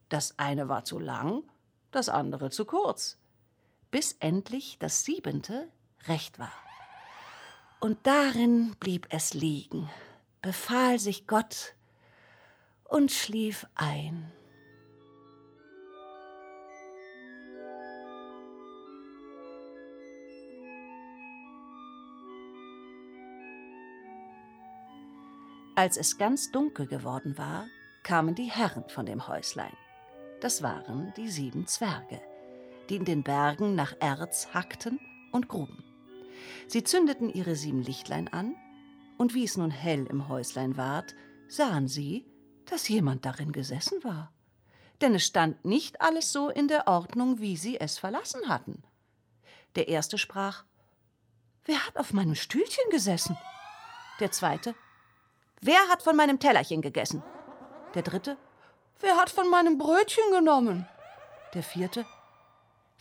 Das 0.09 0.39
eine 0.39 0.67
war 0.67 0.85
zu 0.85 0.97
lang, 0.99 1.43
das 1.91 2.09
andere 2.09 2.49
zu 2.49 2.65
kurz, 2.65 3.17
bis 3.91 4.13
endlich 4.13 4.77
das 4.79 5.05
siebente 5.05 5.67
recht 6.07 6.39
war. 6.39 6.51
Und 7.79 7.99
darin 8.07 8.75
blieb 8.79 9.07
es 9.11 9.35
liegen, 9.35 9.87
befahl 10.41 10.97
sich 10.97 11.27
Gott 11.27 11.75
und 12.85 13.11
schlief 13.11 13.67
ein. 13.75 14.31
Als 25.75 25.97
es 25.97 26.17
ganz 26.17 26.51
dunkel 26.51 26.87
geworden 26.87 27.37
war, 27.37 27.67
kamen 28.05 28.35
die 28.35 28.51
Herren 28.51 28.87
von 28.87 29.07
dem 29.07 29.27
Häuslein. 29.27 29.75
Das 30.39 30.61
waren 30.61 31.11
die 31.17 31.27
sieben 31.27 31.65
Zwerge, 31.65 32.21
die 32.87 32.97
in 32.97 33.03
den 33.03 33.23
Bergen 33.23 33.73
nach 33.73 33.95
Erz 33.99 34.53
hackten 34.53 34.99
und 35.31 35.47
gruben. 35.47 35.83
Sie 36.67 36.83
zündeten 36.83 37.33
ihre 37.33 37.55
sieben 37.55 37.81
Lichtlein 37.81 38.27
an, 38.27 38.55
und 39.17 39.33
wie 39.33 39.43
es 39.43 39.57
nun 39.57 39.71
hell 39.71 40.05
im 40.05 40.29
Häuslein 40.29 40.77
ward, 40.77 41.15
sahen 41.47 41.87
sie, 41.87 42.25
dass 42.65 42.87
jemand 42.87 43.25
darin 43.25 43.51
gesessen 43.51 44.03
war. 44.03 44.31
Denn 45.01 45.15
es 45.15 45.25
stand 45.25 45.65
nicht 45.65 45.99
alles 45.99 46.31
so 46.31 46.49
in 46.49 46.67
der 46.67 46.87
Ordnung, 46.87 47.39
wie 47.39 47.57
sie 47.57 47.79
es 47.79 47.97
verlassen 47.97 48.47
hatten. 48.47 48.83
Der 49.75 49.87
erste 49.87 50.17
sprach, 50.17 50.63
Wer 51.65 51.83
hat 51.87 51.97
auf 51.97 52.13
meinem 52.13 52.35
Stühlchen 52.35 52.89
gesessen? 52.91 53.35
Der 54.19 54.31
zweite, 54.31 54.75
Wer 55.59 55.87
hat 55.89 56.03
von 56.03 56.15
meinem 56.15 56.39
Tellerchen 56.39 56.81
gegessen? 56.83 57.23
Der 57.95 58.03
dritte, 58.03 58.37
wer 58.99 59.15
hat 59.15 59.29
von 59.29 59.49
meinem 59.49 59.77
Brötchen 59.77 60.29
genommen? 60.31 60.85
Der 61.53 61.63
vierte, 61.63 62.05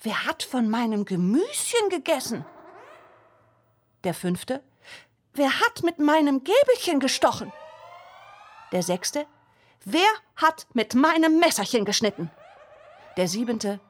wer 0.02 0.24
hat 0.24 0.44
von 0.44 0.70
meinem 0.70 1.04
Gemüschen 1.04 1.88
gegessen? 1.90 2.44
Der 4.04 4.14
fünfte, 4.14 4.62
wer 5.32 5.60
hat 5.60 5.82
mit 5.82 5.98
meinem 5.98 6.44
Gäbelchen 6.44 7.00
gestochen? 7.00 7.52
Der 8.70 8.84
sechste, 8.84 9.26
wer 9.84 10.06
hat 10.36 10.66
mit 10.74 10.94
meinem 10.94 11.40
Messerchen 11.40 11.84
geschnitten? 11.84 12.30
Der 13.16 13.26
siebente, 13.26 13.80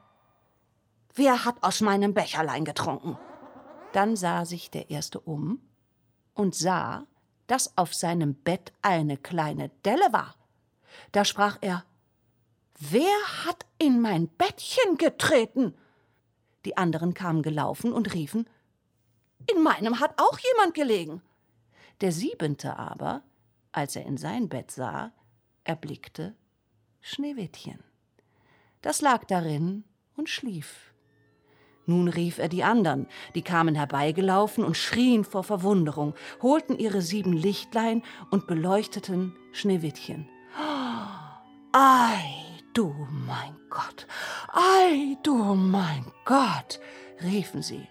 wer 1.13 1.45
hat 1.45 1.61
aus 1.61 1.81
meinem 1.81 2.15
Becherlein 2.15 2.65
getrunken? 2.65 3.19
Dann 3.93 4.15
sah 4.15 4.43
sich 4.45 4.71
der 4.71 4.89
erste 4.89 5.19
um 5.19 5.61
und 6.33 6.55
sah, 6.55 7.05
dass 7.45 7.77
auf 7.77 7.93
seinem 7.93 8.33
Bett 8.33 8.73
eine 8.81 9.17
kleine 9.17 9.69
Delle 9.85 10.11
war. 10.11 10.33
Da 11.11 11.25
sprach 11.25 11.57
er 11.61 11.85
Wer 12.77 13.45
hat 13.45 13.65
in 13.77 14.01
mein 14.01 14.27
Bettchen 14.27 14.97
getreten? 14.97 15.75
Die 16.65 16.77
anderen 16.77 17.13
kamen 17.13 17.41
gelaufen 17.41 17.93
und 17.93 18.13
riefen 18.13 18.49
In 19.53 19.63
meinem 19.63 19.99
hat 19.99 20.19
auch 20.19 20.37
jemand 20.39 20.73
gelegen. 20.73 21.21
Der 22.01 22.11
siebente 22.11 22.77
aber, 22.77 23.23
als 23.71 23.95
er 23.95 24.05
in 24.05 24.17
sein 24.17 24.49
Bett 24.49 24.71
sah, 24.71 25.13
erblickte 25.63 26.35
Schneewittchen. 26.99 27.79
Das 28.81 29.01
lag 29.01 29.23
darin 29.25 29.83
und 30.17 30.29
schlief. 30.29 30.93
Nun 31.85 32.07
rief 32.07 32.39
er 32.39 32.49
die 32.49 32.63
andern, 32.63 33.07
die 33.35 33.43
kamen 33.43 33.75
herbeigelaufen 33.75 34.63
und 34.63 34.75
schrien 34.75 35.23
vor 35.23 35.43
Verwunderung, 35.43 36.15
holten 36.41 36.77
ihre 36.77 37.01
sieben 37.01 37.33
Lichtlein 37.33 38.03
und 38.31 38.47
beleuchteten 38.47 39.35
Schneewittchen. 39.51 40.27
Ei, 40.57 42.33
du 42.73 42.93
mein 43.09 43.57
Gott, 43.69 44.07
ei, 44.53 45.17
du 45.23 45.35
mein 45.55 46.05
Gott, 46.23 46.79
riefen 47.21 47.61
sie. 47.61 47.87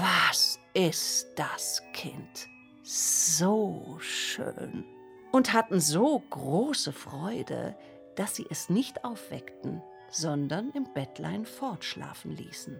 Was 0.00 0.58
ist 0.74 1.28
das 1.36 1.80
Kind? 1.92 2.48
So 2.82 3.96
schön. 4.00 4.84
Und 5.30 5.52
hatten 5.52 5.78
so 5.78 6.18
große 6.30 6.92
Freude, 6.92 7.76
dass 8.16 8.34
sie 8.34 8.46
es 8.50 8.68
nicht 8.70 9.04
aufweckten, 9.04 9.80
sondern 10.10 10.70
im 10.70 10.92
Bettlein 10.94 11.44
fortschlafen 11.44 12.32
ließen. 12.32 12.76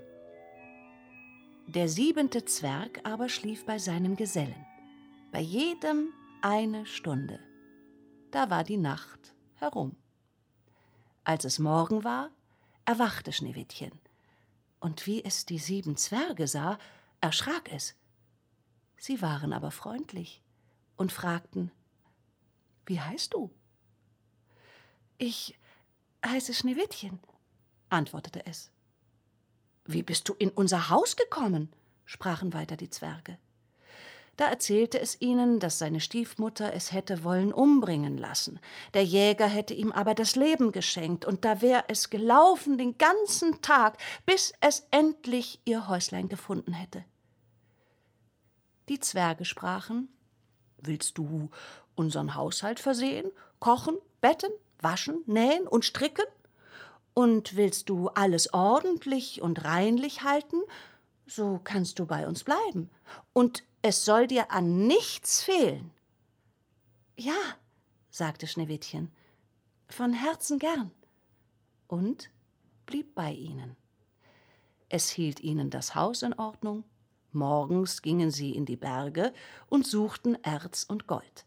Der 1.69 1.89
siebente 1.89 2.45
Zwerg 2.45 3.01
aber 3.05 3.29
schlief 3.29 3.65
bei 3.67 3.79
seinem 3.79 4.17
Gesellen, 4.17 4.67
bei 5.31 5.41
jedem 5.41 6.13
eine 6.43 6.87
Stunde. 6.87 7.39
Da 8.31 8.51
war 8.51 8.65
die 8.65 8.77
Nacht 8.77 9.35
herum. 9.55 9.97
Als 11.25 11.45
es 11.45 11.59
Morgen 11.59 12.05
war, 12.05 12.31
erwachte 12.85 13.33
Schneewittchen, 13.33 13.93
und 14.81 15.07
wie 15.07 15.25
es 15.25 15.45
die 15.47 15.59
sieben 15.59 15.97
Zwerge 15.97 16.47
sah, 16.47 16.79
erschrak 17.21 17.71
es. 17.73 17.95
Sie 18.97 19.21
waren 19.23 19.53
aber 19.53 19.71
freundlich 19.71 20.43
und 20.97 21.13
fragten 21.13 21.71
Wie 22.87 23.01
heißt 23.01 23.35
du? 23.35 23.51
Ich 25.19 25.59
heiße 26.25 26.55
Schneewittchen, 26.55 27.19
antwortete 27.89 28.47
es. 28.47 28.71
Wie 29.85 30.03
bist 30.03 30.29
du 30.29 30.35
in 30.35 30.51
unser 30.51 30.91
Haus 30.91 31.17
gekommen? 31.17 31.73
sprachen 32.05 32.53
weiter 32.53 32.77
die 32.77 32.91
Zwerge. 32.91 33.39
Da 34.39 34.47
erzählte 34.47 35.01
es 35.01 35.21
ihnen, 35.21 35.59
dass 35.59 35.81
seine 35.81 35.99
Stiefmutter 35.99 36.73
es 36.73 36.93
hätte 36.93 37.25
wollen 37.25 37.53
umbringen 37.53 38.17
lassen. 38.17 38.61
Der 38.95 39.05
Jäger 39.05 39.49
hätte 39.49 39.75
ihm 39.75 39.91
aber 39.91 40.15
das 40.15 40.37
Leben 40.37 40.71
geschenkt, 40.71 41.25
und 41.25 41.45
da 41.45 41.61
wär 41.61 41.87
es 41.89 42.09
gelaufen 42.09 42.79
den 42.79 42.97
ganzen 42.99 43.61
Tag, 43.63 43.99
bis 44.27 44.53
es 44.61 44.87
endlich 44.93 45.61
ihr 45.65 45.89
Häuslein 45.89 46.29
gefunden 46.29 46.73
hätte. 46.73 47.05
Die 48.89 49.01
Zwerge 49.01 49.45
sprachen 49.45 50.09
Willst 50.81 51.19
du 51.19 51.51
unseren 51.97 52.37
Haushalt 52.37 52.79
versehen, 52.79 53.33
kochen, 53.59 53.97
betten, 54.21 54.53
waschen, 54.81 55.25
nähen 55.27 55.67
und 55.67 55.85
stricken? 55.85 56.27
Und 57.13 57.57
willst 57.57 57.89
du 57.89 58.07
alles 58.11 58.55
ordentlich 58.55 59.43
und 59.43 59.65
reinlich 59.65 60.23
halten, 60.23 60.59
so 61.29 61.61
kannst 61.63 61.99
du 61.99 62.07
bei 62.07 62.27
uns 62.27 62.45
bleiben. 62.45 62.91
Und 63.33 63.63
es 63.83 64.05
soll 64.05 64.27
dir 64.27 64.51
an 64.51 64.87
nichts 64.87 65.43
fehlen. 65.43 65.91
Ja, 67.17 67.39
sagte 68.11 68.47
Schneewittchen, 68.47 69.13
von 69.89 70.13
Herzen 70.13 70.59
gern. 70.59 70.91
Und 71.87 72.31
blieb 72.87 73.15
bei 73.15 73.33
ihnen. 73.33 73.77
Es 74.89 75.11
hielt 75.11 75.41
ihnen 75.41 75.71
das 75.71 75.95
Haus 75.95 76.23
in 76.23 76.33
Ordnung, 76.35 76.85
morgens 77.33 78.03
gingen 78.03 78.31
sie 78.31 78.53
in 78.53 78.65
die 78.65 78.77
Berge 78.77 79.33
und 79.69 79.87
suchten 79.87 80.37
Erz 80.43 80.85
und 80.85 81.07
Gold. 81.07 81.45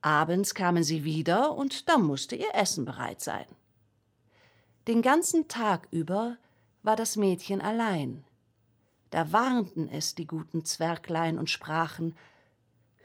Abends 0.00 0.54
kamen 0.54 0.84
sie 0.84 1.04
wieder, 1.04 1.54
und 1.54 1.88
da 1.88 1.98
musste 1.98 2.36
ihr 2.36 2.54
Essen 2.54 2.84
bereit 2.84 3.20
sein. 3.20 3.46
Den 4.86 5.02
ganzen 5.02 5.48
Tag 5.48 5.88
über 5.90 6.38
war 6.82 6.96
das 6.96 7.16
Mädchen 7.16 7.60
allein, 7.60 8.24
da 9.10 9.32
warnten 9.32 9.88
es 9.88 10.14
die 10.14 10.26
guten 10.26 10.64
Zwerglein 10.64 11.38
und 11.38 11.50
sprachen 11.50 12.16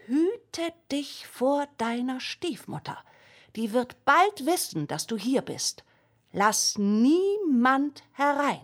Hüte 0.06 0.74
dich 0.92 1.28
vor 1.28 1.68
deiner 1.78 2.20
Stiefmutter, 2.20 2.98
die 3.56 3.72
wird 3.72 4.04
bald 4.06 4.46
wissen, 4.46 4.88
dass 4.88 5.08
du 5.08 5.18
hier 5.18 5.42
bist. 5.42 5.84
Lass 6.34 6.78
niemand 6.78 8.04
herein. 8.14 8.62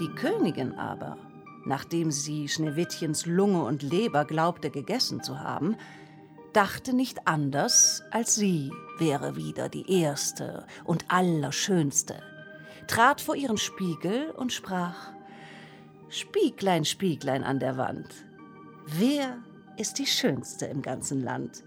Die 0.00 0.08
Königin 0.08 0.78
aber, 0.78 1.16
nachdem 1.64 2.10
sie 2.10 2.48
Schneewittchens 2.48 3.24
Lunge 3.24 3.64
und 3.64 3.82
Leber 3.82 4.24
glaubte 4.24 4.70
gegessen 4.70 5.22
zu 5.22 5.40
haben, 5.40 5.76
dachte 6.56 6.94
nicht 6.94 7.28
anders, 7.28 8.02
als 8.10 8.34
sie 8.34 8.72
wäre 8.98 9.36
wieder 9.36 9.68
die 9.68 10.00
Erste 10.00 10.64
und 10.84 11.04
Allerschönste, 11.08 12.14
trat 12.86 13.20
vor 13.20 13.36
ihren 13.36 13.58
Spiegel 13.58 14.30
und 14.30 14.54
sprach 14.54 15.12
Spieglein, 16.08 16.86
Spieglein 16.86 17.44
an 17.44 17.58
der 17.58 17.76
Wand, 17.76 18.08
wer 18.86 19.36
ist 19.76 19.98
die 19.98 20.06
Schönste 20.06 20.64
im 20.64 20.80
ganzen 20.80 21.22
Land? 21.22 21.62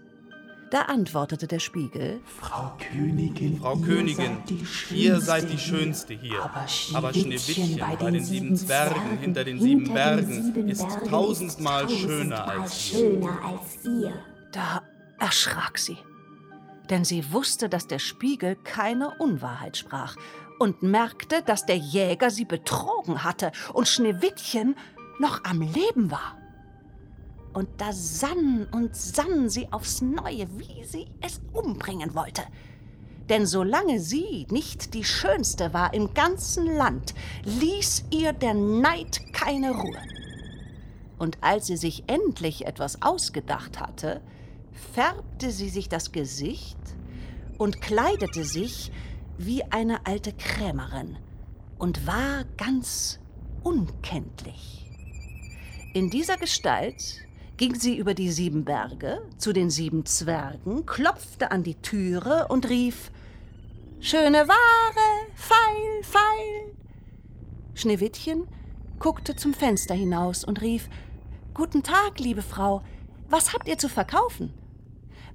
Da 0.72 0.82
antwortete 0.82 1.46
der 1.46 1.58
Spiegel: 1.58 2.20
Frau 2.24 2.76
Königin, 2.92 3.58
Frau 3.58 3.76
Königin, 3.76 4.38
ihr 4.92 5.20
seid 5.20 5.50
die 5.50 5.58
Schönste 5.58 6.14
hier. 6.14 6.42
Aber 6.42 6.66
Schneewittchen, 6.68 6.96
aber 6.96 7.12
Schneewittchen 7.12 7.78
bei, 7.78 7.96
bei 7.96 8.10
den 8.10 8.24
sieben 8.24 8.56
Zwergen 8.56 9.18
hinter 9.20 9.44
den 9.44 9.60
sieben 9.60 9.92
Bergen 9.92 10.68
ist 10.68 10.86
tausendmal 11.08 11.88
schöner 11.88 12.48
als 12.48 12.92
ihr. 12.92 14.12
Da 14.52 14.82
erschrak 15.18 15.78
sie, 15.78 15.98
denn 16.88 17.04
sie 17.04 17.32
wusste, 17.32 17.68
dass 17.68 17.86
der 17.86 17.98
Spiegel 17.98 18.56
keine 18.56 19.16
Unwahrheit 19.18 19.76
sprach 19.76 20.16
und 20.58 20.82
merkte, 20.82 21.42
dass 21.42 21.66
der 21.66 21.76
Jäger 21.76 22.30
sie 22.30 22.44
betrogen 22.44 23.22
hatte 23.22 23.52
und 23.72 23.88
Schneewittchen 23.88 24.76
noch 25.18 25.44
am 25.44 25.60
Leben 25.60 26.10
war. 26.10 26.36
Und 27.52 27.68
da 27.78 27.92
sann 27.92 28.66
und 28.70 28.94
sann 28.94 29.48
sie 29.48 29.72
aufs 29.72 30.02
Neue, 30.02 30.46
wie 30.58 30.84
sie 30.84 31.06
es 31.20 31.40
umbringen 31.52 32.14
wollte. 32.14 32.42
Denn 33.28 33.46
solange 33.46 34.00
sie 34.00 34.46
nicht 34.50 34.94
die 34.94 35.04
Schönste 35.04 35.72
war 35.72 35.94
im 35.94 36.14
ganzen 36.14 36.66
Land, 36.66 37.14
ließ 37.44 38.06
ihr 38.10 38.32
der 38.32 38.54
Neid 38.54 39.20
keine 39.32 39.70
Ruhe. 39.72 40.02
Und 41.18 41.38
als 41.40 41.66
sie 41.66 41.76
sich 41.76 42.04
endlich 42.06 42.66
etwas 42.66 43.02
ausgedacht 43.02 43.78
hatte, 43.78 44.20
färbte 44.92 45.50
sie 45.50 45.68
sich 45.68 45.88
das 45.88 46.12
Gesicht 46.12 46.78
und 47.58 47.80
kleidete 47.80 48.44
sich 48.44 48.90
wie 49.38 49.62
eine 49.64 50.06
alte 50.06 50.32
Krämerin 50.32 51.16
und 51.78 52.06
war 52.06 52.44
ganz 52.56 53.20
unkenntlich. 53.62 54.90
In 55.92 56.10
dieser 56.10 56.36
Gestalt 56.36 57.26
ging 57.56 57.74
sie 57.74 57.96
über 57.96 58.14
die 58.14 58.30
sieben 58.30 58.64
Berge 58.64 59.22
zu 59.36 59.52
den 59.52 59.70
sieben 59.70 60.06
Zwergen, 60.06 60.86
klopfte 60.86 61.50
an 61.50 61.62
die 61.62 61.74
Türe 61.74 62.46
und 62.48 62.68
rief 62.68 63.10
Schöne 64.00 64.48
Ware, 64.48 65.26
feil, 65.34 66.02
feil. 66.02 66.74
Schneewittchen 67.74 68.46
guckte 68.98 69.36
zum 69.36 69.52
Fenster 69.52 69.94
hinaus 69.94 70.44
und 70.44 70.62
rief 70.62 70.88
Guten 71.52 71.82
Tag, 71.82 72.18
liebe 72.18 72.42
Frau, 72.42 72.82
was 73.28 73.52
habt 73.52 73.68
ihr 73.68 73.76
zu 73.76 73.88
verkaufen? 73.88 74.54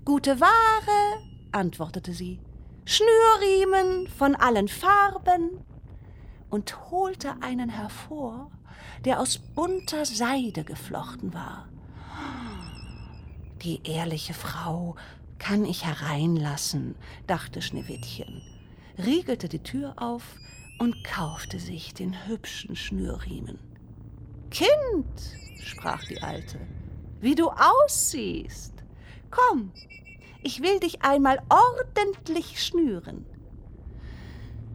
Gute 0.06 0.39
Ware, 0.39 1.20
antwortete 1.51 2.14
sie, 2.14 2.39
Schnürriemen 2.86 4.08
von 4.08 4.36
allen 4.36 4.68
Farben 4.68 5.66
und 6.51 6.91
holte 6.91 7.41
einen 7.41 7.70
hervor, 7.70 8.51
der 9.03 9.20
aus 9.20 9.39
bunter 9.39 10.06
Seide 10.06 10.64
geflochten 10.64 11.34
war. 11.34 11.68
Die 13.64 13.82
ehrliche 13.84 14.36
Frau 14.36 14.95
kann 15.39 15.66
ich 15.66 15.84
hereinlassen, 15.86 16.93
dachte 17.26 17.64
Schneewittchen, 17.64 18.43
riegelte 19.03 19.49
die 19.49 19.64
Tür 19.64 19.95
auf 19.97 20.36
und 20.78 21.03
kaufte 21.03 21.58
sich 21.58 21.95
den 21.95 22.28
hübschen 22.28 22.76
Schnürriemen. 22.76 23.58
Kind, 24.51 25.34
sprach 25.64 26.03
die 26.03 26.22
Alte, 26.22 26.60
wie 27.22 27.34
du 27.34 27.49
aussiehst. 27.49 28.74
Komm, 29.36 29.71
ich 30.43 30.61
will 30.61 30.79
dich 30.79 31.01
einmal 31.01 31.41
ordentlich 31.49 32.63
schnüren. 32.63 33.25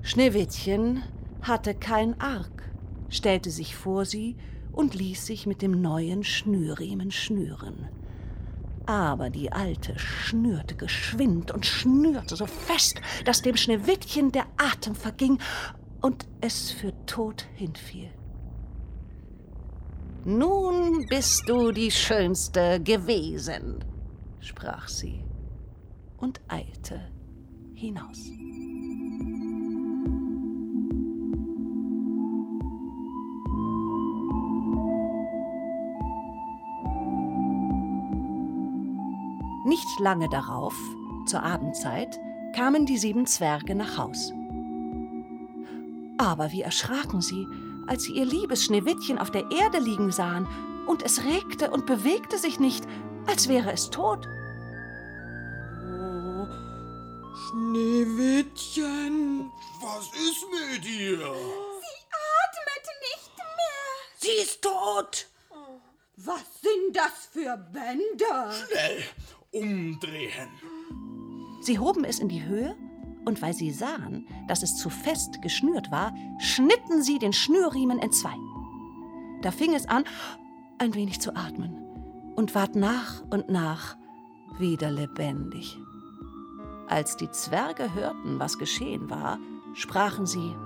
Schneewittchen 0.02 1.02
hatte 1.42 1.74
kein 1.74 2.20
Arg, 2.20 2.70
stellte 3.08 3.50
sich 3.50 3.74
vor 3.74 4.04
sie 4.04 4.36
und 4.72 4.94
ließ 4.94 5.24
sich 5.26 5.46
mit 5.46 5.62
dem 5.62 5.80
neuen 5.80 6.24
Schnürriemen 6.24 7.11
schnüren. 7.11 7.88
Aber 8.86 9.30
die 9.30 9.52
Alte 9.52 9.98
schnürte 9.98 10.74
geschwind 10.74 11.52
und 11.52 11.64
schnürte 11.64 12.36
so 12.36 12.46
fest, 12.46 13.00
dass 13.24 13.42
dem 13.42 13.56
Schneewittchen 13.56 14.32
der 14.32 14.46
Atem 14.56 14.94
verging 14.94 15.38
und 16.00 16.26
es 16.40 16.70
für 16.70 16.92
tot 17.06 17.46
hinfiel. 17.54 18.11
Nun 20.24 21.06
bist 21.08 21.44
du 21.46 21.72
die 21.72 21.90
Schönste 21.90 22.80
gewesen, 22.80 23.84
sprach 24.41 24.88
sie 24.88 25.24
und 26.18 26.41
eilte 26.49 27.01
hinaus. 27.74 28.30
Nicht 39.66 40.01
lange 40.01 40.28
darauf, 40.28 40.74
zur 41.26 41.43
Abendzeit, 41.43 42.18
kamen 42.55 42.86
die 42.86 42.99
sieben 42.99 43.26
Zwerge 43.26 43.74
nach 43.74 43.99
Haus. 43.99 44.32
Aber 46.18 46.51
wie 46.53 46.62
erschraken 46.62 47.20
sie, 47.20 47.47
als 47.86 48.05
sie 48.05 48.12
ihr 48.12 48.24
liebes 48.24 48.64
Schneewittchen 48.64 49.18
auf 49.18 49.30
der 49.30 49.51
Erde 49.51 49.78
liegen 49.78 50.11
sahen, 50.11 50.47
und 50.86 51.03
es 51.03 51.24
regte 51.24 51.70
und 51.70 51.86
bewegte 51.86 52.36
sich 52.36 52.59
nicht, 52.59 52.84
als 53.26 53.48
wäre 53.48 53.72
es 53.72 53.90
tot. 53.90 54.26
Schneewittchen, 57.50 59.50
was 59.80 60.06
ist 60.12 60.44
mit 60.50 60.84
ihr? 60.84 61.18
Sie 61.18 62.02
atmet 62.38 62.86
nicht 63.08 63.32
mehr. 63.38 63.86
Sie 64.18 64.42
ist 64.42 64.60
tot. 64.62 65.26
Was 66.16 66.44
sind 66.60 66.94
das 66.94 67.28
für 67.32 67.56
Bänder? 67.56 68.52
Schnell 68.52 69.02
umdrehen. 69.52 70.50
Sie 71.62 71.78
hoben 71.78 72.04
es 72.04 72.18
in 72.18 72.28
die 72.28 72.44
Höhe 72.44 72.76
Und 73.24 73.42
weil 73.42 73.52
sie 73.52 73.70
sahen, 73.70 74.26
dass 74.48 74.62
es 74.62 74.76
zu 74.76 74.90
fest 74.90 75.42
geschnürt 75.42 75.90
war, 75.90 76.14
schnitten 76.38 77.02
sie 77.02 77.18
den 77.18 77.32
Schnürriemen 77.32 77.98
entzwei. 77.98 78.34
Da 79.42 79.50
fing 79.50 79.74
es 79.74 79.86
an, 79.86 80.04
ein 80.78 80.94
wenig 80.94 81.20
zu 81.20 81.34
atmen 81.36 81.80
und 82.41 82.55
ward 82.55 82.74
nach 82.74 83.20
und 83.28 83.51
nach 83.51 83.99
wieder 84.59 84.91
lebendig. 84.91 85.76
Als 86.88 87.14
die 87.18 87.30
Zwerge 87.30 87.93
hörten, 87.93 88.41
was 88.41 88.57
geschehen 88.57 89.11
war, 89.11 89.38
sprachen 89.74 90.24
sie, 90.24 90.57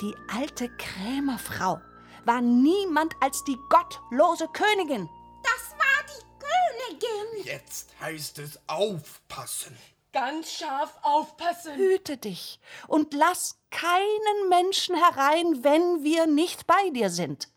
die 0.00 0.14
alte 0.34 0.70
Krämerfrau 0.78 1.82
war 2.24 2.40
niemand 2.40 3.12
als 3.20 3.44
die 3.44 3.58
gottlose 3.68 4.48
Königin. 4.48 5.06
Das 5.42 5.76
war 5.76 6.00
die 6.08 6.96
Königin. 6.96 7.44
Jetzt 7.44 7.90
heißt 8.00 8.38
es 8.38 8.58
aufpassen. 8.66 9.76
Ganz 10.14 10.50
scharf 10.50 10.96
aufpassen. 11.02 11.74
Hüte 11.74 12.16
dich 12.16 12.58
und 12.88 13.12
lass 13.12 13.58
keinen 13.70 14.48
Menschen 14.48 14.96
herein, 14.96 15.62
wenn 15.62 16.02
wir 16.04 16.26
nicht 16.26 16.66
bei 16.66 16.88
dir 16.94 17.10
sind. 17.10 17.48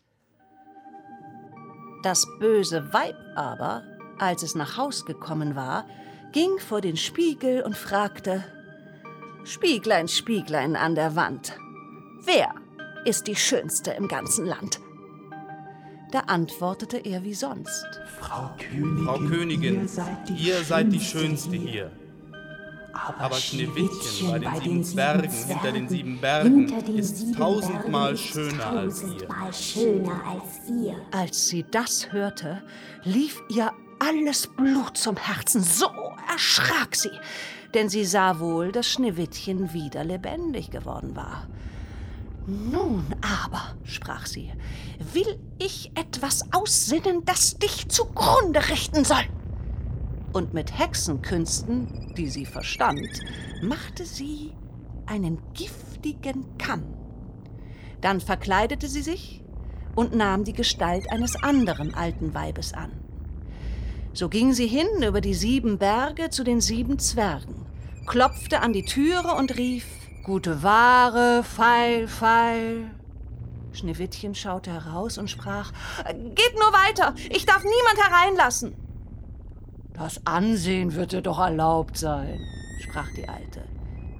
Das 2.04 2.26
böse 2.38 2.92
Weib 2.92 3.16
aber, 3.34 3.82
als 4.18 4.42
es 4.42 4.54
nach 4.54 4.76
Haus 4.76 5.06
gekommen 5.06 5.56
war, 5.56 5.86
ging 6.32 6.58
vor 6.58 6.82
den 6.82 6.98
Spiegel 6.98 7.62
und 7.62 7.78
fragte, 7.78 8.44
Spieglein, 9.44 10.06
Spieglein 10.06 10.76
an 10.76 10.94
der 10.94 11.16
Wand, 11.16 11.56
wer 12.22 12.54
ist 13.06 13.26
die 13.26 13.36
Schönste 13.36 13.92
im 13.92 14.06
ganzen 14.06 14.44
Land? 14.44 14.80
Da 16.12 16.20
antwortete 16.20 16.98
er 16.98 17.24
wie 17.24 17.32
sonst. 17.32 17.86
Frau 18.20 18.50
Königin, 18.58 19.06
Frau 19.06 19.18
Königin 19.20 19.80
ihr, 19.80 19.88
seid 19.88 20.30
ihr 20.30 20.62
seid 20.62 20.92
die 20.92 21.00
Schönste 21.00 21.56
hier. 21.56 21.90
Aber 23.18 23.36
Schneewittchen 23.36 24.30
bei 24.30 24.38
den 24.38 24.54
sieben 24.54 24.84
Zwergen 24.84 25.30
hinter 25.30 25.72
den 25.72 25.88
sieben 25.88 26.20
Bergen 26.20 26.68
ist 26.96 27.34
tausendmal 27.34 28.16
schöner 28.16 28.66
als 28.66 29.04
ihr. 29.04 30.96
Als 31.10 31.48
sie 31.48 31.64
das 31.70 32.12
hörte, 32.12 32.62
lief 33.02 33.42
ihr 33.48 33.72
alles 33.98 34.46
Blut 34.46 34.96
zum 34.96 35.16
Herzen. 35.16 35.62
So 35.62 35.86
erschrak 36.30 36.94
sie, 36.94 37.10
denn 37.74 37.88
sie 37.88 38.04
sah 38.04 38.38
wohl, 38.38 38.72
dass 38.72 38.88
Schneewittchen 38.88 39.72
wieder 39.72 40.04
lebendig 40.04 40.70
geworden 40.70 41.16
war. 41.16 41.46
Nun 42.46 43.06
aber, 43.22 43.74
sprach 43.84 44.26
sie, 44.26 44.52
will 45.12 45.38
ich 45.58 45.90
etwas 45.94 46.42
aussinnen, 46.52 47.24
das 47.24 47.56
dich 47.56 47.88
zugrunde 47.88 48.68
richten 48.68 49.04
soll. 49.04 49.24
Und 50.34 50.52
mit 50.52 50.76
Hexenkünsten, 50.76 52.12
die 52.16 52.28
sie 52.28 52.44
verstand, 52.44 53.08
machte 53.62 54.04
sie 54.04 54.52
einen 55.06 55.38
giftigen 55.54 56.58
Kamm. 56.58 56.82
Dann 58.00 58.20
verkleidete 58.20 58.88
sie 58.88 59.02
sich 59.02 59.44
und 59.94 60.12
nahm 60.12 60.42
die 60.42 60.52
Gestalt 60.52 61.08
eines 61.12 61.40
anderen 61.40 61.94
alten 61.94 62.34
Weibes 62.34 62.72
an. 62.72 62.90
So 64.12 64.28
ging 64.28 64.52
sie 64.52 64.66
hin 64.66 65.04
über 65.06 65.20
die 65.20 65.34
sieben 65.34 65.78
Berge 65.78 66.30
zu 66.30 66.42
den 66.42 66.60
sieben 66.60 66.98
Zwergen, 66.98 67.66
klopfte 68.04 68.60
an 68.60 68.72
die 68.72 68.84
Türe 68.84 69.36
und 69.36 69.56
rief 69.56 69.86
Gute 70.24 70.64
Ware, 70.64 71.44
Feil, 71.44 72.08
Feil. 72.08 72.90
Schneewittchen 73.72 74.34
schaute 74.34 74.72
heraus 74.72 75.16
und 75.16 75.30
sprach 75.30 75.70
Geht 76.06 76.54
nur 76.54 76.72
weiter, 76.72 77.14
ich 77.30 77.46
darf 77.46 77.62
niemand 77.62 78.08
hereinlassen. 78.08 78.83
Das 79.94 80.26
Ansehen 80.26 80.94
wird 80.94 81.12
dir 81.12 81.22
doch 81.22 81.38
erlaubt 81.38 81.96
sein, 81.96 82.40
sprach 82.80 83.08
die 83.16 83.28
Alte, 83.28 83.62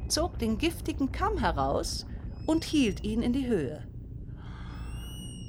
zog 0.09 0.39
den 0.39 0.57
giftigen 0.57 1.11
Kamm 1.11 1.39
heraus 1.39 2.07
und 2.47 2.65
hielt 2.65 3.03
ihn 3.03 3.23
in 3.23 3.33
die 3.33 3.49
Höhe. 3.49 3.83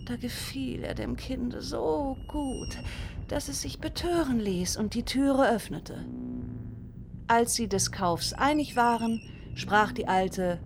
Da 0.07 0.15
gefiel 0.15 0.83
er 0.83 0.95
dem 0.95 1.15
Kinde 1.15 1.61
so 1.61 2.17
gut, 2.27 2.77
dass 3.27 3.49
es 3.49 3.61
sich 3.61 3.79
betören 3.79 4.39
ließ 4.39 4.77
und 4.77 4.95
die 4.95 5.03
Türe 5.03 5.47
öffnete. 5.49 6.05
Als 7.27 7.53
sie 7.53 7.67
des 7.67 7.91
Kaufs 7.91 8.33
einig 8.33 8.75
waren, 8.75 9.21
sprach 9.55 9.91
die 9.91 10.07
Alte, 10.07 10.59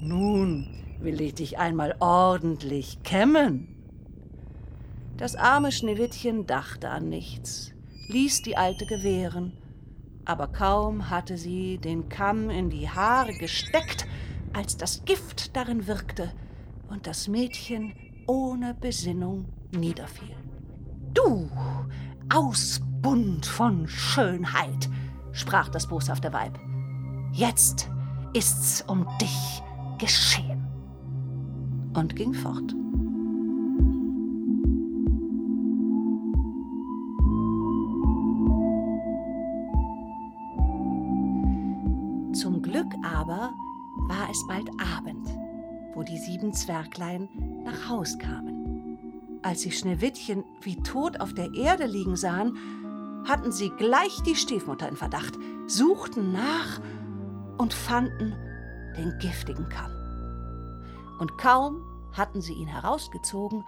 Nun 0.00 0.68
will 1.00 1.20
ich 1.20 1.34
dich 1.34 1.58
einmal 1.58 1.96
ordentlich 2.00 3.02
kämmen. 3.02 3.74
Das 5.16 5.34
arme 5.34 5.72
Schneewittchen 5.72 6.46
dachte 6.46 6.88
an 6.90 7.08
nichts, 7.08 7.74
ließ 8.08 8.42
die 8.42 8.56
Alte 8.56 8.86
gewähren, 8.86 9.52
aber 10.24 10.48
kaum 10.48 11.10
hatte 11.10 11.38
sie 11.38 11.78
den 11.78 12.08
Kamm 12.08 12.50
in 12.50 12.70
die 12.70 12.88
Haare 12.88 13.34
gesteckt, 13.34 14.06
als 14.52 14.76
das 14.76 15.04
Gift 15.04 15.56
darin 15.56 15.86
wirkte 15.86 16.32
und 16.88 17.06
das 17.06 17.28
Mädchen 17.28 17.94
ohne 18.26 18.74
Besinnung 18.74 19.46
niederfiel. 19.72 20.34
Du, 21.14 21.50
Ausbund 22.32 23.46
von 23.46 23.88
Schönheit, 23.88 24.88
sprach 25.32 25.68
das 25.68 25.86
boshafte 25.86 26.32
Weib. 26.32 26.58
Jetzt 27.32 27.90
ist's 28.32 28.82
um 28.86 29.06
dich 29.20 29.62
geschehen. 29.98 30.66
Und 31.94 32.16
ging 32.16 32.34
fort. 32.34 32.74
Es 44.30 44.46
bald 44.46 44.68
Abend, 44.96 45.28
wo 45.94 46.02
die 46.02 46.18
sieben 46.18 46.52
Zwerglein 46.52 47.28
nach 47.64 47.88
Haus 47.88 48.18
kamen. 48.18 49.40
Als 49.42 49.62
sie 49.62 49.70
Schneewittchen 49.70 50.44
wie 50.62 50.76
tot 50.76 51.20
auf 51.20 51.32
der 51.32 51.52
Erde 51.54 51.86
liegen 51.86 52.16
sahen, 52.16 52.56
hatten 53.26 53.52
sie 53.52 53.70
gleich 53.70 54.20
die 54.22 54.34
Stiefmutter 54.34 54.88
in 54.88 54.96
Verdacht, 54.96 55.34
suchten 55.66 56.32
nach 56.32 56.80
und 57.58 57.74
fanden 57.74 58.34
den 58.96 59.18
giftigen 59.18 59.68
Kamm. 59.68 59.92
Und 61.18 61.36
kaum 61.38 61.82
hatten 62.12 62.40
sie 62.40 62.54
ihn 62.54 62.68
herausgezogen, 62.68 63.64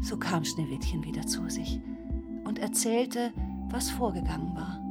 so 0.00 0.16
kam 0.16 0.44
Schneewittchen 0.44 1.04
wieder 1.04 1.26
zu 1.26 1.48
sich 1.48 1.80
und 2.44 2.58
erzählte, 2.58 3.32
was 3.70 3.90
vorgegangen 3.90 4.54
war. 4.54 4.81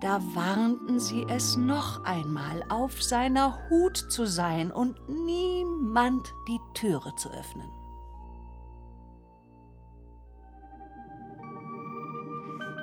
Da 0.00 0.20
warnten 0.34 0.98
sie 0.98 1.24
es 1.28 1.56
noch 1.56 2.04
einmal, 2.04 2.64
auf 2.68 3.02
seiner 3.02 3.58
Hut 3.70 3.96
zu 3.96 4.26
sein 4.26 4.70
und 4.70 4.96
niemand 5.08 6.34
die 6.48 6.60
Türe 6.74 7.14
zu 7.16 7.30
öffnen. 7.30 7.70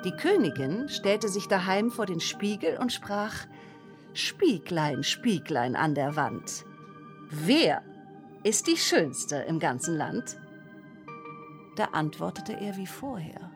Die 0.04 0.10
Königin 0.12 0.88
stellte 0.88 1.28
sich 1.28 1.46
daheim 1.46 1.92
vor 1.92 2.06
den 2.06 2.18
Spiegel 2.18 2.76
und 2.78 2.92
sprach 2.92 3.46
Spieglein, 4.14 5.04
Spieglein 5.04 5.76
an 5.76 5.94
der 5.94 6.16
Wand. 6.16 6.64
Wer 7.30 7.82
ist 8.42 8.66
die 8.66 8.76
Schönste 8.76 9.36
im 9.36 9.60
ganzen 9.60 9.96
Land? 9.96 10.38
Da 11.76 11.84
antwortete 11.92 12.54
er 12.54 12.76
wie 12.76 12.86
vorher. 12.86 13.51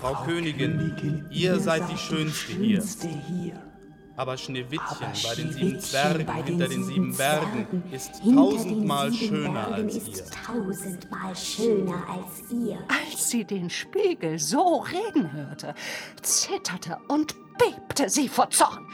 Frau, 0.00 0.14
Frau 0.14 0.24
Königin, 0.24 0.78
Königin, 0.78 1.26
ihr 1.30 1.58
seid 1.60 1.88
die 1.90 1.98
Schönste 1.98 2.52
hier. 2.52 2.82
hier. 3.28 3.72
Aber 4.16 4.36
Schneewittchen 4.36 4.96
Aber 5.00 5.12
bei 5.22 5.34
den 5.34 5.52
sieben 5.52 5.80
Zwergen 5.80 6.44
hinter 6.44 6.68
den 6.68 6.84
sieben 6.84 7.16
Bergen 7.16 7.82
ist 7.90 8.20
tausendmal 8.22 9.12
schöner 9.12 9.72
als 9.72 9.94
ihr. 9.94 10.24
Tausendmal 10.46 11.34
schöner 11.34 12.04
als 12.08 12.50
ihr. 12.50 12.78
Als 12.88 13.30
sie 13.30 13.44
den 13.44 13.70
Spiegel 13.70 14.38
so 14.38 14.80
reden 14.80 15.32
hörte, 15.32 15.74
zitterte 16.20 16.98
und 17.08 17.34
bebte 17.56 18.10
sie 18.10 18.28
vor 18.28 18.50
Zorn. 18.50 18.86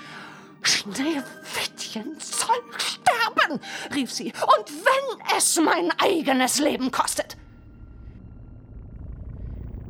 Schneewittchen 0.62 2.16
soll 2.20 2.56
sterben, 2.76 3.60
rief 3.94 4.12
sie, 4.12 4.26
und 4.26 4.68
wenn 4.68 5.36
es 5.36 5.60
mein 5.60 5.90
eigenes 5.98 6.58
Leben 6.58 6.90
kostet. 6.90 7.36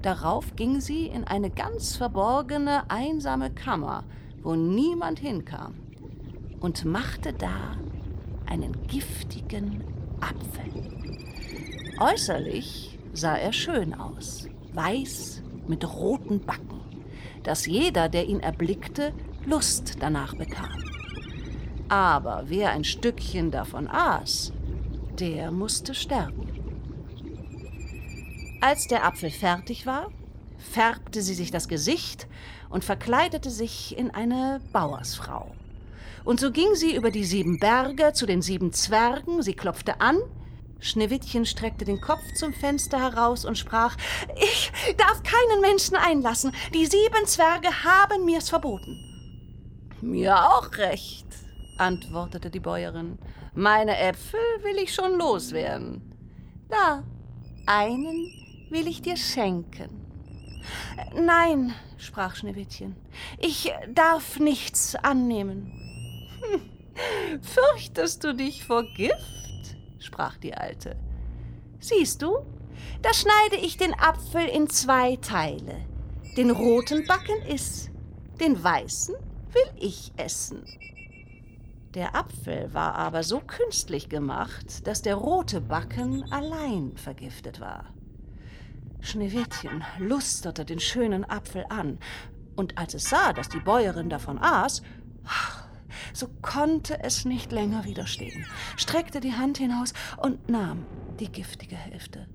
Darauf 0.03 0.55
ging 0.55 0.80
sie 0.80 1.07
in 1.07 1.24
eine 1.24 1.51
ganz 1.51 1.96
verborgene, 1.96 2.88
einsame 2.88 3.51
Kammer, 3.51 4.05
wo 4.42 4.55
niemand 4.55 5.18
hinkam, 5.18 5.74
und 6.61 6.84
machte 6.84 7.32
da 7.32 7.76
einen 8.46 8.86
giftigen 8.86 9.84
Apfel. 10.20 10.68
Äußerlich 12.01 12.99
sah 13.12 13.36
er 13.36 13.53
schön 13.53 13.92
aus, 13.94 14.49
weiß 14.72 15.42
mit 15.66 15.84
roten 15.84 16.40
Backen, 16.40 16.80
dass 17.42 17.66
jeder, 17.66 18.09
der 18.09 18.26
ihn 18.26 18.40
erblickte, 18.40 19.12
Lust 19.44 19.96
danach 20.01 20.34
bekam. 20.34 20.82
Aber 21.88 22.44
wer 22.46 22.70
ein 22.70 22.84
Stückchen 22.84 23.51
davon 23.51 23.88
aß, 23.88 24.53
der 25.18 25.51
musste 25.51 25.94
sterben. 25.94 26.47
Als 28.61 28.88
der 28.88 29.04
Apfel 29.04 29.30
fertig 29.30 29.86
war, 29.86 30.11
färbte 30.59 31.22
sie 31.22 31.34
sich 31.34 31.50
das 31.50 31.68
Gesicht 31.68 32.26
und 32.70 32.84
verkleidete 32.84 33.50
sich 33.50 33.96
in 33.96 34.11
eine 34.11 34.61
Bauersfrau. 34.72 35.54
Und 36.24 36.40
so 36.40 36.50
ging 36.50 36.74
sie 36.74 36.96
über 36.96 37.11
die 37.11 37.24
sieben 37.24 37.61
Berge 37.61 38.12
zu 38.12 38.26
den 38.26 38.42
sieben 38.42 38.72
Zwergen, 38.72 39.42
sie 39.42 39.54
klopfte 39.54 40.00
an, 40.00 40.18
Schneewittchen 40.80 41.44
streckte 41.44 41.84
den 41.84 42.00
Kopf 42.00 42.22
zum 42.34 42.52
Fenster 42.52 43.00
heraus 43.00 43.44
und 43.44 43.59
sprach 43.59 43.96
Ich 44.36 44.72
darf 44.96 45.22
keinen 45.22 45.61
Menschen 45.61 45.96
einlassen. 45.96 46.52
Die 46.72 46.86
sieben 46.86 47.26
Zwerge 47.26 47.68
haben 47.84 48.24
mir's 48.24 48.48
verboten. 48.48 48.96
Mir 50.00 50.36
auch 50.36 50.76
recht, 50.76 51.26
antwortete 51.78 52.50
die 52.50 52.61
Bäuerin. 52.61 53.18
Meine 53.54 53.96
Äpfel 53.98 54.40
will 54.62 54.78
ich 54.78 54.94
schon 54.94 55.18
loswerden. 55.18 56.14
Da, 56.68 57.02
einen 57.66 58.30
will 58.71 58.87
ich 58.87 59.03
dir 59.03 59.16
schenken. 59.16 60.07
Nein, 61.14 61.75
sprach 61.97 62.37
Schneewittchen, 62.37 62.97
ich 63.39 63.73
darf 63.95 64.39
nichts 64.39 64.95
annehmen. 64.95 65.73
Hm, 66.41 67.43
fürchtest 67.43 68.25
du 68.25 68.35
dich 68.35 68.64
vor 68.64 68.83
Gift? 68.95 69.77
sprach 69.99 70.37
die 70.37 70.55
Alte. 70.55 70.97
Siehst 71.81 72.23
du, 72.23 72.39
da 73.03 73.12
schneide 73.14 73.57
ich 73.64 73.77
den 73.77 73.95
Apfel 73.99 74.47
in 74.47 74.69
zwei 74.69 75.16
Teile. 75.16 75.77
Den 76.37 76.51
roten 76.51 77.07
Backen 77.07 77.41
iss, 77.49 77.91
den 78.41 78.62
weißen 78.62 79.14
will 79.53 79.71
ich 79.77 80.12
essen. 80.16 80.64
Der 81.95 82.14
Apfel 82.14 82.73
war 82.75 82.95
aber 82.95 83.23
so 83.23 83.41
künstlich 83.41 84.09
gemacht, 84.09 84.87
dass 84.87 85.03
der 85.03 85.14
rote 85.16 85.61
Backen 85.61 86.31
allein 86.31 86.97
vergiftet 86.97 87.61
war. 87.61 87.87
Schneewittchen 89.01 89.84
lusterte 89.99 90.64
den 90.64 90.80
schönen 90.80 91.24
Apfel 91.28 91.64
an, 91.68 91.99
und 92.57 92.76
als 92.76 92.94
es 92.94 93.05
sah, 93.05 93.32
dass 93.32 93.49
die 93.49 93.61
Bäuerin 93.61 94.11
davon 94.11 94.38
aß, 94.38 94.82
so 96.12 96.26
konnte 96.42 97.03
es 97.05 97.24
nicht 97.24 97.53
länger 97.53 97.84
widerstehen, 97.84 98.46
streckte 98.76 99.20
die 99.20 99.34
Hand 99.34 99.59
hinaus 99.59 99.92
und 100.16 100.49
nahm 100.49 100.84
die 101.20 101.30
giftige 101.30 101.76
Hälfte. 101.76 102.26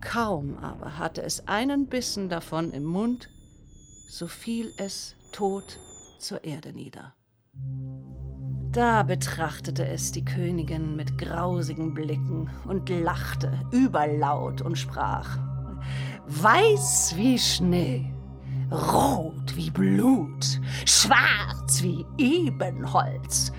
Kaum 0.00 0.58
aber 0.58 0.98
hatte 0.98 1.22
es 1.22 1.46
einen 1.48 1.86
Bissen 1.86 2.28
davon 2.28 2.72
im 2.72 2.84
Mund, 2.84 3.28
so 4.08 4.26
fiel 4.26 4.72
es 4.76 5.16
tot 5.32 5.78
zur 6.18 6.44
Erde 6.44 6.72
nieder. 6.72 7.14
Da 8.72 9.02
betrachtete 9.02 9.86
es 9.86 10.12
die 10.12 10.24
Königin 10.24 10.96
mit 10.96 11.18
grausigen 11.18 11.94
Blicken 11.94 12.50
und 12.66 12.88
lachte 12.88 13.52
überlaut 13.70 14.60
und 14.60 14.76
sprach 14.76 15.38
Weiß 16.26 17.14
wie 17.16 17.38
Schnee, 17.38 18.12
rot 18.70 19.54
wie 19.54 19.70
Blut, 19.70 20.60
schwarz 20.84 21.82
wie 21.82 22.04
Ebenholz. 22.18 23.52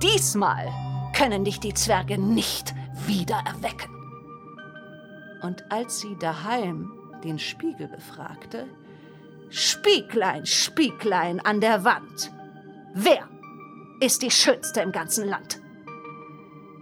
Diesmal 0.00 0.68
können 1.14 1.44
dich 1.44 1.60
die 1.60 1.74
Zwerge 1.74 2.18
nicht 2.18 2.74
wieder 3.06 3.42
erwecken. 3.46 3.90
Und 5.42 5.70
als 5.70 6.00
sie 6.00 6.16
daheim 6.18 6.92
den 7.24 7.38
Spiegel 7.38 7.88
befragte, 7.88 8.66
Spieglein, 9.50 10.46
Spieglein 10.46 11.40
an 11.40 11.60
der 11.60 11.84
Wand, 11.84 12.30
wer 12.94 13.28
ist 14.04 14.20
die 14.20 14.30
schönste 14.30 14.82
im 14.82 14.92
ganzen 14.92 15.26
Land. 15.26 15.60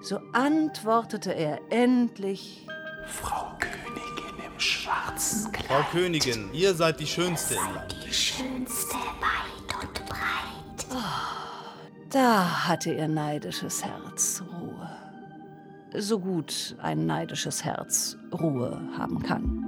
So 0.00 0.18
antwortete 0.32 1.32
er 1.32 1.60
endlich 1.70 2.66
Frau 3.06 3.56
Königin 3.60 4.44
im 4.44 4.58
schwarzen 4.58 5.52
Kleid. 5.52 5.66
Frau 5.66 5.82
Königin, 5.92 6.52
ihr 6.52 6.74
seid 6.74 6.98
die 6.98 7.06
schönste 7.06 7.54
im 7.54 7.74
Land. 7.74 7.96
Die 8.04 8.12
schönste 8.12 8.96
weit 8.96 9.84
und 9.84 10.06
breit. 10.06 10.86
Oh, 10.90 10.96
da 12.10 12.66
hatte 12.66 12.92
ihr 12.92 13.06
neidisches 13.06 13.84
Herz 13.84 14.42
Ruhe. 14.60 14.90
So 15.94 16.18
gut 16.18 16.74
ein 16.82 17.06
neidisches 17.06 17.62
Herz 17.62 18.16
Ruhe 18.32 18.80
haben 18.98 19.22
kann. 19.22 19.58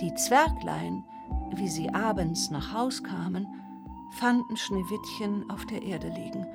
Die 0.00 0.14
Zwerglein 0.14 1.04
wie 1.58 1.68
sie 1.68 1.90
abends 1.90 2.50
nach 2.50 2.72
Haus 2.72 3.02
kamen, 3.02 3.46
fanden 4.12 4.56
Schneewittchen 4.56 5.48
auf 5.50 5.66
der 5.66 5.82
Erde 5.82 6.08
liegen, 6.08 6.46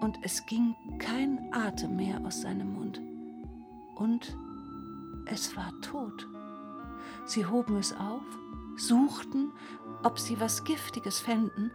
und 0.00 0.18
es 0.22 0.44
ging 0.46 0.74
kein 0.98 1.52
Atem 1.52 1.96
mehr 1.96 2.20
aus 2.24 2.42
seinem 2.42 2.74
Mund. 2.74 3.00
Und 3.94 4.36
es 5.26 5.56
war 5.56 5.72
tot. 5.80 6.26
Sie 7.24 7.46
hoben 7.46 7.76
es 7.76 7.92
auf, 7.92 8.22
suchten, 8.76 9.52
ob 10.02 10.18
sie 10.18 10.40
was 10.40 10.64
Giftiges 10.64 11.20
fänden, 11.20 11.70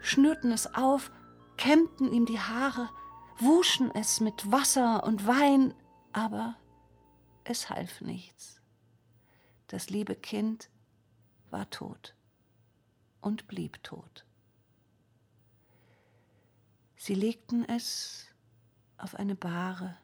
schnürten 0.00 0.52
es 0.52 0.72
auf, 0.74 1.10
kämmten 1.56 2.12
ihm 2.12 2.26
die 2.26 2.38
Haare, 2.38 2.88
wuschen 3.38 3.90
es 3.90 4.20
mit 4.20 4.52
Wasser 4.52 5.04
und 5.04 5.26
Wein, 5.26 5.74
aber 6.12 6.56
es 7.42 7.70
half 7.70 8.00
nichts. 8.00 8.60
Das 9.66 9.90
liebe 9.90 10.14
Kind 10.14 10.70
war 11.54 11.70
tot 11.70 12.16
und 13.20 13.46
blieb 13.46 13.80
tot. 13.84 14.26
Sie 16.96 17.14
legten 17.14 17.64
es 17.68 18.26
auf 18.98 19.14
eine 19.14 19.36
Bahre 19.36 19.96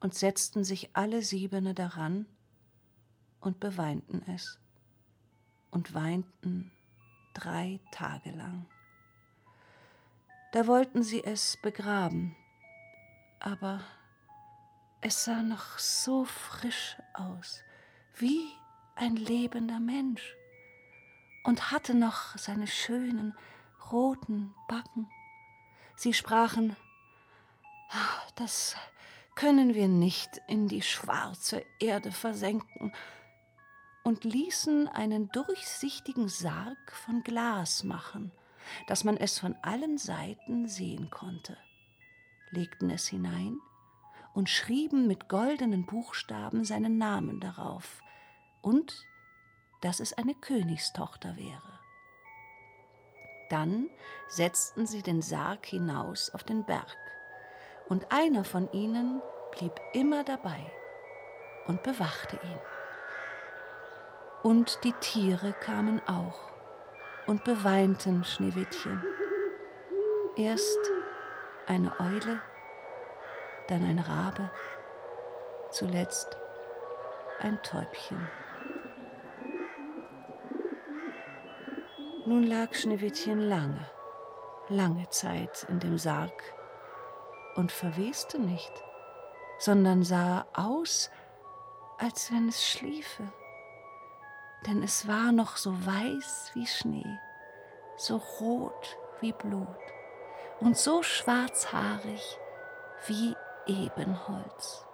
und 0.00 0.12
setzten 0.12 0.64
sich 0.64 0.96
alle 0.96 1.22
Siebene 1.22 1.72
daran 1.72 2.26
und 3.38 3.60
beweinten 3.60 4.22
es 4.28 4.58
und 5.70 5.94
weinten 5.94 6.72
drei 7.32 7.78
Tage 7.92 8.32
lang. 8.32 8.66
Da 10.50 10.66
wollten 10.66 11.04
sie 11.04 11.22
es 11.22 11.56
begraben, 11.62 12.34
aber 13.38 13.80
es 15.00 15.24
sah 15.24 15.42
noch 15.42 15.78
so 15.78 16.24
frisch 16.24 16.96
aus, 17.12 17.62
wie 18.16 18.48
ein 18.94 19.16
lebender 19.16 19.80
Mensch 19.80 20.36
und 21.44 21.70
hatte 21.70 21.94
noch 21.94 22.36
seine 22.36 22.66
schönen 22.66 23.36
roten 23.90 24.54
Backen. 24.68 25.08
Sie 25.96 26.14
sprachen, 26.14 26.76
ah, 27.90 28.22
das 28.34 28.76
können 29.34 29.74
wir 29.74 29.88
nicht 29.88 30.40
in 30.48 30.68
die 30.68 30.82
schwarze 30.82 31.64
Erde 31.80 32.12
versenken, 32.12 32.92
und 34.04 34.22
ließen 34.22 34.86
einen 34.86 35.30
durchsichtigen 35.30 36.28
Sarg 36.28 36.92
von 36.92 37.22
Glas 37.24 37.82
machen, 37.84 38.30
dass 38.86 39.02
man 39.02 39.16
es 39.16 39.38
von 39.38 39.56
allen 39.62 39.98
Seiten 39.98 40.68
sehen 40.68 41.10
konnte, 41.10 41.56
legten 42.50 42.90
es 42.90 43.08
hinein 43.08 43.58
und 44.34 44.50
schrieben 44.50 45.06
mit 45.06 45.28
goldenen 45.28 45.86
Buchstaben 45.86 46.64
seinen 46.64 46.98
Namen 46.98 47.40
darauf, 47.40 48.02
und 48.64 49.06
dass 49.82 50.00
es 50.00 50.14
eine 50.14 50.34
Königstochter 50.34 51.36
wäre. 51.36 51.80
Dann 53.50 53.90
setzten 54.28 54.86
sie 54.86 55.02
den 55.02 55.20
Sarg 55.20 55.66
hinaus 55.66 56.30
auf 56.30 56.42
den 56.42 56.64
Berg, 56.64 56.96
und 57.88 58.10
einer 58.10 58.44
von 58.44 58.72
ihnen 58.72 59.20
blieb 59.52 59.78
immer 59.92 60.24
dabei 60.24 60.72
und 61.66 61.82
bewachte 61.82 62.36
ihn. 62.42 62.58
Und 64.42 64.82
die 64.84 64.94
Tiere 64.94 65.52
kamen 65.52 66.00
auch 66.08 66.50
und 67.26 67.44
beweinten 67.44 68.24
Schneewittchen. 68.24 69.04
Erst 70.36 70.78
eine 71.66 71.92
Eule, 72.00 72.40
dann 73.68 73.84
ein 73.84 73.98
Rabe, 73.98 74.50
zuletzt 75.70 76.38
ein 77.40 77.62
Täubchen. 77.62 78.26
Nun 82.26 82.44
lag 82.44 82.72
Schneewittchen 82.72 83.38
lange, 83.38 83.86
lange 84.70 85.06
Zeit 85.10 85.66
in 85.68 85.78
dem 85.78 85.98
Sarg 85.98 86.42
und 87.54 87.70
verweste 87.70 88.38
nicht, 88.38 88.72
sondern 89.58 90.04
sah 90.04 90.46
aus, 90.54 91.10
als 91.98 92.32
wenn 92.32 92.48
es 92.48 92.66
schliefe. 92.66 93.30
Denn 94.66 94.82
es 94.82 95.06
war 95.06 95.32
noch 95.32 95.58
so 95.58 95.72
weiß 95.84 96.52
wie 96.54 96.66
Schnee, 96.66 97.18
so 97.98 98.16
rot 98.40 98.96
wie 99.20 99.32
Blut 99.32 99.68
und 100.60 100.78
so 100.78 101.02
schwarzhaarig 101.02 102.38
wie 103.06 103.36
Ebenholz. 103.66 104.86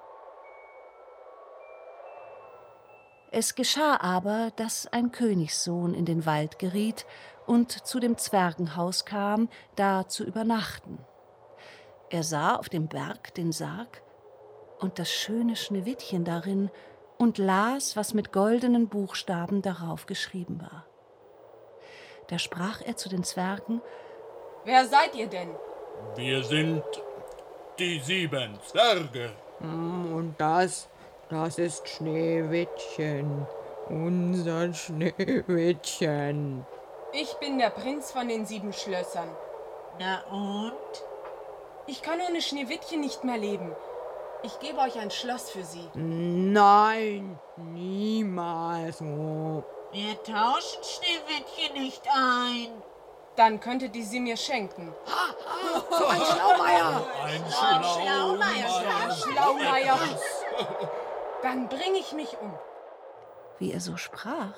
Es 3.32 3.54
geschah 3.54 3.98
aber, 4.00 4.50
dass 4.56 4.88
ein 4.88 5.12
Königssohn 5.12 5.94
in 5.94 6.04
den 6.04 6.26
Wald 6.26 6.58
geriet 6.58 7.06
und 7.46 7.70
zu 7.86 8.00
dem 8.00 8.18
Zwergenhaus 8.18 9.04
kam, 9.04 9.48
da 9.76 10.08
zu 10.08 10.24
übernachten. 10.24 10.98
Er 12.10 12.24
sah 12.24 12.56
auf 12.56 12.68
dem 12.68 12.88
Berg 12.88 13.34
den 13.34 13.52
Sarg 13.52 14.02
und 14.80 14.98
das 14.98 15.10
schöne 15.10 15.54
Schneewittchen 15.54 16.24
darin 16.24 16.70
und 17.18 17.38
las, 17.38 17.96
was 17.96 18.14
mit 18.14 18.32
goldenen 18.32 18.88
Buchstaben 18.88 19.62
darauf 19.62 20.06
geschrieben 20.06 20.60
war. 20.60 20.86
Da 22.26 22.38
sprach 22.38 22.80
er 22.80 22.96
zu 22.96 23.08
den 23.08 23.22
Zwergen 23.22 23.80
Wer 24.64 24.86
seid 24.86 25.14
ihr 25.14 25.26
denn? 25.26 25.50
Wir 26.16 26.42
sind 26.42 26.82
die 27.78 28.00
sieben 28.00 28.58
Zwerge. 28.66 29.30
Hm, 29.58 30.14
und 30.14 30.34
das, 30.38 30.88
das 31.30 31.58
ist 31.58 31.88
Schneewittchen, 31.88 33.46
unser 33.88 34.74
Schneewittchen. 34.74 36.66
Ich 37.12 37.32
bin 37.34 37.58
der 37.58 37.70
Prinz 37.70 38.10
von 38.10 38.28
den 38.28 38.46
sieben 38.46 38.72
Schlössern. 38.72 39.30
Na 39.98 40.22
und? 40.30 40.72
Ich 41.86 42.02
kann 42.02 42.20
ohne 42.20 42.42
Schneewittchen 42.42 43.00
nicht 43.00 43.24
mehr 43.24 43.38
leben. 43.38 43.72
Ich 44.42 44.58
gebe 44.58 44.78
euch 44.78 44.98
ein 44.98 45.10
Schloss 45.10 45.50
für 45.50 45.64
sie. 45.64 45.88
Nein, 45.94 47.38
niemals. 47.56 49.00
Oh. 49.00 49.62
Wir 49.92 50.22
tauschen 50.22 50.82
Schneewittchen 50.82 51.80
nicht 51.80 52.02
ein. 52.12 52.82
Dann 53.36 53.60
könntet 53.60 53.94
ihr 53.94 54.04
sie 54.04 54.20
mir 54.20 54.36
schenken. 54.36 54.92
So 55.90 56.06
ein 56.06 56.20
Schlaumeier! 56.20 57.06
Ein 57.22 57.84
Schlaumeier! 57.84 59.14
Schlaumeier! 59.14 59.98
Dann 61.42 61.68
bringe 61.68 61.98
ich 61.98 62.12
mich 62.12 62.36
um. 62.40 62.52
Wie 63.58 63.72
er 63.72 63.80
so 63.80 63.96
sprach, 63.96 64.56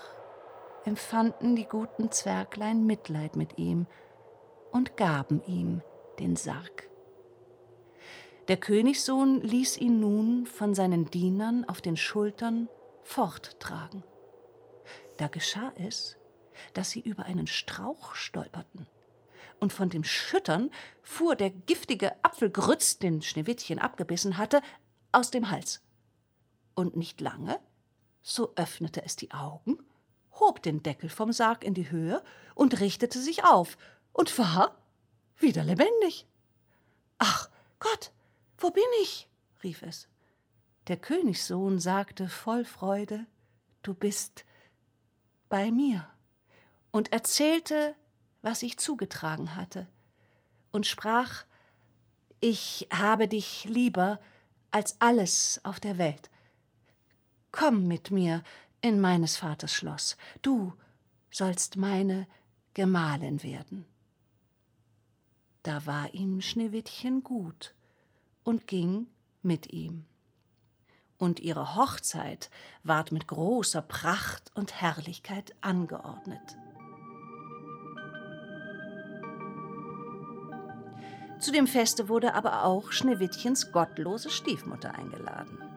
empfanden 0.85 1.55
die 1.55 1.67
guten 1.67 2.11
Zwerglein 2.11 2.87
Mitleid 2.87 3.37
mit 3.37 3.59
ihm 3.59 3.87
und 4.73 4.97
gaben 4.97 5.43
ihm 5.47 5.83
den 6.19 6.37
Sarg. 6.37 6.89
Der 8.49 8.57
Königssohn 8.57 9.41
ließ 9.41 9.77
ihn 9.77 10.01
nun 10.01 10.47
von 10.47 10.75
seinen 10.75 11.09
Dienern 11.11 11.65
auf 11.69 11.81
den 11.81 11.97
Schultern 11.97 12.69
forttragen. 13.05 14.03
Da 15.19 15.29
geschah 15.29 15.73
es, 15.77 16.17
dass 16.75 16.91
sie 16.91 17.01
über 17.01 17.25
einen 17.25 17.47
Strauch 17.47 18.15
stolperten. 18.17 18.89
Und 19.61 19.73
von 19.73 19.89
dem 19.89 20.03
Schüttern 20.03 20.71
fuhr 21.03 21.37
der 21.37 21.51
giftige 21.51 22.13
Apfelgrütz, 22.25 22.99
den 22.99 23.23
Schneewittchen 23.23 23.79
abgebissen 23.79 24.37
hatte, 24.37 24.61
aus 25.13 25.31
dem 25.31 25.51
Hals. 25.51 25.81
Und 26.75 26.97
nicht 26.97 27.21
lange, 27.21 27.61
so 28.23 28.53
öffnete 28.57 29.05
es 29.05 29.17
die 29.17 29.33
Augen, 29.33 29.79
hob 30.33 30.63
den 30.63 30.83
Deckel 30.83 31.09
vom 31.09 31.33
Sarg 31.33 31.65
in 31.65 31.75
die 31.75 31.91
Höhe 31.91 32.23
und 32.55 32.81
richtete 32.81 33.21
sich 33.21 33.45
auf 33.45 33.77
und 34.13 34.37
war 34.39 34.77
wieder 35.37 35.65
lebendig. 35.65 36.27
Ach 37.19 37.51
Gott, 37.79 38.13
wo 38.59 38.71
bin 38.71 38.85
ich? 39.03 39.29
rief 39.63 39.83
es. 39.83 40.09
Der 40.89 40.97
Königssohn 40.97 41.79
sagte 41.79 42.29
voll 42.29 42.65
Freude, 42.65 43.27
Du 43.83 43.95
bist 43.95 44.45
bei 45.49 45.73
mir 45.73 46.09
und 46.93 47.13
erzählte, 47.13 47.97
was 48.43 48.61
sich 48.61 48.79
zugetragen 48.79 49.57
hatte, 49.57 49.89
und 50.71 50.87
sprach 50.87 51.45
Ich 52.41 52.89
habe 52.93 53.29
dich 53.29 53.65
lieber 53.65 54.21
als 54.71 55.01
alles 55.01 55.61
auf 55.65 55.81
der 55.81 55.99
Welt. 55.99 56.31
Komm 57.53 57.87
mit 57.87 58.11
mir 58.11 58.43
in 58.81 58.99
meines 58.99 59.37
Vaters 59.37 59.75
Schloss, 59.75 60.17
du 60.41 60.73
sollst 61.31 61.77
meine 61.77 62.27
Gemahlin 62.75 63.43
werden. 63.43 63.85
Da 65.63 65.87
war 65.87 66.13
ihm 66.15 66.41
Schneewittchen 66.41 67.23
gut 67.23 67.75
und 68.43 68.67
ging 68.67 69.07
mit 69.43 69.73
ihm. 69.73 70.07
Und 71.19 71.39
ihre 71.41 71.77
Hochzeit 71.77 72.51
ward 72.83 73.13
mit 73.13 73.29
großer 73.29 73.83
Pracht 73.83 74.51
und 74.55 74.81
Herrlichkeit 74.81 75.55
angeordnet. 75.61 76.57
Zu 81.39 81.53
dem 81.53 81.67
Feste 81.67 82.09
wurde 82.09 82.35
aber 82.35 82.65
auch 82.65 82.93
Schneewittchens 82.93 83.73
gottlose 83.73 84.31
Stiefmutter 84.31 84.95
eingeladen. 84.95 85.72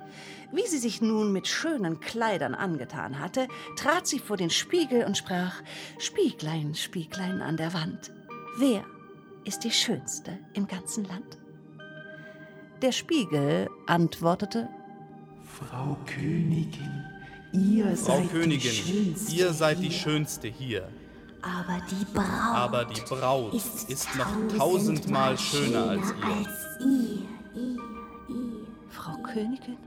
Wie 0.51 0.67
sie 0.67 0.77
sich 0.77 1.01
nun 1.01 1.31
mit 1.31 1.47
schönen 1.47 1.99
Kleidern 1.99 2.55
angetan 2.55 3.19
hatte, 3.19 3.47
trat 3.75 4.07
sie 4.07 4.19
vor 4.19 4.37
den 4.37 4.49
Spiegel 4.49 5.03
und 5.05 5.17
sprach 5.17 5.61
Spieglein, 5.99 6.75
Spieglein 6.75 7.41
an 7.41 7.57
der 7.57 7.73
Wand, 7.73 8.11
wer 8.57 8.83
ist 9.43 9.63
die 9.63 9.71
schönste 9.71 10.37
im 10.53 10.67
ganzen 10.67 11.05
Land? 11.05 11.37
Der 12.81 12.91
Spiegel 12.91 13.69
antwortete 13.87 14.67
Frau 15.43 15.97
Königin, 16.05 17.03
ihr 17.53 17.95
Frau 17.95 18.17
seid 18.17 18.31
Königin, 18.31 18.59
die 18.59 18.67
schönste 18.69 19.35
ihr 19.35 19.53
seid 19.53 19.79
die 19.79 19.83
hier. 19.83 19.91
schönste 19.91 20.47
hier. 20.47 20.89
Aber 21.41 21.79
die 21.91 22.05
Braut, 22.05 22.55
Aber 22.55 22.85
die 22.85 23.01
Braut 23.01 23.53
ist, 23.53 23.89
ist 23.89 24.07
noch 24.15 24.57
tausendmal 24.57 25.37
schöner 25.37 25.89
als 25.89 26.11
ihr. 26.11 26.25
als 26.25 26.47
ihr, 26.81 27.61
ihr, 27.61 27.79
ihr. 28.29 28.67
Frau 28.89 29.13
Königin, 29.21 29.77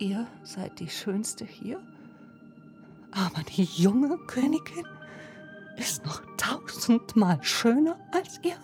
ihr 0.00 0.26
seid 0.42 0.80
die 0.80 0.88
schönste 0.88 1.44
hier, 1.44 1.80
aber 3.12 3.42
die 3.42 3.64
junge 3.64 4.16
Königin 4.26 4.86
ist 5.76 6.04
noch 6.04 6.22
tausendmal 6.36 7.38
schöner 7.42 7.98
als 8.12 8.40
ihr. 8.42 8.56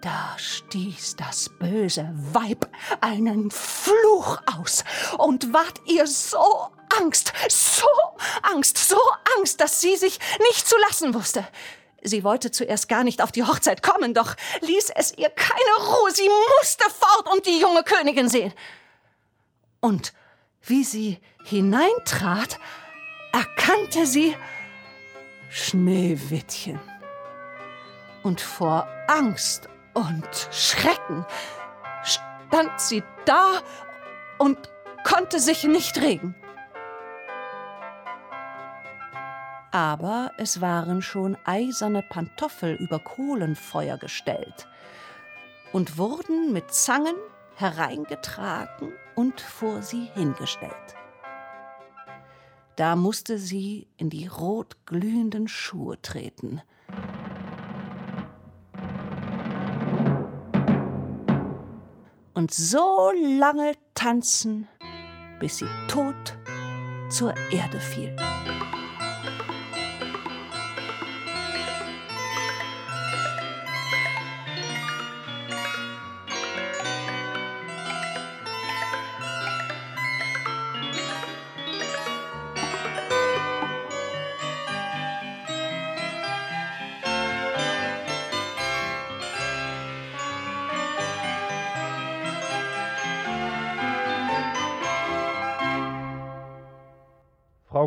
Da 0.00 0.36
stieß 0.38 1.16
das 1.16 1.50
böse 1.58 2.08
Weib 2.32 2.68
einen 3.00 3.50
Fluch 3.50 4.38
aus 4.56 4.84
und 5.18 5.52
ward 5.52 5.80
ihr 5.86 6.06
so 6.06 6.68
Angst, 7.00 7.32
so 7.48 7.86
Angst, 8.42 8.78
so 8.78 8.98
Angst, 9.36 9.60
dass 9.60 9.80
sie 9.80 9.96
sich 9.96 10.18
nicht 10.50 10.66
zu 10.66 10.76
lassen 10.88 11.14
wusste. 11.14 11.46
Sie 12.02 12.22
wollte 12.22 12.52
zuerst 12.52 12.88
gar 12.88 13.04
nicht 13.04 13.20
auf 13.20 13.32
die 13.32 13.42
Hochzeit 13.42 13.82
kommen, 13.82 14.14
doch 14.14 14.34
ließ 14.60 14.90
es 14.94 15.12
ihr 15.18 15.28
keine 15.30 15.88
Ruhe. 15.88 16.12
Sie 16.12 16.30
musste 16.58 16.84
fort 16.90 17.28
und 17.32 17.44
die 17.46 17.58
junge 17.58 17.82
Königin 17.82 18.28
sehen. 18.28 18.54
Und 19.86 20.14
wie 20.62 20.82
sie 20.82 21.20
hineintrat, 21.44 22.58
erkannte 23.32 24.04
sie 24.04 24.34
Schneewittchen. 25.48 26.80
Und 28.24 28.40
vor 28.40 28.88
Angst 29.06 29.68
und 29.94 30.26
Schrecken 30.50 31.24
stand 32.02 32.80
sie 32.80 33.04
da 33.26 33.60
und 34.38 34.58
konnte 35.04 35.38
sich 35.38 35.62
nicht 35.62 36.00
regen. 36.00 36.34
Aber 39.70 40.32
es 40.36 40.60
waren 40.60 41.00
schon 41.00 41.38
eiserne 41.44 42.02
Pantoffel 42.02 42.74
über 42.74 42.98
Kohlenfeuer 42.98 43.98
gestellt 43.98 44.66
und 45.72 45.96
wurden 45.96 46.52
mit 46.52 46.74
Zangen 46.74 47.14
hereingetragen 47.54 48.92
und 49.16 49.40
vor 49.40 49.82
sie 49.82 50.04
hingestellt. 50.14 50.94
Da 52.76 52.94
musste 52.94 53.38
sie 53.38 53.88
in 53.96 54.10
die 54.10 54.26
rotglühenden 54.26 55.48
Schuhe 55.48 56.00
treten. 56.02 56.60
Und 62.34 62.52
so 62.52 63.10
lange 63.16 63.72
tanzen, 63.94 64.68
bis 65.40 65.56
sie 65.56 65.66
tot 65.88 66.36
zur 67.08 67.34
Erde 67.50 67.80
fiel. 67.80 68.14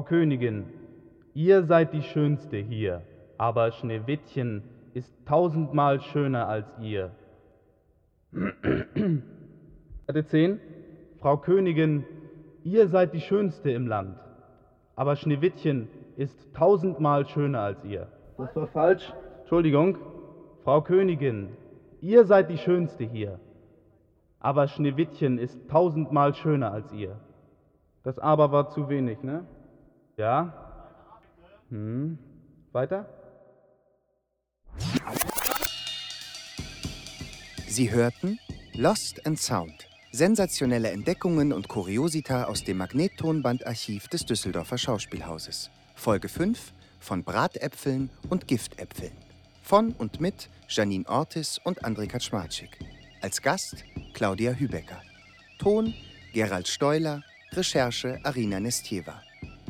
Königin, 0.10 0.66
ihr 1.36 1.62
seid 1.66 1.94
die 1.94 2.02
Schönste 2.02 2.58
hier, 2.58 3.04
aber 3.38 3.72
Schneewittchen 3.72 4.64
ist 4.96 5.14
tausendmal 5.28 6.02
schöner 6.02 6.48
als 6.48 6.66
ihr. 6.82 7.12
Seite 10.08 10.26
10. 10.26 10.60
Frau 11.20 11.38
Königin, 11.38 12.06
ihr 12.64 12.88
seid 12.88 13.14
die 13.14 13.22
Schönste 13.22 13.70
im 13.70 13.86
Land, 13.86 14.18
aber 14.96 15.16
Schneewittchen 15.16 15.88
ist 16.16 16.56
tausendmal 16.56 17.28
schöner 17.28 17.60
als 17.60 17.86
ihr. 17.86 18.08
Das 18.40 18.56
war 18.56 18.66
falsch. 18.66 19.14
Entschuldigung. 19.42 20.00
Frau 20.64 20.82
Königin, 20.82 21.50
ihr 22.02 22.26
seid 22.26 22.50
die 22.50 22.58
Schönste 22.58 23.04
hier, 23.04 23.40
Aber 24.40 24.68
Schneewittchen 24.68 25.38
ist 25.38 25.70
tausendmal 25.70 26.34
schöner 26.34 26.72
als 26.72 26.92
ihr. 26.94 27.20
Das 28.02 28.18
Aber 28.18 28.52
war 28.52 28.70
zu 28.70 28.90
wenig, 28.90 29.22
ne? 29.22 29.46
Ja? 30.20 30.54
Hm. 31.70 32.20
Weiter? 32.74 33.06
Sie 37.70 37.90
hörten 37.90 38.38
Lost 38.74 39.26
and 39.26 39.40
Sound. 39.40 39.88
Sensationelle 40.12 40.92
Entdeckungen 40.92 41.54
und 41.54 41.70
Kuriosita 41.70 42.46
aus 42.46 42.66
dem 42.66 42.80
Magnettonbandarchiv 42.80 44.10
des 44.10 44.26
Düsseldorfer 44.26 44.78
Schauspielhauses. 44.78 45.70
Folge 45.96 46.28
5 46.28 46.74
von 47.00 47.24
Bratäpfeln 47.24 48.10
und 48.30 48.46
Giftäpfeln. 48.46 49.14
Von 49.64 49.94
und 49.94 50.20
mit 50.20 50.50
Janine 50.68 51.08
Ortis 51.08 51.62
und 51.64 51.86
André 51.86 52.08
Kaczmarczyk. 52.08 52.78
Als 53.22 53.42
Gast 53.42 53.86
Claudia 54.14 54.52
Hübecker. 54.52 55.02
Ton 55.60 55.94
Gerald 56.34 56.68
Steuler. 56.68 57.24
Recherche 57.54 58.20
Arina 58.26 58.60
Nestjeva. 58.60 59.22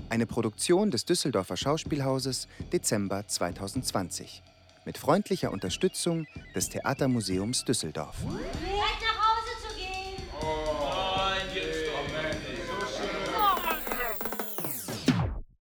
Eine 0.10 0.26
Produktion 0.26 0.90
des 0.90 1.06
Düsseldorfer 1.06 1.56
Schauspielhauses 1.56 2.48
Dezember 2.74 3.28
2020. 3.28 4.42
Mit 4.84 4.98
freundlicher 4.98 5.52
Unterstützung 5.52 6.26
des 6.56 6.70
Theatermuseums 6.70 7.64
Düsseldorf. 7.64 8.16